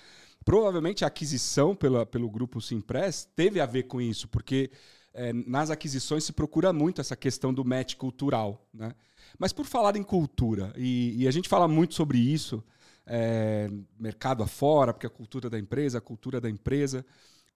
Provavelmente 0.43 1.03
a 1.03 1.07
aquisição 1.07 1.75
pela, 1.75 2.05
pelo 2.05 2.29
grupo 2.29 2.59
Simpress 2.59 3.27
teve 3.35 3.59
a 3.61 3.65
ver 3.65 3.83
com 3.83 4.01
isso, 4.01 4.27
porque 4.27 4.71
é, 5.13 5.31
nas 5.33 5.69
aquisições 5.69 6.23
se 6.23 6.33
procura 6.33 6.73
muito 6.73 6.99
essa 6.99 7.15
questão 7.15 7.53
do 7.53 7.63
match 7.63 7.95
cultural. 7.95 8.67
Né? 8.73 8.91
Mas 9.37 9.53
por 9.53 9.65
falar 9.65 9.95
em 9.95 10.03
cultura, 10.03 10.73
e, 10.75 11.15
e 11.23 11.27
a 11.27 11.31
gente 11.31 11.47
fala 11.47 11.67
muito 11.67 11.93
sobre 11.93 12.17
isso, 12.17 12.63
é, 13.05 13.69
mercado 13.99 14.43
afora, 14.43 14.93
porque 14.93 15.07
a 15.07 15.09
cultura 15.09 15.49
da 15.49 15.59
empresa, 15.59 15.99
a 15.99 16.01
cultura 16.01 16.41
da 16.41 16.49
empresa. 16.49 17.05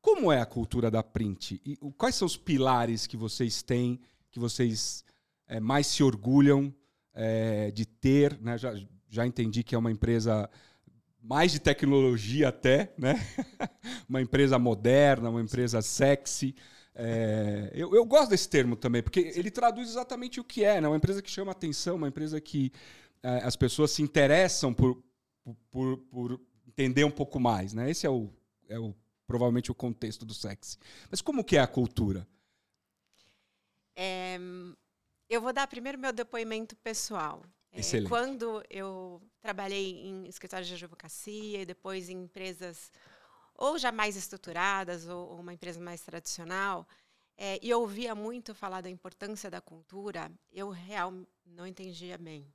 Como 0.01 0.31
é 0.31 0.39
a 0.39 0.45
cultura 0.45 0.89
da 0.89 1.03
Print? 1.03 1.61
E 1.65 1.75
quais 1.97 2.15
são 2.15 2.25
os 2.25 2.37
pilares 2.37 3.05
que 3.05 3.17
vocês 3.17 3.61
têm, 3.61 3.99
que 4.31 4.39
vocês 4.39 5.03
é, 5.47 5.59
mais 5.59 5.87
se 5.87 6.03
orgulham 6.03 6.73
é, 7.13 7.71
de 7.71 7.85
ter? 7.85 8.39
Né? 8.39 8.57
Já, 8.57 8.73
já 9.09 9.25
entendi 9.25 9.63
que 9.63 9.75
é 9.75 9.77
uma 9.77 9.91
empresa 9.91 10.49
mais 11.21 11.51
de 11.51 11.59
tecnologia 11.59 12.47
até, 12.47 12.93
né? 12.97 13.15
uma 14.07 14.21
empresa 14.21 14.57
moderna, 14.57 15.29
uma 15.29 15.41
empresa 15.41 15.81
sexy. 15.81 16.55
É, 16.95 17.71
eu, 17.73 17.93
eu, 17.93 18.05
gosto 18.05 18.29
desse 18.29 18.47
termo 18.47 18.75
também, 18.75 19.03
porque 19.03 19.31
ele 19.35 19.51
traduz 19.51 19.89
exatamente 19.89 20.39
o 20.39 20.43
que 20.43 20.63
é, 20.63 20.79
né? 20.79 20.87
Uma 20.87 20.97
empresa 20.97 21.21
que 21.21 21.29
chama 21.29 21.51
atenção, 21.51 21.97
uma 21.97 22.07
empresa 22.07 22.39
que 22.39 22.71
é, 23.21 23.41
as 23.43 23.55
pessoas 23.55 23.91
se 23.91 24.01
interessam 24.01 24.73
por, 24.73 25.01
por, 25.71 25.97
por, 25.97 26.41
entender 26.67 27.03
um 27.03 27.11
pouco 27.11 27.39
mais, 27.39 27.73
né? 27.73 27.89
Esse 27.89 28.05
é 28.05 28.09
o, 28.09 28.29
é 28.67 28.79
o 28.79 28.95
provavelmente 29.27 29.71
o 29.71 29.75
contexto 29.75 30.25
do 30.25 30.33
sexy. 30.33 30.77
Mas 31.09 31.21
como 31.21 31.43
que 31.43 31.57
é 31.57 31.59
a 31.59 31.67
cultura? 31.67 32.27
É, 33.95 34.37
eu 35.29 35.41
vou 35.41 35.53
dar 35.53 35.67
primeiro 35.67 35.97
meu 35.97 36.13
depoimento 36.13 36.75
pessoal. 36.77 37.43
É, 37.71 37.79
Excelente. 37.79 38.07
É, 38.07 38.09
quando 38.09 38.63
eu 38.69 39.21
trabalhei 39.41 39.91
em 39.91 40.27
escritórios 40.27 40.67
de 40.67 40.73
advocacia 40.73 41.61
e 41.61 41.65
depois 41.65 42.09
em 42.09 42.23
empresas 42.23 42.91
ou 43.55 43.77
já 43.77 43.91
mais 43.91 44.15
estruturadas 44.15 45.07
ou, 45.07 45.29
ou 45.29 45.39
uma 45.41 45.53
empresa 45.53 45.81
mais 45.81 46.01
tradicional, 46.01 46.87
é, 47.37 47.59
e 47.61 47.73
ouvia 47.73 48.15
muito 48.15 48.55
falar 48.55 48.81
da 48.81 48.89
importância 48.89 49.49
da 49.49 49.61
cultura, 49.61 50.31
eu 50.51 50.69
real 50.69 51.13
não 51.45 51.67
entendia 51.67 52.17
bem. 52.17 52.45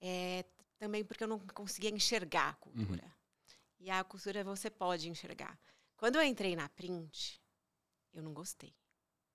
É, 0.00 0.44
também 0.84 1.02
porque 1.02 1.24
eu 1.24 1.28
não 1.28 1.38
conseguia 1.38 1.90
enxergar 1.90 2.50
a 2.50 2.54
cultura. 2.54 3.02
Uhum. 3.02 3.10
E 3.80 3.90
a 3.90 4.04
cultura 4.04 4.44
você 4.44 4.68
pode 4.68 5.08
enxergar. 5.08 5.58
Quando 5.96 6.16
eu 6.16 6.22
entrei 6.22 6.54
na 6.54 6.68
print, 6.68 7.40
eu 8.12 8.22
não 8.22 8.34
gostei. 8.34 8.74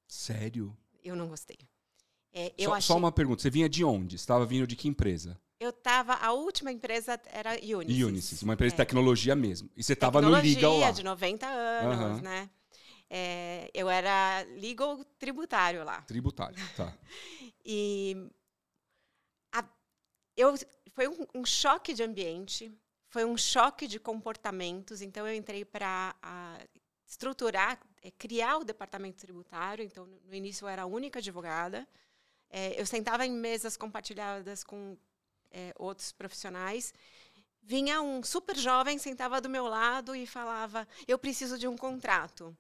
Sério? 0.08 0.78
Eu 1.04 1.16
não 1.16 1.28
gostei. 1.28 1.58
É, 2.32 2.54
só, 2.60 2.74
achei... 2.74 2.88
só, 2.88 2.98
uma 2.98 3.12
pergunta, 3.12 3.42
você 3.42 3.50
vinha 3.50 3.68
de 3.68 3.84
onde? 3.84 4.16
Estava 4.16 4.46
vindo 4.46 4.68
de 4.68 4.76
que 4.76 4.88
empresa? 4.88 5.40
Eu 5.60 5.72
estava, 5.72 6.14
a 6.14 6.32
última 6.32 6.72
empresa 6.72 7.20
era 7.26 7.54
Unisys. 7.54 8.04
Unisys, 8.04 8.44
uma 8.44 8.54
empresa 8.54 8.76
é. 8.76 8.76
de 8.76 8.78
tecnologia 8.78 9.36
mesmo. 9.36 9.70
E 9.76 9.84
você 9.84 9.94
estava 9.94 10.22
no 10.22 10.30
legal 10.30 10.78
lá? 10.78 10.92
de 10.92 11.04
90 11.04 11.48
anos, 11.48 12.18
uhum. 12.18 12.22
né? 12.22 12.50
É, 13.10 13.72
eu 13.74 13.90
era 13.90 14.46
legal 14.60 15.04
tributário 15.18 15.84
lá. 15.84 16.04
Tributário, 16.04 16.56
tá. 16.78 16.96
e 17.66 18.30
eu, 20.40 20.56
foi 20.94 21.08
um, 21.08 21.26
um, 21.36 21.46
choque 21.46 21.94
de 21.94 22.02
ambiente, 22.02 22.72
foi 23.10 23.26
um 23.26 23.36
choque 23.36 23.88
de 23.88 24.00
comportamentos. 24.00 25.02
Então, 25.02 25.28
eu 25.28 25.36
entrei 25.36 25.66
para 25.66 26.16
estruturar, 27.06 27.80
é, 28.02 28.10
criar 28.12 28.58
o 28.58 28.64
departamento 28.64 29.18
tributário. 29.18 29.84
Então, 29.84 30.06
no, 30.06 30.20
no 30.22 30.34
início, 30.34 30.64
eu 30.64 30.70
era 30.70 30.84
a 30.84 30.86
única 30.86 31.20
advogada. 31.20 31.86
É, 32.50 32.80
eu 32.80 32.86
sentava 32.86 33.26
em 33.26 33.32
mesas 33.32 33.76
compartilhadas 33.76 34.64
com 34.64 34.98
é, 35.52 35.74
outros 35.78 36.12
profissionais. 36.14 36.94
Vinha 37.62 38.02
um 38.02 38.24
super 38.24 38.56
jovem, 38.56 38.98
sentava 38.98 39.42
do 39.42 39.50
meu 39.50 39.68
lado 39.68 40.16
e 40.16 40.26
falava: 40.26 40.88
Eu 41.08 41.20
preciso 41.20 41.58
de 41.58 41.68
um 41.68 41.76
contrato. 41.76 42.56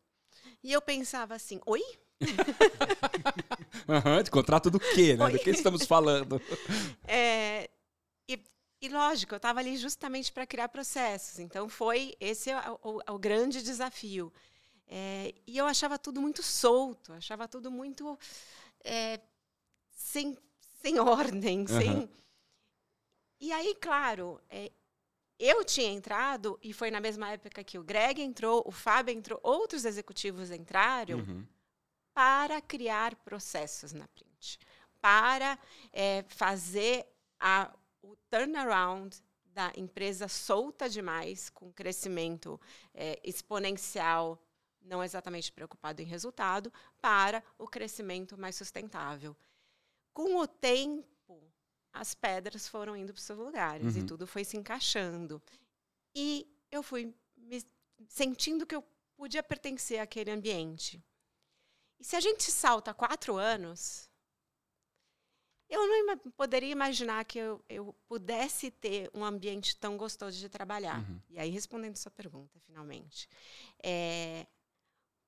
E 0.62 0.72
eu 0.74 0.82
pensava 0.82 1.36
assim: 1.36 1.62
Oi? 1.66 1.82
uhum, 3.88 4.24
de 4.24 4.32
contrato 4.32 4.70
do 4.70 4.80
quê? 4.80 5.16
Né? 5.16 5.30
Do 5.30 5.40
que 5.40 5.50
estamos 5.50 5.86
falando? 5.86 6.42
É, 7.08 7.70
e, 8.28 8.40
e, 8.82 8.90
lógico, 8.90 9.34
eu 9.34 9.38
estava 9.38 9.60
ali 9.60 9.76
justamente 9.78 10.32
para 10.32 10.46
criar 10.46 10.70
processos. 10.70 11.40
Então, 11.40 11.68
foi 11.68 12.16
esse 12.20 12.52
é 12.52 12.70
o, 12.70 12.80
o, 12.84 13.14
o 13.16 13.20
grande 13.20 13.64
desafio. 13.64 14.32
É, 14.88 15.34
e 15.46 15.58
eu 15.58 15.66
achava 15.66 15.98
tudo 15.98 16.22
muito 16.22 16.44
solto, 16.44 17.14
achava 17.14 17.48
tudo 17.48 17.72
muito 17.72 18.18
é, 18.84 19.20
sem, 19.92 20.38
sem 20.82 20.98
ordem, 21.00 21.62
uhum. 21.62 21.68
sem. 21.68 22.10
E 23.40 23.52
aí, 23.52 23.76
claro, 23.76 24.40
é, 24.50 24.72
eu 25.40 25.64
tinha 25.64 25.90
entrado, 25.90 26.60
e 26.62 26.74
foi 26.74 26.92
na 26.92 27.00
mesma 27.00 27.30
época 27.32 27.64
que 27.64 27.80
o 27.80 27.84
Greg 27.84 28.22
entrou, 28.22 28.62
o 28.66 28.72
Fábio 28.72 29.14
entrou, 29.14 29.40
outros 29.42 29.86
executivos 29.86 30.52
entraram 30.52 31.20
uhum. 31.20 31.46
Para 32.20 32.60
criar 32.60 33.16
processos 33.16 33.94
na 33.94 34.06
print, 34.10 34.60
para 35.00 35.58
é, 35.94 36.26
fazer 36.28 37.08
a, 37.40 37.74
o 38.02 38.14
turnaround 38.30 39.16
da 39.46 39.72
empresa 39.78 40.28
solta 40.28 40.90
demais, 40.90 41.50
com 41.50 41.72
crescimento 41.72 42.60
é, 42.94 43.18
exponencial, 43.24 44.38
não 44.82 45.02
exatamente 45.02 45.50
preocupado 45.50 46.02
em 46.02 46.06
resultado, 46.06 46.74
para 47.02 47.42
o 47.58 47.66
crescimento 47.66 48.38
mais 48.38 48.58
sustentável 48.58 49.34
com 50.20 50.36
o 50.36 50.46
tempo, 50.46 51.42
as 51.94 52.14
pedras 52.14 52.68
foram 52.68 52.94
indo 52.98 53.14
para 53.14 53.20
os 53.20 53.26
seus 53.26 53.40
lugares 53.40 53.96
uhum. 53.96 54.02
e 54.02 54.06
tudo 54.06 54.28
foi 54.28 54.44
se 54.44 54.58
encaixando. 54.58 55.42
E 56.14 56.46
eu 56.70 56.84
fui 56.84 57.16
me 57.38 57.64
sentindo 58.10 58.66
que 58.66 58.76
eu 58.76 58.84
podia 59.16 59.42
pertencer 59.42 60.00
àquele 60.00 60.32
ambiente. 60.32 61.02
E 62.00 62.04
se 62.04 62.16
a 62.16 62.20
gente 62.20 62.44
salta 62.52 62.94
quatro 62.94 63.36
anos, 63.36 64.10
eu 65.70 66.06
não 66.06 66.18
poderia 66.32 66.72
imaginar 66.72 67.24
que 67.26 67.38
eu, 67.38 67.64
eu, 67.70 67.94
pudesse 68.08 68.72
ter 68.72 69.10
um 69.14 69.24
ambiente 69.24 69.76
tão 69.78 69.98
gostoso 69.98 70.38
de 70.38 70.50
trabalhar. 70.50 71.00
Uhum. 71.00 71.22
E 71.30 71.40
aí, 71.40 71.50
respondendo 71.50 71.96
sua 71.96 72.12
pergunta, 72.12 72.60
finalmente. 72.62 73.30
É, 73.84 74.48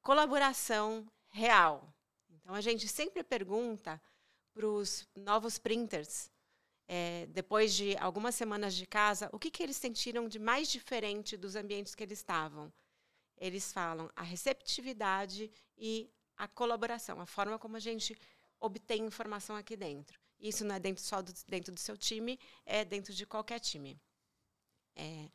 colaboração 0.02 1.08
real. 1.30 1.94
Então, 2.30 2.56
a 2.56 2.62
gente 2.62 2.88
sempre 2.88 3.24
pergunta 3.24 4.02
para 4.54 4.66
os 4.66 5.08
novos 5.16 5.60
printers, 5.60 6.32
é, 6.88 7.28
depois 7.28 7.74
de 7.74 7.96
algumas 7.98 8.34
semanas 8.36 8.74
de 8.74 8.86
casa, 8.86 9.30
o 9.32 9.40
que, 9.40 9.52
que 9.52 9.62
eles 9.62 9.78
sentiram 9.78 10.28
de 10.28 10.40
mais 10.40 10.70
diferente 10.70 11.38
dos 11.38 11.56
ambientes 11.56 11.94
que 11.94 12.04
eles 12.04 12.18
estavam? 12.18 12.74
Eles 13.38 13.72
falam 13.72 14.10
a 14.16 14.24
receptividade 14.24 15.52
e 15.78 16.12
a 16.42 16.48
colaboração, 16.48 17.22
a 17.22 17.26
forma 17.28 17.60
como 17.60 17.78
a 17.78 17.80
gente 17.80 18.18
obtém 18.60 19.06
informação 19.06 19.56
aqui 19.56 19.78
dentro. 19.78 20.20
Isso 20.40 20.66
não 20.66 20.74
é 20.74 20.80
dentro 20.80 21.04
só 21.04 21.22
do, 21.22 21.32
dentro 21.48 21.72
do 21.72 21.80
seu 21.80 21.96
time, 21.96 22.40
é 22.66 22.84
dentro 22.84 23.14
de 23.14 23.28
qualquer 23.28 23.60
time. 23.60 24.02
É, 24.96 25.30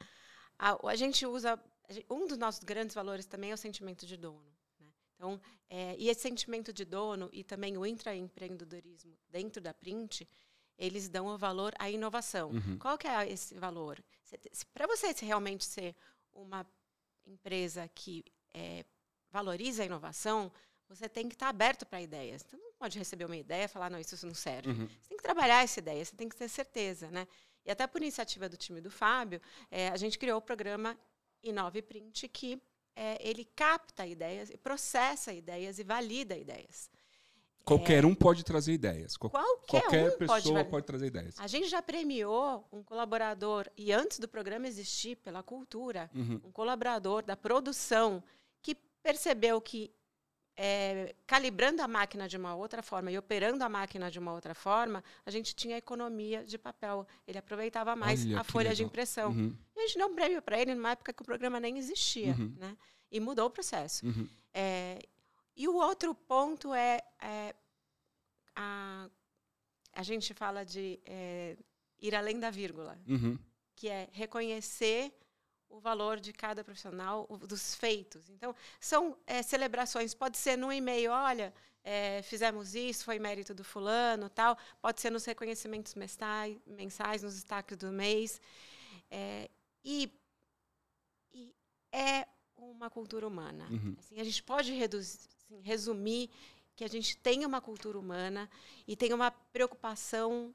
a, 0.58 0.76
a 0.88 0.96
gente 0.96 1.24
usa 1.24 1.62
um 2.10 2.26
dos 2.26 2.36
nossos 2.36 2.64
grandes 2.64 2.92
valores 2.92 3.24
também 3.24 3.52
é 3.52 3.54
o 3.54 3.56
sentimento 3.56 4.04
de 4.04 4.16
dono. 4.16 4.52
Então, 5.14 5.40
é, 5.70 5.94
e 5.96 6.08
esse 6.08 6.22
sentimento 6.22 6.72
de 6.72 6.84
dono 6.84 7.30
e 7.32 7.44
também 7.44 7.78
o 7.78 7.86
intraempreendedorismo 7.86 9.16
dentro 9.28 9.62
da 9.62 9.72
Print, 9.72 10.28
eles 10.76 11.08
dão 11.08 11.26
o 11.28 11.38
valor 11.38 11.72
à 11.78 11.88
inovação. 11.88 12.50
Uhum. 12.50 12.78
Qual 12.80 12.98
que 12.98 13.06
é 13.06 13.30
esse 13.30 13.54
valor? 13.54 14.02
Para 14.74 14.88
você 14.88 15.14
realmente 15.24 15.64
ser 15.64 15.94
uma 16.34 16.66
empresa 17.24 17.88
que 17.94 18.24
é, 18.52 18.84
valoriza 19.30 19.84
a 19.84 19.86
inovação, 19.86 20.52
você 20.88 21.08
tem 21.08 21.28
que 21.28 21.34
estar 21.34 21.48
aberto 21.48 21.84
para 21.84 22.00
ideias. 22.00 22.42
Você 22.42 22.56
não 22.56 22.72
pode 22.78 22.98
receber 22.98 23.24
uma 23.24 23.36
ideia 23.36 23.64
e 23.64 23.68
falar, 23.68 23.90
não, 23.90 23.98
isso 23.98 24.26
não 24.26 24.34
serve. 24.34 24.70
Uhum. 24.70 24.86
Você 24.86 25.08
tem 25.08 25.16
que 25.16 25.22
trabalhar 25.22 25.62
essa 25.62 25.80
ideia, 25.80 26.04
você 26.04 26.16
tem 26.16 26.28
que 26.28 26.36
ter 26.36 26.48
certeza. 26.48 27.10
Né? 27.10 27.26
E 27.64 27.70
até 27.70 27.86
por 27.86 28.00
iniciativa 28.00 28.48
do 28.48 28.56
time 28.56 28.80
do 28.80 28.90
Fábio, 28.90 29.40
é, 29.70 29.88
a 29.88 29.96
gente 29.96 30.18
criou 30.18 30.38
o 30.38 30.42
programa 30.42 30.96
Inove 31.42 31.82
Print, 31.82 32.28
que 32.28 32.60
é, 32.94 33.18
ele 33.20 33.44
capta 33.44 34.06
ideias, 34.06 34.50
processa 34.62 35.32
ideias 35.32 35.78
e 35.78 35.84
valida 35.84 36.36
ideias. 36.36 36.90
Qualquer 37.64 38.04
é, 38.04 38.06
um 38.06 38.14
pode 38.14 38.44
trazer 38.44 38.72
ideias. 38.72 39.16
Qualquer, 39.16 39.42
qualquer 39.66 40.14
um 40.14 40.18
pessoa 40.18 40.54
pode, 40.54 40.70
pode, 40.70 40.86
trazer 40.86 41.06
ideias. 41.06 41.34
A 41.40 41.48
gente 41.48 41.68
já 41.68 41.82
premiou 41.82 42.64
um 42.70 42.80
colaborador, 42.80 43.68
e 43.76 43.92
antes 43.92 44.20
do 44.20 44.28
programa 44.28 44.68
existir, 44.68 45.16
pela 45.16 45.42
cultura, 45.42 46.08
uhum. 46.14 46.40
um 46.44 46.52
colaborador 46.52 47.24
da 47.24 47.36
produção 47.36 48.22
que 48.62 48.76
percebeu 49.02 49.60
que 49.60 49.92
é, 50.56 51.14
calibrando 51.26 51.82
a 51.82 51.88
máquina 51.88 52.26
de 52.26 52.36
uma 52.36 52.54
outra 52.54 52.82
forma 52.82 53.10
e 53.10 53.18
operando 53.18 53.62
a 53.62 53.68
máquina 53.68 54.10
de 54.10 54.18
uma 54.18 54.32
outra 54.32 54.54
forma, 54.54 55.04
a 55.24 55.30
gente 55.30 55.54
tinha 55.54 55.76
economia 55.76 56.44
de 56.44 56.56
papel. 56.56 57.06
Ele 57.26 57.38
aproveitava 57.38 57.94
mais 57.94 58.24
Olha, 58.24 58.40
a 58.40 58.44
folha 58.44 58.70
legal. 58.70 58.76
de 58.76 58.84
impressão. 58.84 59.30
Uhum. 59.30 59.56
E 59.76 59.80
a 59.80 59.86
gente 59.86 59.98
deu 59.98 60.06
um 60.06 60.14
prêmio 60.14 60.40
para 60.40 60.58
ele 60.58 60.74
numa 60.74 60.92
época 60.92 61.12
que 61.12 61.22
o 61.22 61.24
programa 61.24 61.60
nem 61.60 61.76
existia. 61.76 62.32
Uhum. 62.32 62.54
Né? 62.58 62.76
E 63.10 63.20
mudou 63.20 63.46
o 63.46 63.50
processo. 63.50 64.06
Uhum. 64.06 64.26
É, 64.54 64.98
e 65.54 65.68
o 65.68 65.74
outro 65.74 66.14
ponto 66.14 66.72
é, 66.72 67.00
é, 67.20 67.54
a, 68.54 69.08
a 69.92 70.02
gente 70.02 70.32
fala 70.32 70.64
de 70.64 70.98
é, 71.04 71.56
ir 72.00 72.14
além 72.14 72.38
da 72.38 72.50
vírgula, 72.50 72.98
uhum. 73.06 73.38
que 73.74 73.88
é 73.88 74.08
reconhecer 74.12 75.12
o 75.68 75.80
valor 75.80 76.18
de 76.18 76.32
cada 76.32 76.64
profissional, 76.64 77.26
o, 77.28 77.36
dos 77.38 77.74
feitos. 77.74 78.28
Então, 78.30 78.54
são 78.80 79.16
é, 79.26 79.42
celebrações. 79.42 80.14
Pode 80.14 80.36
ser 80.38 80.56
no 80.56 80.72
e-mail, 80.72 81.10
olha, 81.10 81.52
é, 81.82 82.22
fizemos 82.22 82.74
isso, 82.74 83.04
foi 83.04 83.18
mérito 83.18 83.54
do 83.54 83.62
fulano, 83.62 84.28
tal. 84.28 84.56
Pode 84.80 85.00
ser 85.00 85.10
nos 85.10 85.24
reconhecimentos 85.24 85.94
mensais, 85.94 86.58
mensais 86.66 87.22
nos 87.22 87.34
destaques 87.34 87.76
do 87.76 87.92
mês. 87.92 88.40
É, 89.10 89.48
e, 89.84 90.10
e, 91.32 91.54
é 91.92 92.26
uma 92.56 92.90
cultura 92.90 93.26
humana. 93.26 93.68
Uhum. 93.70 93.94
Assim, 93.98 94.20
a 94.20 94.24
gente 94.24 94.42
pode 94.42 94.72
reduzir, 94.72 95.28
assim, 95.38 95.60
resumir 95.60 96.30
que 96.74 96.84
a 96.84 96.88
gente 96.88 97.16
tem 97.16 97.46
uma 97.46 97.60
cultura 97.60 97.98
humana 97.98 98.50
e 98.86 98.96
tem 98.96 99.12
uma 99.12 99.30
preocupação 99.30 100.54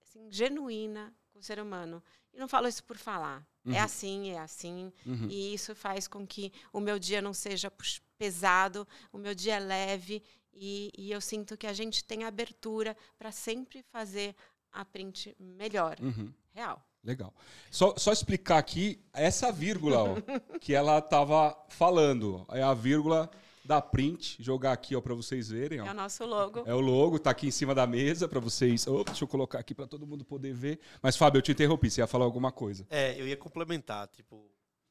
assim, 0.00 0.30
genuína 0.30 1.14
com 1.34 1.40
o 1.40 1.42
ser 1.42 1.58
humano. 1.58 2.02
E 2.32 2.38
não 2.38 2.46
falo 2.48 2.68
isso 2.68 2.82
por 2.84 2.96
falar. 2.96 3.44
É 3.66 3.70
Uhum. 3.70 3.78
assim, 3.82 4.30
é 4.30 4.38
assim. 4.38 4.92
Uhum. 5.04 5.26
E 5.28 5.52
isso 5.52 5.74
faz 5.74 6.06
com 6.06 6.24
que 6.26 6.52
o 6.72 6.78
meu 6.80 6.98
dia 6.98 7.20
não 7.20 7.34
seja 7.34 7.70
pesado, 8.16 8.86
o 9.12 9.18
meu 9.18 9.34
dia 9.34 9.56
é 9.56 9.60
leve. 9.60 10.22
E, 10.52 10.92
e 10.96 11.10
eu 11.10 11.20
sinto 11.20 11.56
que 11.56 11.66
a 11.66 11.72
gente 11.72 12.04
tem 12.04 12.22
abertura 12.24 12.96
para 13.18 13.32
sempre 13.32 13.82
fazer 13.90 14.34
a 14.72 14.84
print 14.84 15.34
melhor, 15.38 15.96
Uhum. 16.00 16.32
real. 16.52 16.80
Legal. 17.02 17.34
Só, 17.70 17.94
só 17.98 18.12
explicar 18.12 18.56
aqui 18.58 18.98
essa 19.12 19.50
vírgula 19.52 19.98
ó, 20.04 20.14
que 20.60 20.72
ela 20.72 20.98
estava 21.00 21.54
falando. 21.68 22.46
É 22.50 22.62
a 22.62 22.72
vírgula 22.72 23.30
da 23.64 23.80
print. 23.80 24.36
Jogar 24.42 24.72
aqui 24.72 24.94
ó 24.94 25.00
para 25.00 25.14
vocês 25.14 25.48
verem. 25.48 25.80
Ó. 25.80 25.86
É 25.86 25.90
o 25.90 25.94
nosso 25.94 26.24
logo. 26.24 26.62
É 26.66 26.74
o 26.74 26.80
logo, 26.80 27.18
tá 27.18 27.30
aqui 27.30 27.46
em 27.46 27.50
cima 27.50 27.74
da 27.74 27.86
mesa 27.86 28.28
para 28.28 28.40
vocês. 28.40 28.86
Opa, 28.86 29.10
deixa 29.10 29.24
eu 29.24 29.28
colocar 29.28 29.58
aqui 29.58 29.74
para 29.74 29.86
todo 29.86 30.06
mundo 30.06 30.24
poder 30.24 30.52
ver. 30.52 30.78
Mas 31.02 31.16
Fábio, 31.16 31.38
eu 31.38 31.42
te 31.42 31.52
interrompi. 31.52 31.90
Você 31.90 32.00
ia 32.00 32.06
falar 32.06 32.24
alguma 32.24 32.52
coisa? 32.52 32.86
É, 32.90 33.18
eu 33.20 33.26
ia 33.26 33.36
complementar, 33.36 34.08
tipo, 34.08 34.50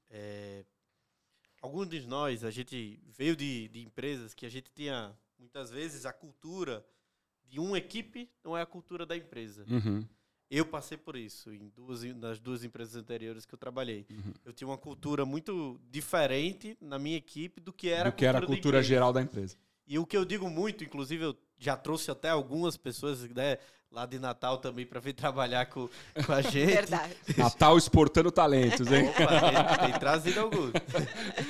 é, 0.10 0.66
alguns 1.62 1.88
de 1.90 2.06
nós, 2.06 2.44
a 2.44 2.52
gente 2.52 3.00
veio 3.08 3.36
de, 3.36 3.70
de 3.70 3.82
empresas 3.82 4.34
que 4.34 4.46
a 4.46 4.50
gente 4.50 4.70
tinha, 4.74 5.16
muitas 5.40 5.72
vezes, 5.72 6.06
a 6.06 6.12
cultura 6.12 6.86
de 7.48 7.60
uma 7.60 7.78
equipe 7.78 8.30
não 8.44 8.58
é 8.58 8.62
a 8.62 8.66
cultura 8.66 9.06
da 9.06 9.16
empresa. 9.16 9.66
Uhum. 9.70 10.06
Eu 10.50 10.66
passei 10.66 10.98
por 10.98 11.16
isso 11.16 11.52
em 11.52 11.70
duas, 11.76 12.04
nas 12.16 12.40
duas 12.40 12.64
empresas 12.64 12.96
anteriores 12.96 13.46
que 13.46 13.54
eu 13.54 13.58
trabalhei. 13.58 14.06
Uhum. 14.10 14.34
Eu 14.46 14.54
tinha 14.54 14.68
uma 14.68 14.78
cultura 14.78 15.26
muito 15.26 15.80
diferente 15.90 16.78
na 16.80 17.00
minha 17.00 17.18
equipe 17.18 17.60
do 17.60 17.74
que 17.74 17.90
era 17.90 18.12
Do 18.12 18.16
que 18.16 18.26
era 18.26 18.38
a 18.38 18.42
da 18.42 18.48
cultura 18.48 18.78
empresa. 18.78 18.88
geral 18.88 19.12
da 19.12 19.22
empresa. 19.22 19.58
E 19.88 19.98
o 19.98 20.06
que 20.06 20.16
eu 20.16 20.24
digo 20.24 20.50
muito, 20.50 20.84
inclusive 20.84 21.24
eu 21.26 21.38
já 21.58 21.76
trouxe 21.76 22.12
até 22.12 22.30
algumas 22.30 22.78
pessoas 22.78 23.22
né, 23.30 23.58
lá 23.92 24.06
de 24.06 24.20
Natal 24.20 24.58
também 24.60 24.86
para 24.86 25.00
vir 25.00 25.14
trabalhar 25.16 25.66
com, 25.66 25.90
com 26.26 26.32
a 26.32 26.42
gente. 26.42 26.74
Verdade. 26.74 27.16
Natal 27.38 27.78
exportando 27.78 28.32
talentos, 28.32 28.92
hein? 28.92 29.10
Opa, 29.10 29.78
tem, 29.78 29.90
tem 29.92 30.00
trazido 30.00 30.40
alguns. 30.40 30.72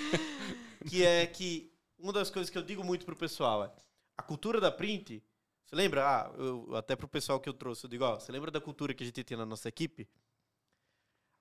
que 0.88 1.06
é 1.06 1.26
que 1.28 1.72
uma 1.98 2.14
das 2.14 2.30
coisas 2.30 2.50
que 2.50 2.58
eu 2.58 2.64
digo 2.64 2.84
muito 2.84 3.06
pro 3.06 3.16
pessoal 3.16 3.66
é 3.66 3.72
a 4.18 4.22
cultura 4.24 4.60
da 4.62 4.72
print. 4.72 5.22
Você 5.74 5.78
lembra? 5.78 6.05
Ah, 6.07 6.32
eu, 6.38 6.76
até 6.76 6.95
pro 6.95 7.07
pessoal 7.07 7.39
que 7.39 7.49
eu 7.49 7.53
trouxe, 7.53 7.84
eu 7.84 7.89
digo, 7.89 8.03
ó, 8.05 8.19
você 8.19 8.32
lembra 8.32 8.51
da 8.51 8.61
cultura 8.61 8.93
que 8.93 9.01
a 9.01 9.05
gente 9.07 9.24
tem 9.24 9.36
na 9.36 9.43
nossa 9.43 9.67
equipe? 9.67 10.07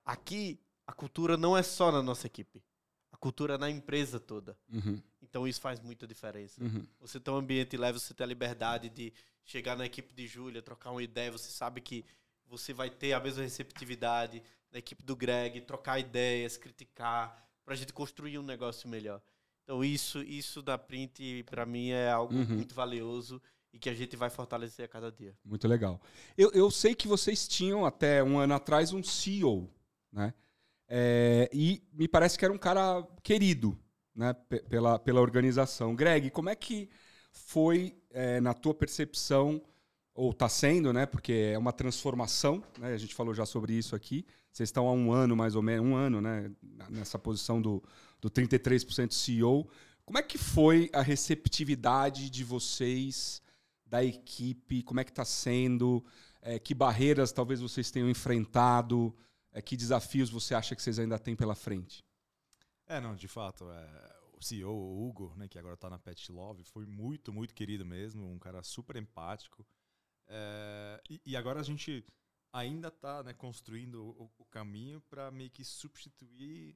Aqui, 0.07 0.59
a 0.87 0.93
cultura 0.95 1.37
não 1.37 1.55
é 1.55 1.63
só 1.63 1.93
na 1.93 2.03
nossa 2.03 2.27
equipe. 2.27 2.65
A 3.13 3.17
cultura 3.19 3.57
é 3.57 3.59
na 3.59 3.69
empresa 3.69 4.19
toda. 4.19 4.57
Uhum, 4.73 5.03
Então 5.21 5.47
isso 5.47 5.61
faz 5.61 5.81
muita 5.81 6.07
diferença. 6.07 6.65
uhum, 6.65 6.87
Você 6.99 7.21
tem 7.21 7.33
um 7.33 7.37
ambiente 7.37 7.77
leve, 7.77 8.01
você 8.01 8.15
tem 8.15 8.25
a 8.25 8.27
liberdade 8.27 8.89
de 8.89 9.13
chegar 9.45 9.77
na 9.77 9.85
equipe 9.85 10.15
de 10.15 10.27
Júlia, 10.27 10.63
trocar 10.63 10.93
uma 10.93 11.03
ideia, 11.03 11.31
você 11.31 11.51
sabe 11.51 11.83
que 11.83 12.03
você 12.47 12.73
vai 12.73 12.89
ter 12.89 13.13
a 13.13 13.21
mesma 13.21 13.43
receptividade 13.43 14.43
na 14.71 14.79
equipe 14.79 15.03
do 15.03 15.15
Greg, 15.15 15.61
trocar 15.61 15.99
ideias, 15.99 16.57
criticar, 16.57 17.47
pra 17.67 17.75
gente 17.75 17.93
construir 17.93 18.39
um 18.39 18.43
negócio 18.43 18.89
melhor. 18.89 19.21
Então 19.63 19.85
isso, 19.85 20.23
isso 20.23 20.63
da 20.63 20.79
print 20.79 21.43
para 21.51 21.67
mim 21.67 21.91
é 21.91 22.11
algo 22.11 22.33
Uhum. 22.33 22.47
muito 22.47 22.75
valioso 22.75 23.43
e 23.73 23.79
que 23.79 23.89
a 23.89 23.95
gente 23.95 24.17
vai 24.17 24.29
fortalecer 24.31 24.85
a 24.85 24.89
cada 24.89 25.11
dia. 25.11 25.35
Muito 25.45 25.67
legal. 25.67 26.01
Eu, 26.37 26.51
eu 26.53 26.71
sei 26.71 26.95
que 26.95 27.09
vocês 27.09 27.49
tinham 27.49 27.85
até 27.87 28.23
um 28.23 28.39
ano 28.39 28.55
atrás 28.55 28.93
um 28.93 29.03
CEO, 29.03 29.69
né? 30.13 30.35
É, 30.89 31.49
e 31.53 31.83
me 31.93 32.07
parece 32.07 32.39
que 32.39 32.45
era 32.45 32.53
um 32.53 32.59
cara 32.59 33.03
querido, 33.23 33.79
né? 34.15 34.35
pe- 34.35 34.61
Pela, 34.63 34.99
pela 34.99 35.21
organização. 35.21 35.95
Greg, 35.95 36.31
como 36.31 36.51
é 36.51 36.55
que 36.55 36.91
foi, 37.31 37.97
é, 38.11 38.41
na 38.41 38.53
tua 38.53 38.75
percepção, 38.75 39.63
ou 40.15 40.33
está 40.33 40.47
sendo, 40.51 40.93
né? 40.93 41.07
Porque 41.07 41.33
é 41.55 41.57
uma 41.57 41.73
transformação, 41.73 42.63
né? 42.79 42.93
A 42.93 42.99
gente 42.99 43.15
falou 43.15 43.33
já 43.33 43.47
sobre 43.47 43.73
isso 43.73 43.97
aqui. 43.97 44.27
Vocês 44.53 44.69
estão 44.69 44.87
há 44.87 44.93
um 44.93 45.11
ano, 45.11 45.35
mais 45.35 45.55
ou 45.57 45.63
menos, 45.63 45.87
um 45.87 45.95
ano, 45.95 46.21
né? 46.21 46.51
Nessa 46.91 47.19
posição 47.19 47.63
do, 47.63 47.83
do 48.21 48.29
33% 48.31 49.13
CEO. 49.13 49.67
Como 50.05 50.19
é 50.19 50.23
que 50.23 50.37
foi 50.37 50.91
a 50.93 51.01
receptividade 51.01 52.29
de 52.29 52.45
vocês 52.45 53.41
da 53.93 54.03
equipe? 54.03 54.83
Como 54.83 55.01
é 55.01 55.05
que 55.05 55.11
está 55.11 55.25
sendo? 55.25 56.03
É, 56.41 56.59
que 56.59 56.75
barreiras 56.75 57.31
talvez 57.31 57.61
vocês 57.61 57.91
tenham 57.91 58.09
enfrentado? 58.09 59.15
É, 59.53 59.61
que 59.61 59.77
desafios 59.77 60.31
você 60.31 60.55
acha 60.55 60.75
que 60.75 60.83
vocês 60.83 60.99
ainda 60.99 61.19
têm 61.19 61.37
pela 61.37 61.55
frente? 61.55 62.03
É, 62.87 62.99
não, 62.99 63.15
de 63.15 63.29
fato, 63.29 63.71
é, 63.71 64.17
o 64.33 64.43
CEO, 64.43 64.73
o 64.73 65.07
Hugo, 65.07 65.35
né, 65.37 65.47
que 65.47 65.59
agora 65.59 65.75
está 65.75 65.91
na 65.91 65.99
Pet 65.99 66.33
Love, 66.33 66.65
foi 66.65 66.87
muito, 66.87 67.35
muito 67.35 67.55
querido 67.55 67.85
mesmo, 67.85 68.27
um 68.33 68.39
cara 68.39 68.63
super 68.63 68.97
empático. 68.97 69.67
É, 70.27 71.03
e, 71.11 71.21
e 71.27 71.37
agora 71.37 71.61
a 71.61 71.63
gente 71.63 72.03
ainda 72.51 72.89
está 72.89 73.23
né, 73.23 73.35
construindo 73.35 74.03
o, 74.03 74.31
o 74.39 74.45
caminho 74.47 75.03
para 75.03 75.31
meio 75.31 75.51
que 75.51 75.65
substituir 75.67 76.75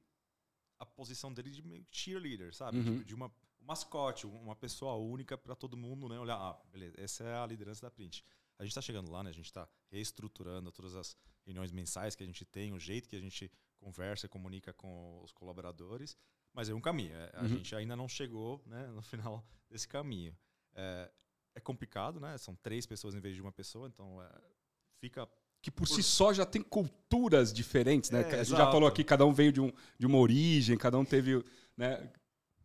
a 0.77 0.85
posição 0.85 1.33
dele 1.33 1.49
de 1.49 1.63
meio 1.63 1.85
cheerleader, 1.89 2.53
sabe? 2.53 2.77
Uhum. 2.77 2.83
Tipo, 2.83 3.05
de 3.05 3.15
uma 3.15 3.25
um 3.25 3.31
mascote, 3.67 4.25
uma 4.25 4.55
pessoa 4.55 4.95
única 4.95 5.37
para 5.37 5.55
todo 5.55 5.75
mundo, 5.75 6.07
né? 6.07 6.17
Olhar, 6.17 6.37
ah, 6.37 6.57
beleza, 6.71 6.95
essa 6.97 7.23
é 7.23 7.35
a 7.35 7.45
liderança 7.45 7.81
da 7.81 7.91
Print. 7.91 8.23
A 8.57 8.63
gente 8.63 8.71
está 8.71 8.81
chegando 8.81 9.11
lá, 9.11 9.21
né? 9.23 9.29
A 9.29 9.33
gente 9.33 9.45
está 9.45 9.67
reestruturando 9.91 10.71
todas 10.71 10.95
as 10.95 11.15
reuniões 11.45 11.71
mensais 11.71 12.15
que 12.15 12.23
a 12.23 12.25
gente 12.25 12.45
tem, 12.45 12.73
o 12.73 12.79
jeito 12.79 13.07
que 13.09 13.15
a 13.15 13.19
gente 13.19 13.51
conversa, 13.79 14.27
comunica 14.27 14.73
com 14.73 15.21
os 15.23 15.31
colaboradores, 15.31 16.17
mas 16.53 16.69
é 16.69 16.73
um 16.73 16.81
caminho. 16.81 17.13
é, 17.13 17.31
a 17.35 17.41
Uhum. 17.41 17.47
gente 17.49 17.75
ainda 17.75 17.95
não 17.95 18.07
chegou, 18.07 18.61
né? 18.65 18.87
No 18.87 19.01
final 19.01 19.45
desse 19.69 19.87
caminho. 19.87 20.35
É, 20.73 21.11
é 21.55 21.59
complicado, 21.59 22.19
né? 22.19 22.37
São 22.37 22.55
três 22.55 22.85
pessoas 22.85 23.13
em 23.15 23.19
vez 23.19 23.35
de 23.35 23.41
uma 23.41 23.51
pessoa, 23.51 23.87
então 23.87 24.21
é, 24.21 24.29
fica 24.99 25.27
Que 25.61 25.69
por, 25.71 25.87
si 25.87 26.01
só 26.01 26.33
já 26.33 26.45
tem 26.45 26.61
culturas 26.61 27.51
diferentes, 27.53 28.09
né? 28.11 28.21
É, 28.21 28.23
a 28.23 28.43
gente 28.43 28.49
já 28.51 28.55
exato. 28.57 28.71
falou 28.71 28.87
aqui, 28.87 29.03
cada 29.03 29.25
um 29.25 29.33
veio 29.33 29.51
de, 29.51 29.59
um, 29.61 29.71
de 29.99 30.05
uma 30.05 30.17
origem, 30.17 30.77
cada 30.77 30.97
um 30.97 31.03
teve. 31.05 31.43
Né? 31.75 32.11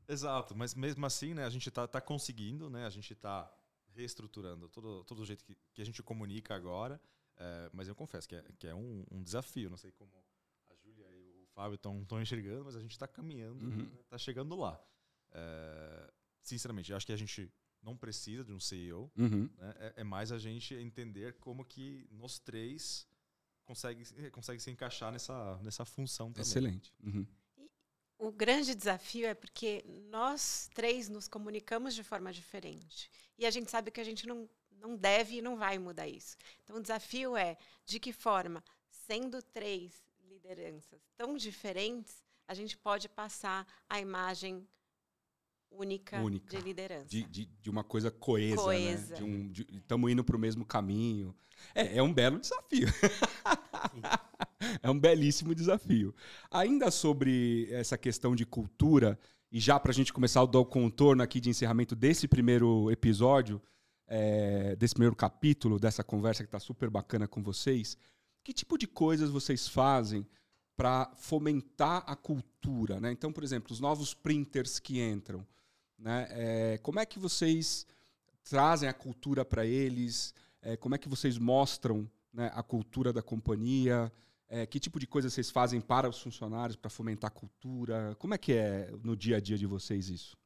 Exato, 0.09 0.55
mas 0.57 0.75
mesmo 0.75 1.05
assim, 1.07 1.35
né, 1.35 1.45
a 1.45 1.51
gente 1.51 1.71
tá, 1.71 1.87
tá 1.87 2.01
conseguindo, 2.01 2.69
né, 2.71 2.87
a 2.87 2.91
gente 2.91 3.15
tá 3.15 3.51
reestruturando 3.95 4.69
todo, 4.69 5.05
todo 5.05 5.21
o 5.23 5.25
jeito 5.27 5.45
que, 5.45 5.57
que 5.75 5.83
a 5.83 5.85
gente 5.85 6.03
comunica 6.03 6.55
agora, 6.55 7.01
é, 7.37 7.71
mas 7.73 7.89
eu 7.89 7.95
confesso 7.95 8.29
que 8.29 8.35
é, 8.35 8.43
que 8.59 8.67
é 8.67 8.75
um, 8.75 9.05
um 9.11 9.23
desafio, 9.23 9.69
não 9.71 9.77
sei 9.77 9.93
como 9.93 10.13
a 10.71 10.75
Júlia 10.77 11.07
e 11.13 11.43
o 11.43 11.47
Fábio 11.49 11.75
estão 11.77 12.07
enxergando, 12.21 12.65
mas 12.65 12.77
a 12.77 12.81
gente 12.81 12.93
está 12.93 13.07
caminhando, 13.07 13.65
Uhum. 13.65 13.89
está 14.01 14.17
chegando 14.19 14.57
lá. 14.57 14.81
É, 15.33 16.13
sinceramente, 16.43 16.93
acho 16.93 17.07
que 17.07 17.13
a 17.13 17.17
gente 17.17 17.51
não 17.83 17.97
precisa 17.97 18.45
de 18.45 18.53
um 18.53 18.61
CEO, 18.61 19.11
Uhum. 19.17 19.49
né, 19.59 19.75
é, 19.79 19.93
é 19.99 20.05
mais 20.05 20.31
a 20.33 20.39
gente 20.39 20.75
entender 20.75 21.35
como 21.39 21.65
que 21.65 22.07
nós 22.13 22.39
três 22.39 23.07
consegue, 23.65 24.05
consegue 24.31 24.61
se 24.61 24.71
encaixar 24.71 25.13
nessa, 25.13 25.57
nessa 25.63 25.85
função 25.85 26.33
também. 26.33 26.43
Excelente. 26.43 26.93
Uhum. 27.03 27.27
O 28.23 28.31
grande 28.31 28.73
desafio 28.73 29.27
é 29.27 29.35
porque 29.35 29.85
nós 30.09 30.71
três 30.73 31.09
nos 31.09 31.27
comunicamos 31.27 31.93
de 31.93 32.05
forma 32.05 32.33
diferente. 32.33 33.11
E 33.37 33.45
a 33.45 33.51
gente 33.51 33.69
sabe 33.69 33.91
que 33.91 34.01
a 34.01 34.05
gente 34.05 34.29
não, 34.29 34.49
não 34.71 34.97
deve 34.97 35.39
e 35.39 35.43
não 35.43 35.57
vai 35.57 35.77
mudar 35.77 36.07
isso. 36.07 36.37
Então, 36.63 36.77
o 36.77 36.81
desafio 36.81 37.37
é 37.37 37.57
de 37.85 37.99
que 37.99 38.13
forma, 38.13 38.63
sendo 38.89 39.43
três 39.43 40.05
lideranças 40.23 41.01
tão 41.17 41.37
diferentes, 41.37 42.23
a 42.47 42.55
gente 42.55 42.79
pode 42.79 43.09
passar 43.09 43.67
a 43.89 43.99
imagem 43.99 44.69
única, 45.69 46.21
Única. 46.21 46.57
de 46.57 46.63
liderança. 46.63 47.09
De, 47.09 47.25
de, 47.25 47.47
de 47.47 47.71
uma 47.71 47.83
coisa 47.83 48.09
coesa, 48.09 48.63
Coesa. 48.63 49.15
né? 49.17 49.21
Um, 49.25 49.53
Estamos 49.79 50.13
indo 50.13 50.23
para 50.23 50.37
o 50.37 50.39
mesmo 50.39 50.65
caminho. 50.65 51.35
É, 51.75 51.99
é 51.99 52.03
um 52.05 52.15
belo 52.15 52.39
desafio. 52.39 52.87
é 54.83 54.91
um 54.91 54.99
belíssimo 54.99 55.55
desafio. 55.55 56.15
Ainda 56.51 56.91
sobre 56.91 57.69
essa 57.71 57.99
questão 57.99 58.37
de 58.37 58.47
cultura, 58.47 59.19
e 59.51 59.59
já 59.59 59.79
para 59.79 59.91
a 59.91 59.95
gente 59.95 60.13
começar 60.13 60.41
a 60.41 60.47
dar 60.47 60.61
o 60.61 60.65
contorno 60.65 61.23
aqui 61.23 61.41
de 61.41 61.51
encerramento 61.51 61.97
desse 61.97 62.29
primeiro 62.29 62.91
episódio, 62.91 63.61
é, 64.07 64.77
desse 64.77 64.95
primeiro 64.95 65.17
capítulo 65.17 65.79
dessa 65.79 66.05
conversa 66.05 66.43
que 66.43 66.49
está 66.49 66.61
super 66.61 66.91
bacana 66.91 67.27
com 67.27 67.43
vocês, 67.43 67.97
que 68.45 68.53
tipo 68.53 68.77
de 68.77 68.87
coisas 68.87 69.31
vocês 69.31 69.69
fazem 69.69 70.27
para 70.77 71.13
fomentar 71.17 72.03
a 72.07 72.17
cultura? 72.17 73.01
Né? 73.01 73.13
Então, 73.13 73.33
por 73.33 73.45
exemplo, 73.45 73.73
os 73.73 73.81
novos 73.81 74.15
printers 74.15 74.79
que 74.79 75.01
entram, 75.01 75.47
né? 75.99 76.27
É, 76.31 76.79
como 76.79 76.99
é 76.99 77.07
que 77.07 77.19
vocês 77.19 77.87
trazem 78.43 78.89
a 78.89 78.93
cultura 78.93 79.45
para 79.45 79.65
eles? 79.65 80.35
É, 80.61 80.77
como 80.77 80.95
é 80.95 80.99
que 80.99 81.09
vocês 81.09 81.39
mostram 81.39 82.11
né, 82.33 82.51
a 82.55 82.63
cultura 82.63 83.13
da 83.13 83.23
companhia? 83.23 84.13
É, 84.55 84.67
que 84.67 84.79
tipo 84.79 85.01
de 85.01 85.07
coisa 85.07 85.31
vocês 85.31 85.51
fazem 85.51 85.81
para 85.81 86.07
os 86.07 86.21
funcionários 86.21 86.77
para 86.77 86.91
fomentar 86.91 87.29
a 87.29 87.35
cultura? 87.35 88.15
Como 88.19 88.35
é 88.35 88.39
que 88.39 88.53
é 88.53 88.91
no 89.03 89.17
dia 89.17 89.39
a 89.39 89.41
dia 89.41 89.57
de 89.57 89.65
vocês 89.65 90.11
isso? 90.11 90.37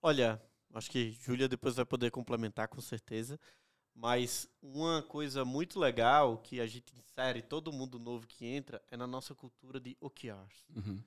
Olha, 0.00 0.40
acho 0.72 0.90
que 0.90 1.12
Júlia 1.12 1.46
depois 1.46 1.76
vai 1.76 1.84
poder 1.84 2.10
complementar 2.10 2.68
com 2.68 2.80
certeza. 2.80 3.38
Mas 3.94 4.48
uma 4.62 5.02
coisa 5.02 5.44
muito 5.44 5.78
legal 5.78 6.38
que 6.38 6.58
a 6.58 6.66
gente 6.66 6.96
insere 6.96 7.42
todo 7.42 7.70
mundo 7.70 7.98
novo 7.98 8.26
que 8.26 8.46
entra 8.46 8.82
é 8.90 8.96
na 8.96 9.06
nossa 9.06 9.34
cultura 9.34 9.78
de 9.78 9.94
OKRs. 10.00 10.66
Uhum. 10.74 10.98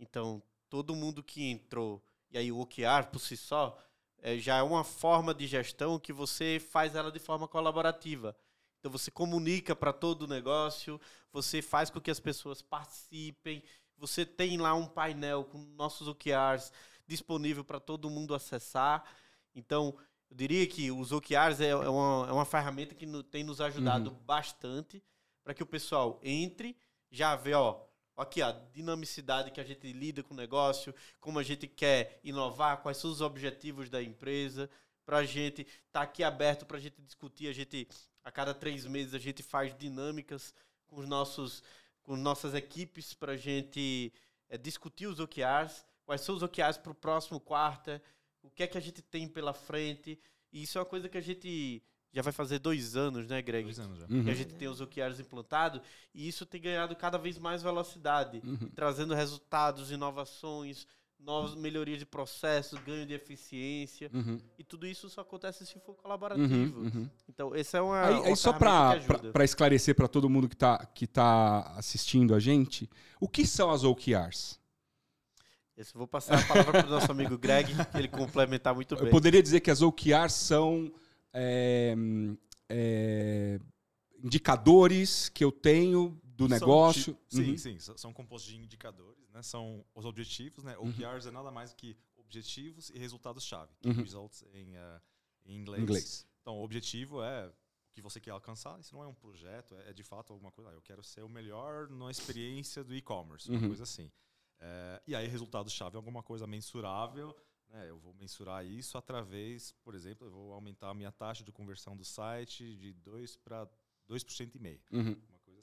Então, 0.00 0.42
todo 0.68 0.96
mundo 0.96 1.22
que 1.22 1.44
entrou, 1.44 2.04
e 2.28 2.38
aí 2.38 2.50
o 2.50 2.58
OKR 2.58 3.06
por 3.12 3.20
si 3.20 3.36
só, 3.36 3.78
é, 4.18 4.36
já 4.36 4.56
é 4.56 4.62
uma 4.62 4.82
forma 4.82 5.32
de 5.32 5.46
gestão 5.46 5.96
que 5.96 6.12
você 6.12 6.58
faz 6.58 6.96
ela 6.96 7.12
de 7.12 7.20
forma 7.20 7.46
colaborativa. 7.46 8.36
Então 8.78 8.90
você 8.90 9.10
comunica 9.10 9.74
para 9.74 9.92
todo 9.92 10.22
o 10.22 10.26
negócio, 10.26 11.00
você 11.32 11.60
faz 11.60 11.90
com 11.90 12.00
que 12.00 12.10
as 12.10 12.20
pessoas 12.20 12.62
participem, 12.62 13.62
você 13.96 14.24
tem 14.24 14.58
lá 14.58 14.74
um 14.74 14.86
painel 14.86 15.44
com 15.44 15.58
nossos 15.58 16.06
OKRs 16.08 16.72
disponível 17.06 17.64
para 17.64 17.80
todo 17.80 18.10
mundo 18.10 18.34
acessar. 18.34 19.04
Então, 19.54 19.96
eu 20.30 20.36
diria 20.36 20.66
que 20.66 20.90
os 20.90 21.12
OKRs 21.12 21.60
é, 21.60 21.68
é, 21.68 21.76
uma, 21.76 22.26
é 22.28 22.32
uma 22.32 22.44
ferramenta 22.44 22.94
que 22.94 23.06
tem 23.24 23.44
nos 23.44 23.60
ajudado 23.60 24.10
uhum. 24.10 24.16
bastante 24.24 25.02
para 25.42 25.54
que 25.54 25.62
o 25.62 25.66
pessoal 25.66 26.20
entre, 26.22 26.76
já 27.10 27.36
vê, 27.36 27.54
ó, 27.54 27.80
aqui 28.16 28.42
a 28.42 28.52
dinamicidade 28.72 29.50
que 29.50 29.60
a 29.60 29.64
gente 29.64 29.92
lida 29.92 30.22
com 30.22 30.34
o 30.34 30.36
negócio, 30.36 30.94
como 31.20 31.38
a 31.38 31.42
gente 31.42 31.66
quer 31.66 32.20
inovar, 32.24 32.78
quais 32.78 32.96
são 32.96 33.10
os 33.10 33.20
objetivos 33.20 33.88
da 33.88 34.02
empresa, 34.02 34.68
para 35.04 35.18
a 35.18 35.24
gente 35.24 35.62
estar 35.62 35.78
tá 35.92 36.02
aqui 36.02 36.24
aberto 36.24 36.66
para 36.66 36.78
a 36.78 36.80
gente 36.80 37.00
discutir. 37.00 37.46
A 37.48 37.52
gente, 37.52 37.86
a 38.26 38.30
cada 38.32 38.52
três 38.52 38.84
meses, 38.84 39.14
a 39.14 39.20
gente 39.20 39.40
faz 39.40 39.72
dinâmicas 39.78 40.52
com 40.88 40.98
os 40.98 41.06
nossos, 41.06 41.62
com 42.02 42.16
nossas 42.16 42.54
equipes 42.54 43.14
para 43.14 43.32
a 43.32 43.36
gente 43.36 44.12
é, 44.48 44.58
discutir 44.58 45.06
os 45.06 45.20
OKRs, 45.20 45.84
quais 46.04 46.22
são 46.22 46.34
os 46.34 46.42
OKRs 46.42 46.76
para 46.76 46.90
o 46.90 46.94
próximo 46.94 47.38
quarto, 47.38 48.00
o 48.42 48.50
que 48.50 48.64
é 48.64 48.66
que 48.66 48.76
a 48.76 48.80
gente 48.80 49.00
tem 49.00 49.28
pela 49.28 49.52
frente. 49.52 50.18
E 50.52 50.64
isso 50.64 50.76
é 50.76 50.80
uma 50.80 50.86
coisa 50.86 51.08
que 51.08 51.16
a 51.16 51.20
gente 51.20 51.80
já 52.12 52.20
vai 52.20 52.32
fazer 52.32 52.58
dois 52.58 52.96
anos, 52.96 53.28
né, 53.28 53.40
Greg? 53.40 53.62
Dois 53.62 53.78
anos 53.78 54.00
já. 54.00 54.06
Uhum. 54.10 54.24
Que 54.24 54.30
a 54.30 54.34
gente 54.34 54.54
tem 54.54 54.66
os 54.66 54.80
OKRs 54.80 55.20
implantados 55.20 55.80
e 56.12 56.26
isso 56.26 56.44
tem 56.44 56.60
ganhado 56.60 56.96
cada 56.96 57.18
vez 57.18 57.38
mais 57.38 57.62
velocidade, 57.62 58.42
uhum. 58.44 58.70
trazendo 58.74 59.14
resultados, 59.14 59.92
inovações, 59.92 60.84
novas 61.18 61.54
melhorias 61.54 61.98
de 61.98 62.06
processo, 62.06 62.78
ganho 62.86 63.06
de 63.06 63.14
eficiência. 63.14 64.10
Uhum. 64.12 64.38
E 64.58 64.64
tudo 64.64 64.86
isso 64.86 65.08
só 65.08 65.22
acontece 65.22 65.66
se 65.66 65.78
for 65.80 65.94
colaborativo. 65.94 66.78
Uhum, 66.78 66.84
uhum. 66.84 67.10
Então, 67.28 67.54
essa 67.54 67.78
é 67.78 67.80
uma. 67.80 68.06
Aí, 68.06 68.14
uma 68.14 68.26
aí 68.26 68.36
só 68.36 68.52
para 68.52 69.44
esclarecer 69.44 69.94
para 69.94 70.08
todo 70.08 70.30
mundo 70.30 70.48
que 70.48 70.54
está 70.54 70.86
que 70.86 71.06
tá 71.06 71.74
assistindo 71.76 72.34
a 72.34 72.38
gente, 72.38 72.88
o 73.20 73.28
que 73.28 73.46
são 73.46 73.70
as 73.70 73.82
OKRs? 73.82 74.60
Esse, 75.76 75.92
vou 75.92 76.06
passar 76.06 76.38
a 76.38 76.46
palavra 76.46 76.72
para 76.72 76.86
o 76.86 76.90
nosso 76.90 77.12
amigo 77.12 77.36
Greg, 77.38 77.74
que 77.74 77.98
ele 77.98 78.08
complementar 78.08 78.74
muito 78.74 78.94
bem. 78.96 79.04
Eu 79.04 79.10
poderia 79.10 79.42
dizer 79.42 79.60
que 79.60 79.70
as 79.70 79.82
OKRs 79.82 80.32
são 80.32 80.90
é, 81.34 81.94
é, 82.68 83.60
indicadores 84.22 85.28
que 85.28 85.44
eu 85.44 85.52
tenho 85.52 86.18
do 86.36 86.48
são 86.48 86.58
negócio. 86.58 87.18
Sim, 87.28 87.50
uhum. 87.50 87.58
sim, 87.58 87.78
são 87.78 88.12
compostos 88.12 88.52
de 88.52 88.58
indicadores, 88.58 89.28
né? 89.30 89.42
São 89.42 89.84
os 89.94 90.04
objetivos, 90.04 90.62
né? 90.62 90.76
OKRs 90.76 91.24
uhum. 91.24 91.30
é 91.30 91.34
nada 91.34 91.50
mais 91.50 91.72
que 91.72 91.96
objetivos 92.16 92.90
e 92.90 92.98
resultados-chave, 92.98 93.72
uhum. 93.84 93.92
results 93.92 94.44
em, 94.52 94.76
uh, 94.76 95.00
em 95.46 95.56
inglês. 95.56 95.82
inglês. 95.82 96.26
Então, 96.40 96.58
o 96.58 96.62
objetivo 96.62 97.22
é 97.22 97.46
o 97.46 97.52
que 97.92 98.02
você 98.02 98.20
quer 98.20 98.32
alcançar. 98.32 98.78
Isso 98.78 98.94
não 98.94 99.02
é 99.02 99.06
um 99.06 99.14
projeto, 99.14 99.74
é, 99.76 99.90
é 99.90 99.92
de 99.92 100.02
fato 100.02 100.32
alguma 100.32 100.52
coisa. 100.52 100.70
Eu 100.70 100.82
quero 100.82 101.02
ser 101.02 101.22
o 101.22 101.28
melhor 101.28 101.88
na 101.88 102.10
experiência 102.10 102.84
do 102.84 102.94
e-commerce, 102.94 103.48
uma 103.48 103.60
uhum. 103.60 103.68
coisa 103.68 103.84
assim. 103.84 104.10
É, 104.60 105.02
e 105.06 105.14
aí, 105.14 105.26
resultado-chave 105.26 105.96
é 105.96 105.98
alguma 105.98 106.22
coisa 106.22 106.46
mensurável. 106.46 107.34
Né? 107.68 107.88
Eu 107.88 107.98
vou 107.98 108.12
mensurar 108.14 108.64
isso 108.66 108.98
através, 108.98 109.72
por 109.82 109.94
exemplo, 109.94 110.26
eu 110.26 110.30
vou 110.30 110.52
aumentar 110.52 110.90
a 110.90 110.94
minha 110.94 111.12
taxa 111.12 111.42
de 111.42 111.52
conversão 111.52 111.96
do 111.96 112.04
site 112.04 112.76
de 112.76 112.92
2 112.92 113.36
para 113.36 113.68
2% 114.08 114.54
e 114.54 114.58
meio. 114.58 114.80
Uhum. 114.92 115.16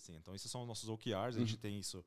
Assim. 0.04 0.16
Então, 0.18 0.36
esses 0.36 0.52
são 0.52 0.62
os 0.62 0.68
nossos 0.68 0.90
OKRs. 0.90 1.38
A 1.38 1.40
gente 1.40 1.56
uhum. 1.56 1.62
tem 1.62 1.80
isso 1.80 2.06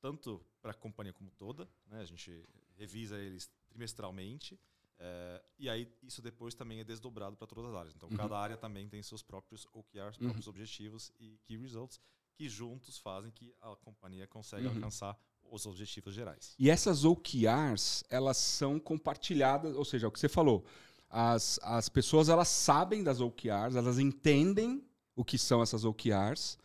tanto 0.00 0.44
para 0.60 0.72
a 0.72 0.74
companhia 0.74 1.12
como 1.12 1.30
toda. 1.30 1.68
Né? 1.86 2.00
A 2.00 2.04
gente 2.04 2.44
revisa 2.76 3.18
eles 3.18 3.48
trimestralmente. 3.68 4.58
É, 4.98 5.42
e 5.58 5.70
aí, 5.70 5.88
isso 6.02 6.20
depois 6.20 6.54
também 6.54 6.80
é 6.80 6.84
desdobrado 6.84 7.36
para 7.36 7.46
todas 7.46 7.66
as 7.66 7.74
áreas. 7.74 7.94
Então, 7.94 8.08
uhum. 8.08 8.16
cada 8.16 8.36
área 8.36 8.56
também 8.56 8.88
tem 8.88 9.02
seus 9.02 9.22
próprios 9.22 9.66
OKRs, 9.72 10.16
uhum. 10.16 10.24
próprios 10.24 10.48
objetivos 10.48 11.12
e 11.20 11.38
key 11.44 11.56
results, 11.56 12.00
que 12.34 12.48
juntos 12.48 12.98
fazem 12.98 13.30
que 13.30 13.54
a 13.60 13.76
companhia 13.76 14.26
consiga 14.26 14.68
uhum. 14.68 14.74
alcançar 14.74 15.16
os 15.48 15.64
objetivos 15.66 16.12
gerais. 16.12 16.54
E 16.58 16.68
essas 16.68 17.04
OKRs, 17.04 18.04
elas 18.10 18.36
são 18.36 18.80
compartilhadas, 18.80 19.76
ou 19.76 19.84
seja, 19.84 20.06
é 20.06 20.08
o 20.08 20.10
que 20.10 20.18
você 20.18 20.28
falou, 20.28 20.64
as, 21.08 21.60
as 21.62 21.88
pessoas 21.88 22.28
elas 22.28 22.48
sabem 22.48 23.04
das 23.04 23.20
OKRs, 23.20 23.76
elas 23.76 24.00
entendem 24.00 24.84
o 25.14 25.24
que 25.24 25.38
são 25.38 25.62
essas 25.62 25.84
OKRs, 25.84 26.58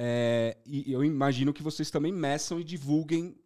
é, 0.00 0.56
e 0.64 0.92
eu 0.92 1.04
imagino 1.04 1.52
que 1.52 1.60
vocês 1.60 1.90
também 1.90 2.12
meçam 2.12 2.60
e 2.60 2.64
divulguem 2.64 3.36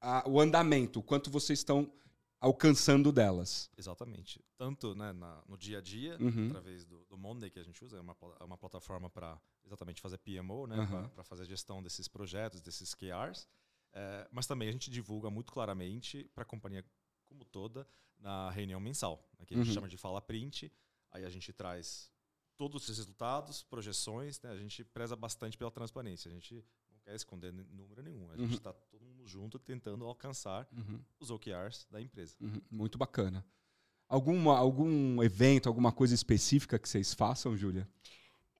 a, 0.00 0.26
o 0.26 0.40
andamento, 0.40 1.00
o 1.00 1.02
quanto 1.02 1.30
vocês 1.30 1.58
estão 1.58 1.92
alcançando 2.40 3.12
delas. 3.12 3.70
Exatamente. 3.76 4.42
Tanto 4.56 4.94
né, 4.94 5.12
na, 5.12 5.42
no 5.46 5.58
dia 5.58 5.76
a 5.76 5.80
dia, 5.82 6.16
uhum. 6.18 6.46
através 6.48 6.86
do, 6.86 7.04
do, 7.04 7.18
Monday 7.18 7.50
que 7.50 7.58
a 7.58 7.62
gente 7.62 7.84
usa, 7.84 7.98
é 7.98 8.00
uma, 8.00 8.16
é 8.40 8.44
uma 8.44 8.56
plataforma 8.56 9.10
para 9.10 9.38
exatamente 9.62 10.00
fazer 10.00 10.16
PMO, 10.16 10.66
né, 10.66 10.78
uhum. 10.78 11.08
para 11.10 11.22
fazer 11.22 11.42
a 11.42 11.46
gestão 11.46 11.82
desses 11.82 12.08
projetos, 12.08 12.62
desses 12.62 12.94
QRs. 12.94 13.46
É, 13.92 14.26
mas 14.32 14.46
também 14.46 14.70
a 14.70 14.72
gente 14.72 14.90
divulga 14.90 15.28
muito 15.28 15.52
claramente 15.52 16.30
para 16.34 16.44
a 16.44 16.46
companhia 16.46 16.82
como 17.26 17.44
toda 17.44 17.86
na 18.18 18.50
reunião 18.50 18.80
mensal, 18.80 19.22
né, 19.38 19.44
que 19.44 19.52
a 19.52 19.58
gente 19.58 19.68
uhum. 19.68 19.74
chama 19.74 19.88
de 19.88 19.98
fala 19.98 20.22
print. 20.22 20.72
Aí 21.10 21.26
a 21.26 21.30
gente 21.30 21.52
traz 21.52 22.10
todos 22.60 22.86
os 22.90 22.98
resultados, 22.98 23.62
projeções, 23.62 24.38
né, 24.42 24.50
a 24.50 24.56
gente 24.58 24.84
preza 24.84 25.16
bastante 25.16 25.56
pela 25.56 25.70
transparência. 25.70 26.28
A 26.28 26.34
gente 26.34 26.62
não 26.92 27.00
quer 27.00 27.14
esconder 27.14 27.50
número 27.50 28.02
nenhum. 28.02 28.30
A 28.30 28.36
gente 28.36 28.52
está 28.52 28.68
uhum. 28.68 28.76
todo 28.90 29.02
mundo 29.02 29.26
junto 29.26 29.58
tentando 29.58 30.04
alcançar 30.04 30.68
uhum. 30.70 31.00
os 31.18 31.30
OKRs 31.30 31.86
da 31.90 31.98
empresa. 32.02 32.36
Uhum. 32.38 32.60
Muito 32.70 32.98
bacana. 32.98 33.42
Alguma, 34.06 34.58
algum 34.58 35.22
evento, 35.22 35.70
alguma 35.70 35.90
coisa 35.90 36.14
específica 36.14 36.78
que 36.78 36.86
vocês 36.86 37.14
façam, 37.14 37.56
Júlia? 37.56 37.88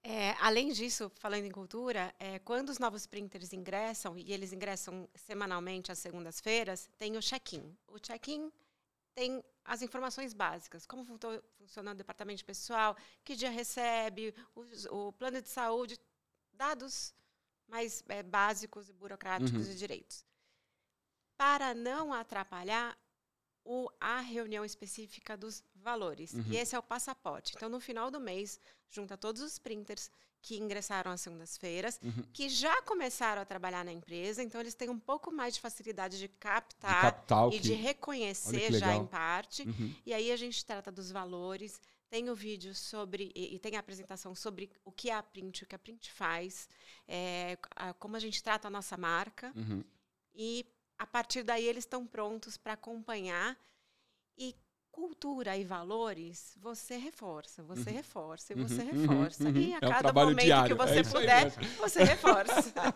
É, 0.02 0.30
além 0.40 0.72
disso, 0.72 1.12
falando 1.16 1.44
em 1.44 1.50
cultura, 1.50 2.14
é, 2.18 2.38
quando 2.38 2.70
os 2.70 2.78
novos 2.78 3.06
printers 3.06 3.52
ingressam, 3.52 4.16
e 4.16 4.32
eles 4.32 4.50
ingressam 4.50 5.06
semanalmente 5.14 5.92
às 5.92 5.98
segundas-feiras, 5.98 6.88
tem 6.96 7.18
o 7.18 7.20
check-in. 7.20 7.76
O 7.86 7.98
check-in 7.98 8.50
tem 9.14 9.44
as 9.64 9.82
informações 9.82 10.32
básicas, 10.32 10.86
como 10.86 11.04
funciona 11.04 11.92
o 11.92 11.94
departamento 11.94 12.38
de 12.38 12.44
pessoal, 12.44 12.96
que 13.24 13.36
dia 13.36 13.50
recebe, 13.50 14.34
o, 14.54 15.08
o 15.08 15.12
plano 15.12 15.40
de 15.40 15.48
saúde, 15.48 15.98
dados 16.52 17.14
mais 17.68 18.02
é, 18.08 18.22
básicos 18.22 18.88
e 18.88 18.92
burocráticos 18.92 19.52
uhum. 19.52 19.62
de 19.62 19.76
direitos. 19.76 20.24
Para 21.36 21.74
não 21.74 22.12
atrapalhar 22.12 22.98
o, 23.64 23.88
a 24.00 24.20
reunião 24.20 24.64
específica 24.64 25.36
dos 25.36 25.62
valores. 25.74 26.34
Uhum. 26.34 26.44
E 26.48 26.56
esse 26.56 26.74
é 26.74 26.78
o 26.78 26.82
passaporte. 26.82 27.52
Então, 27.56 27.68
no 27.68 27.80
final 27.80 28.10
do 28.10 28.20
mês, 28.20 28.58
junta 28.90 29.16
todos 29.16 29.40
os 29.40 29.58
printers 29.58 30.10
que 30.42 30.58
ingressaram 30.58 31.10
às 31.10 31.20
segundas-feiras, 31.20 32.00
uhum. 32.02 32.24
que 32.32 32.48
já 32.48 32.80
começaram 32.82 33.42
a 33.42 33.44
trabalhar 33.44 33.84
na 33.84 33.92
empresa, 33.92 34.42
então 34.42 34.60
eles 34.60 34.74
têm 34.74 34.88
um 34.88 34.98
pouco 34.98 35.30
mais 35.30 35.54
de 35.54 35.60
facilidade 35.60 36.18
de 36.18 36.28
captar 36.28 37.24
de 37.50 37.56
e 37.56 37.60
que... 37.60 37.68
de 37.68 37.72
reconhecer 37.74 38.72
já 38.72 38.94
em 38.94 39.06
parte. 39.06 39.62
Uhum. 39.62 39.94
E 40.04 40.14
aí 40.14 40.32
a 40.32 40.36
gente 40.36 40.64
trata 40.64 40.90
dos 40.90 41.10
valores, 41.10 41.80
tem 42.08 42.28
o 42.30 42.34
vídeo 42.34 42.74
sobre, 42.74 43.30
e, 43.34 43.54
e, 43.54 43.58
tem 43.58 43.76
a 43.76 43.80
apresentação 43.80 44.34
sobre 44.34 44.70
o 44.84 44.90
que 44.90 45.10
é 45.10 45.14
a 45.14 45.22
Print, 45.22 45.62
o 45.62 45.66
que 45.66 45.74
a 45.74 45.78
Print 45.78 46.10
faz, 46.10 46.68
é, 47.06 47.56
a, 47.76 47.92
como 47.94 48.16
a 48.16 48.18
gente 48.18 48.42
trata 48.42 48.68
a 48.68 48.70
nossa 48.70 48.96
marca. 48.96 49.52
Uhum. 49.54 49.84
E 50.34 50.66
a 50.98 51.06
partir 51.06 51.42
daí 51.42 51.66
eles 51.66 51.84
estão 51.84 52.06
prontos 52.06 52.56
para 52.56 52.72
acompanhar 52.72 53.56
e 54.36 54.56
cultura 54.92 55.56
e 55.56 55.64
valores, 55.64 56.56
você 56.60 56.96
reforça, 56.96 57.62
você 57.62 57.90
uhum. 57.90 57.96
reforça 57.96 58.54
uhum. 58.54 58.66
você 58.66 58.82
uhum. 58.82 59.00
reforça. 59.00 59.44
Uhum. 59.44 59.56
E 59.56 59.74
a 59.74 59.76
é 59.76 59.80
cada 59.80 60.10
um 60.10 60.26
momento 60.26 60.44
diário. 60.44 60.76
que 60.76 60.82
você 60.82 60.98
é 60.98 61.02
puder, 61.02 61.52
você 61.78 62.04
reforça. 62.04 62.94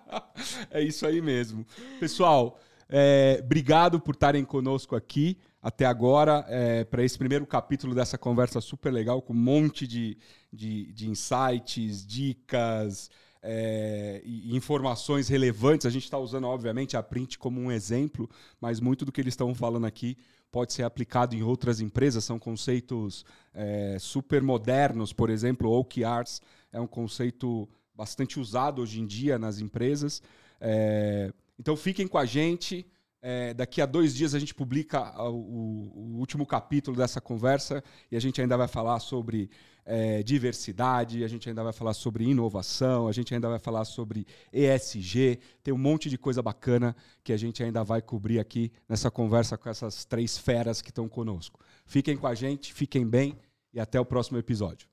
é 0.70 0.82
isso 0.82 1.06
aí 1.06 1.20
mesmo. 1.20 1.66
Pessoal, 2.00 2.58
é, 2.88 3.40
obrigado 3.42 4.00
por 4.00 4.14
estarem 4.14 4.44
conosco 4.44 4.96
aqui 4.96 5.38
até 5.62 5.84
agora, 5.84 6.44
é, 6.48 6.84
para 6.84 7.02
esse 7.02 7.18
primeiro 7.18 7.46
capítulo 7.46 7.94
dessa 7.94 8.16
conversa 8.16 8.60
super 8.60 8.92
legal, 8.92 9.20
com 9.20 9.32
um 9.32 9.36
monte 9.36 9.86
de, 9.86 10.16
de, 10.52 10.92
de 10.92 11.08
insights, 11.08 12.06
dicas, 12.06 13.10
é, 13.42 14.20
e 14.24 14.56
informações 14.56 15.28
relevantes. 15.28 15.86
A 15.86 15.90
gente 15.90 16.04
está 16.04 16.18
usando, 16.18 16.46
obviamente, 16.46 16.96
a 16.96 17.02
Print 17.02 17.38
como 17.38 17.60
um 17.60 17.70
exemplo, 17.70 18.28
mas 18.60 18.80
muito 18.80 19.04
do 19.04 19.12
que 19.12 19.20
eles 19.20 19.32
estão 19.32 19.54
falando 19.54 19.86
aqui 19.86 20.16
pode 20.50 20.72
ser 20.72 20.82
aplicado 20.82 21.34
em 21.34 21.42
outras 21.42 21.80
empresas. 21.80 22.24
São 22.24 22.38
conceitos 22.38 23.24
é, 23.54 23.96
super 23.98 24.42
modernos, 24.42 25.12
por 25.12 25.30
exemplo, 25.30 25.70
OKRs 25.70 26.40
é 26.72 26.80
um 26.80 26.86
conceito 26.86 27.68
bastante 27.94 28.38
usado 28.38 28.82
hoje 28.82 29.00
em 29.00 29.06
dia 29.06 29.38
nas 29.38 29.60
empresas. 29.60 30.22
É, 30.60 31.32
então 31.58 31.76
fiquem 31.76 32.06
com 32.06 32.18
a 32.18 32.24
gente. 32.24 32.86
É, 33.20 33.52
daqui 33.52 33.82
a 33.82 33.86
dois 33.86 34.14
dias 34.14 34.32
a 34.32 34.38
gente 34.38 34.54
publica 34.54 35.20
o, 35.20 36.14
o, 36.14 36.18
último 36.18 36.46
capítulo 36.46 36.96
dessa 36.96 37.20
conversa 37.20 37.82
e 38.12 38.16
a 38.16 38.20
gente 38.20 38.40
ainda 38.40 38.56
vai 38.56 38.68
falar 38.68 39.00
sobre 39.00 39.50
é, 39.90 40.22
diversidade, 40.22 41.24
a 41.24 41.28
gente 41.28 41.48
ainda 41.48 41.64
vai 41.64 41.72
falar 41.72 41.94
sobre 41.94 42.24
inovação, 42.24 43.08
a 43.08 43.12
gente 43.12 43.34
ainda 43.34 43.48
vai 43.48 43.58
falar 43.58 43.86
sobre 43.86 44.26
ESG. 44.52 45.40
Tem 45.62 45.72
um 45.72 45.78
monte 45.78 46.10
de 46.10 46.18
coisa 46.18 46.42
bacana 46.42 46.94
que 47.24 47.32
a 47.32 47.38
gente 47.38 47.62
ainda 47.62 47.82
vai 47.82 48.02
cobrir 48.02 48.38
aqui 48.38 48.70
nessa 48.86 49.10
conversa 49.10 49.56
com 49.56 49.70
essas 49.70 50.04
três 50.04 50.36
feras 50.36 50.82
que 50.82 50.90
estão 50.90 51.08
conosco. 51.08 51.58
Fiquem 51.86 52.18
com 52.18 52.26
a 52.26 52.34
gente, 52.34 52.74
fiquem 52.74 53.06
bem 53.06 53.34
e 53.72 53.80
até 53.80 53.98
o 53.98 54.04
próximo 54.04 54.36
episódio. 54.36 54.86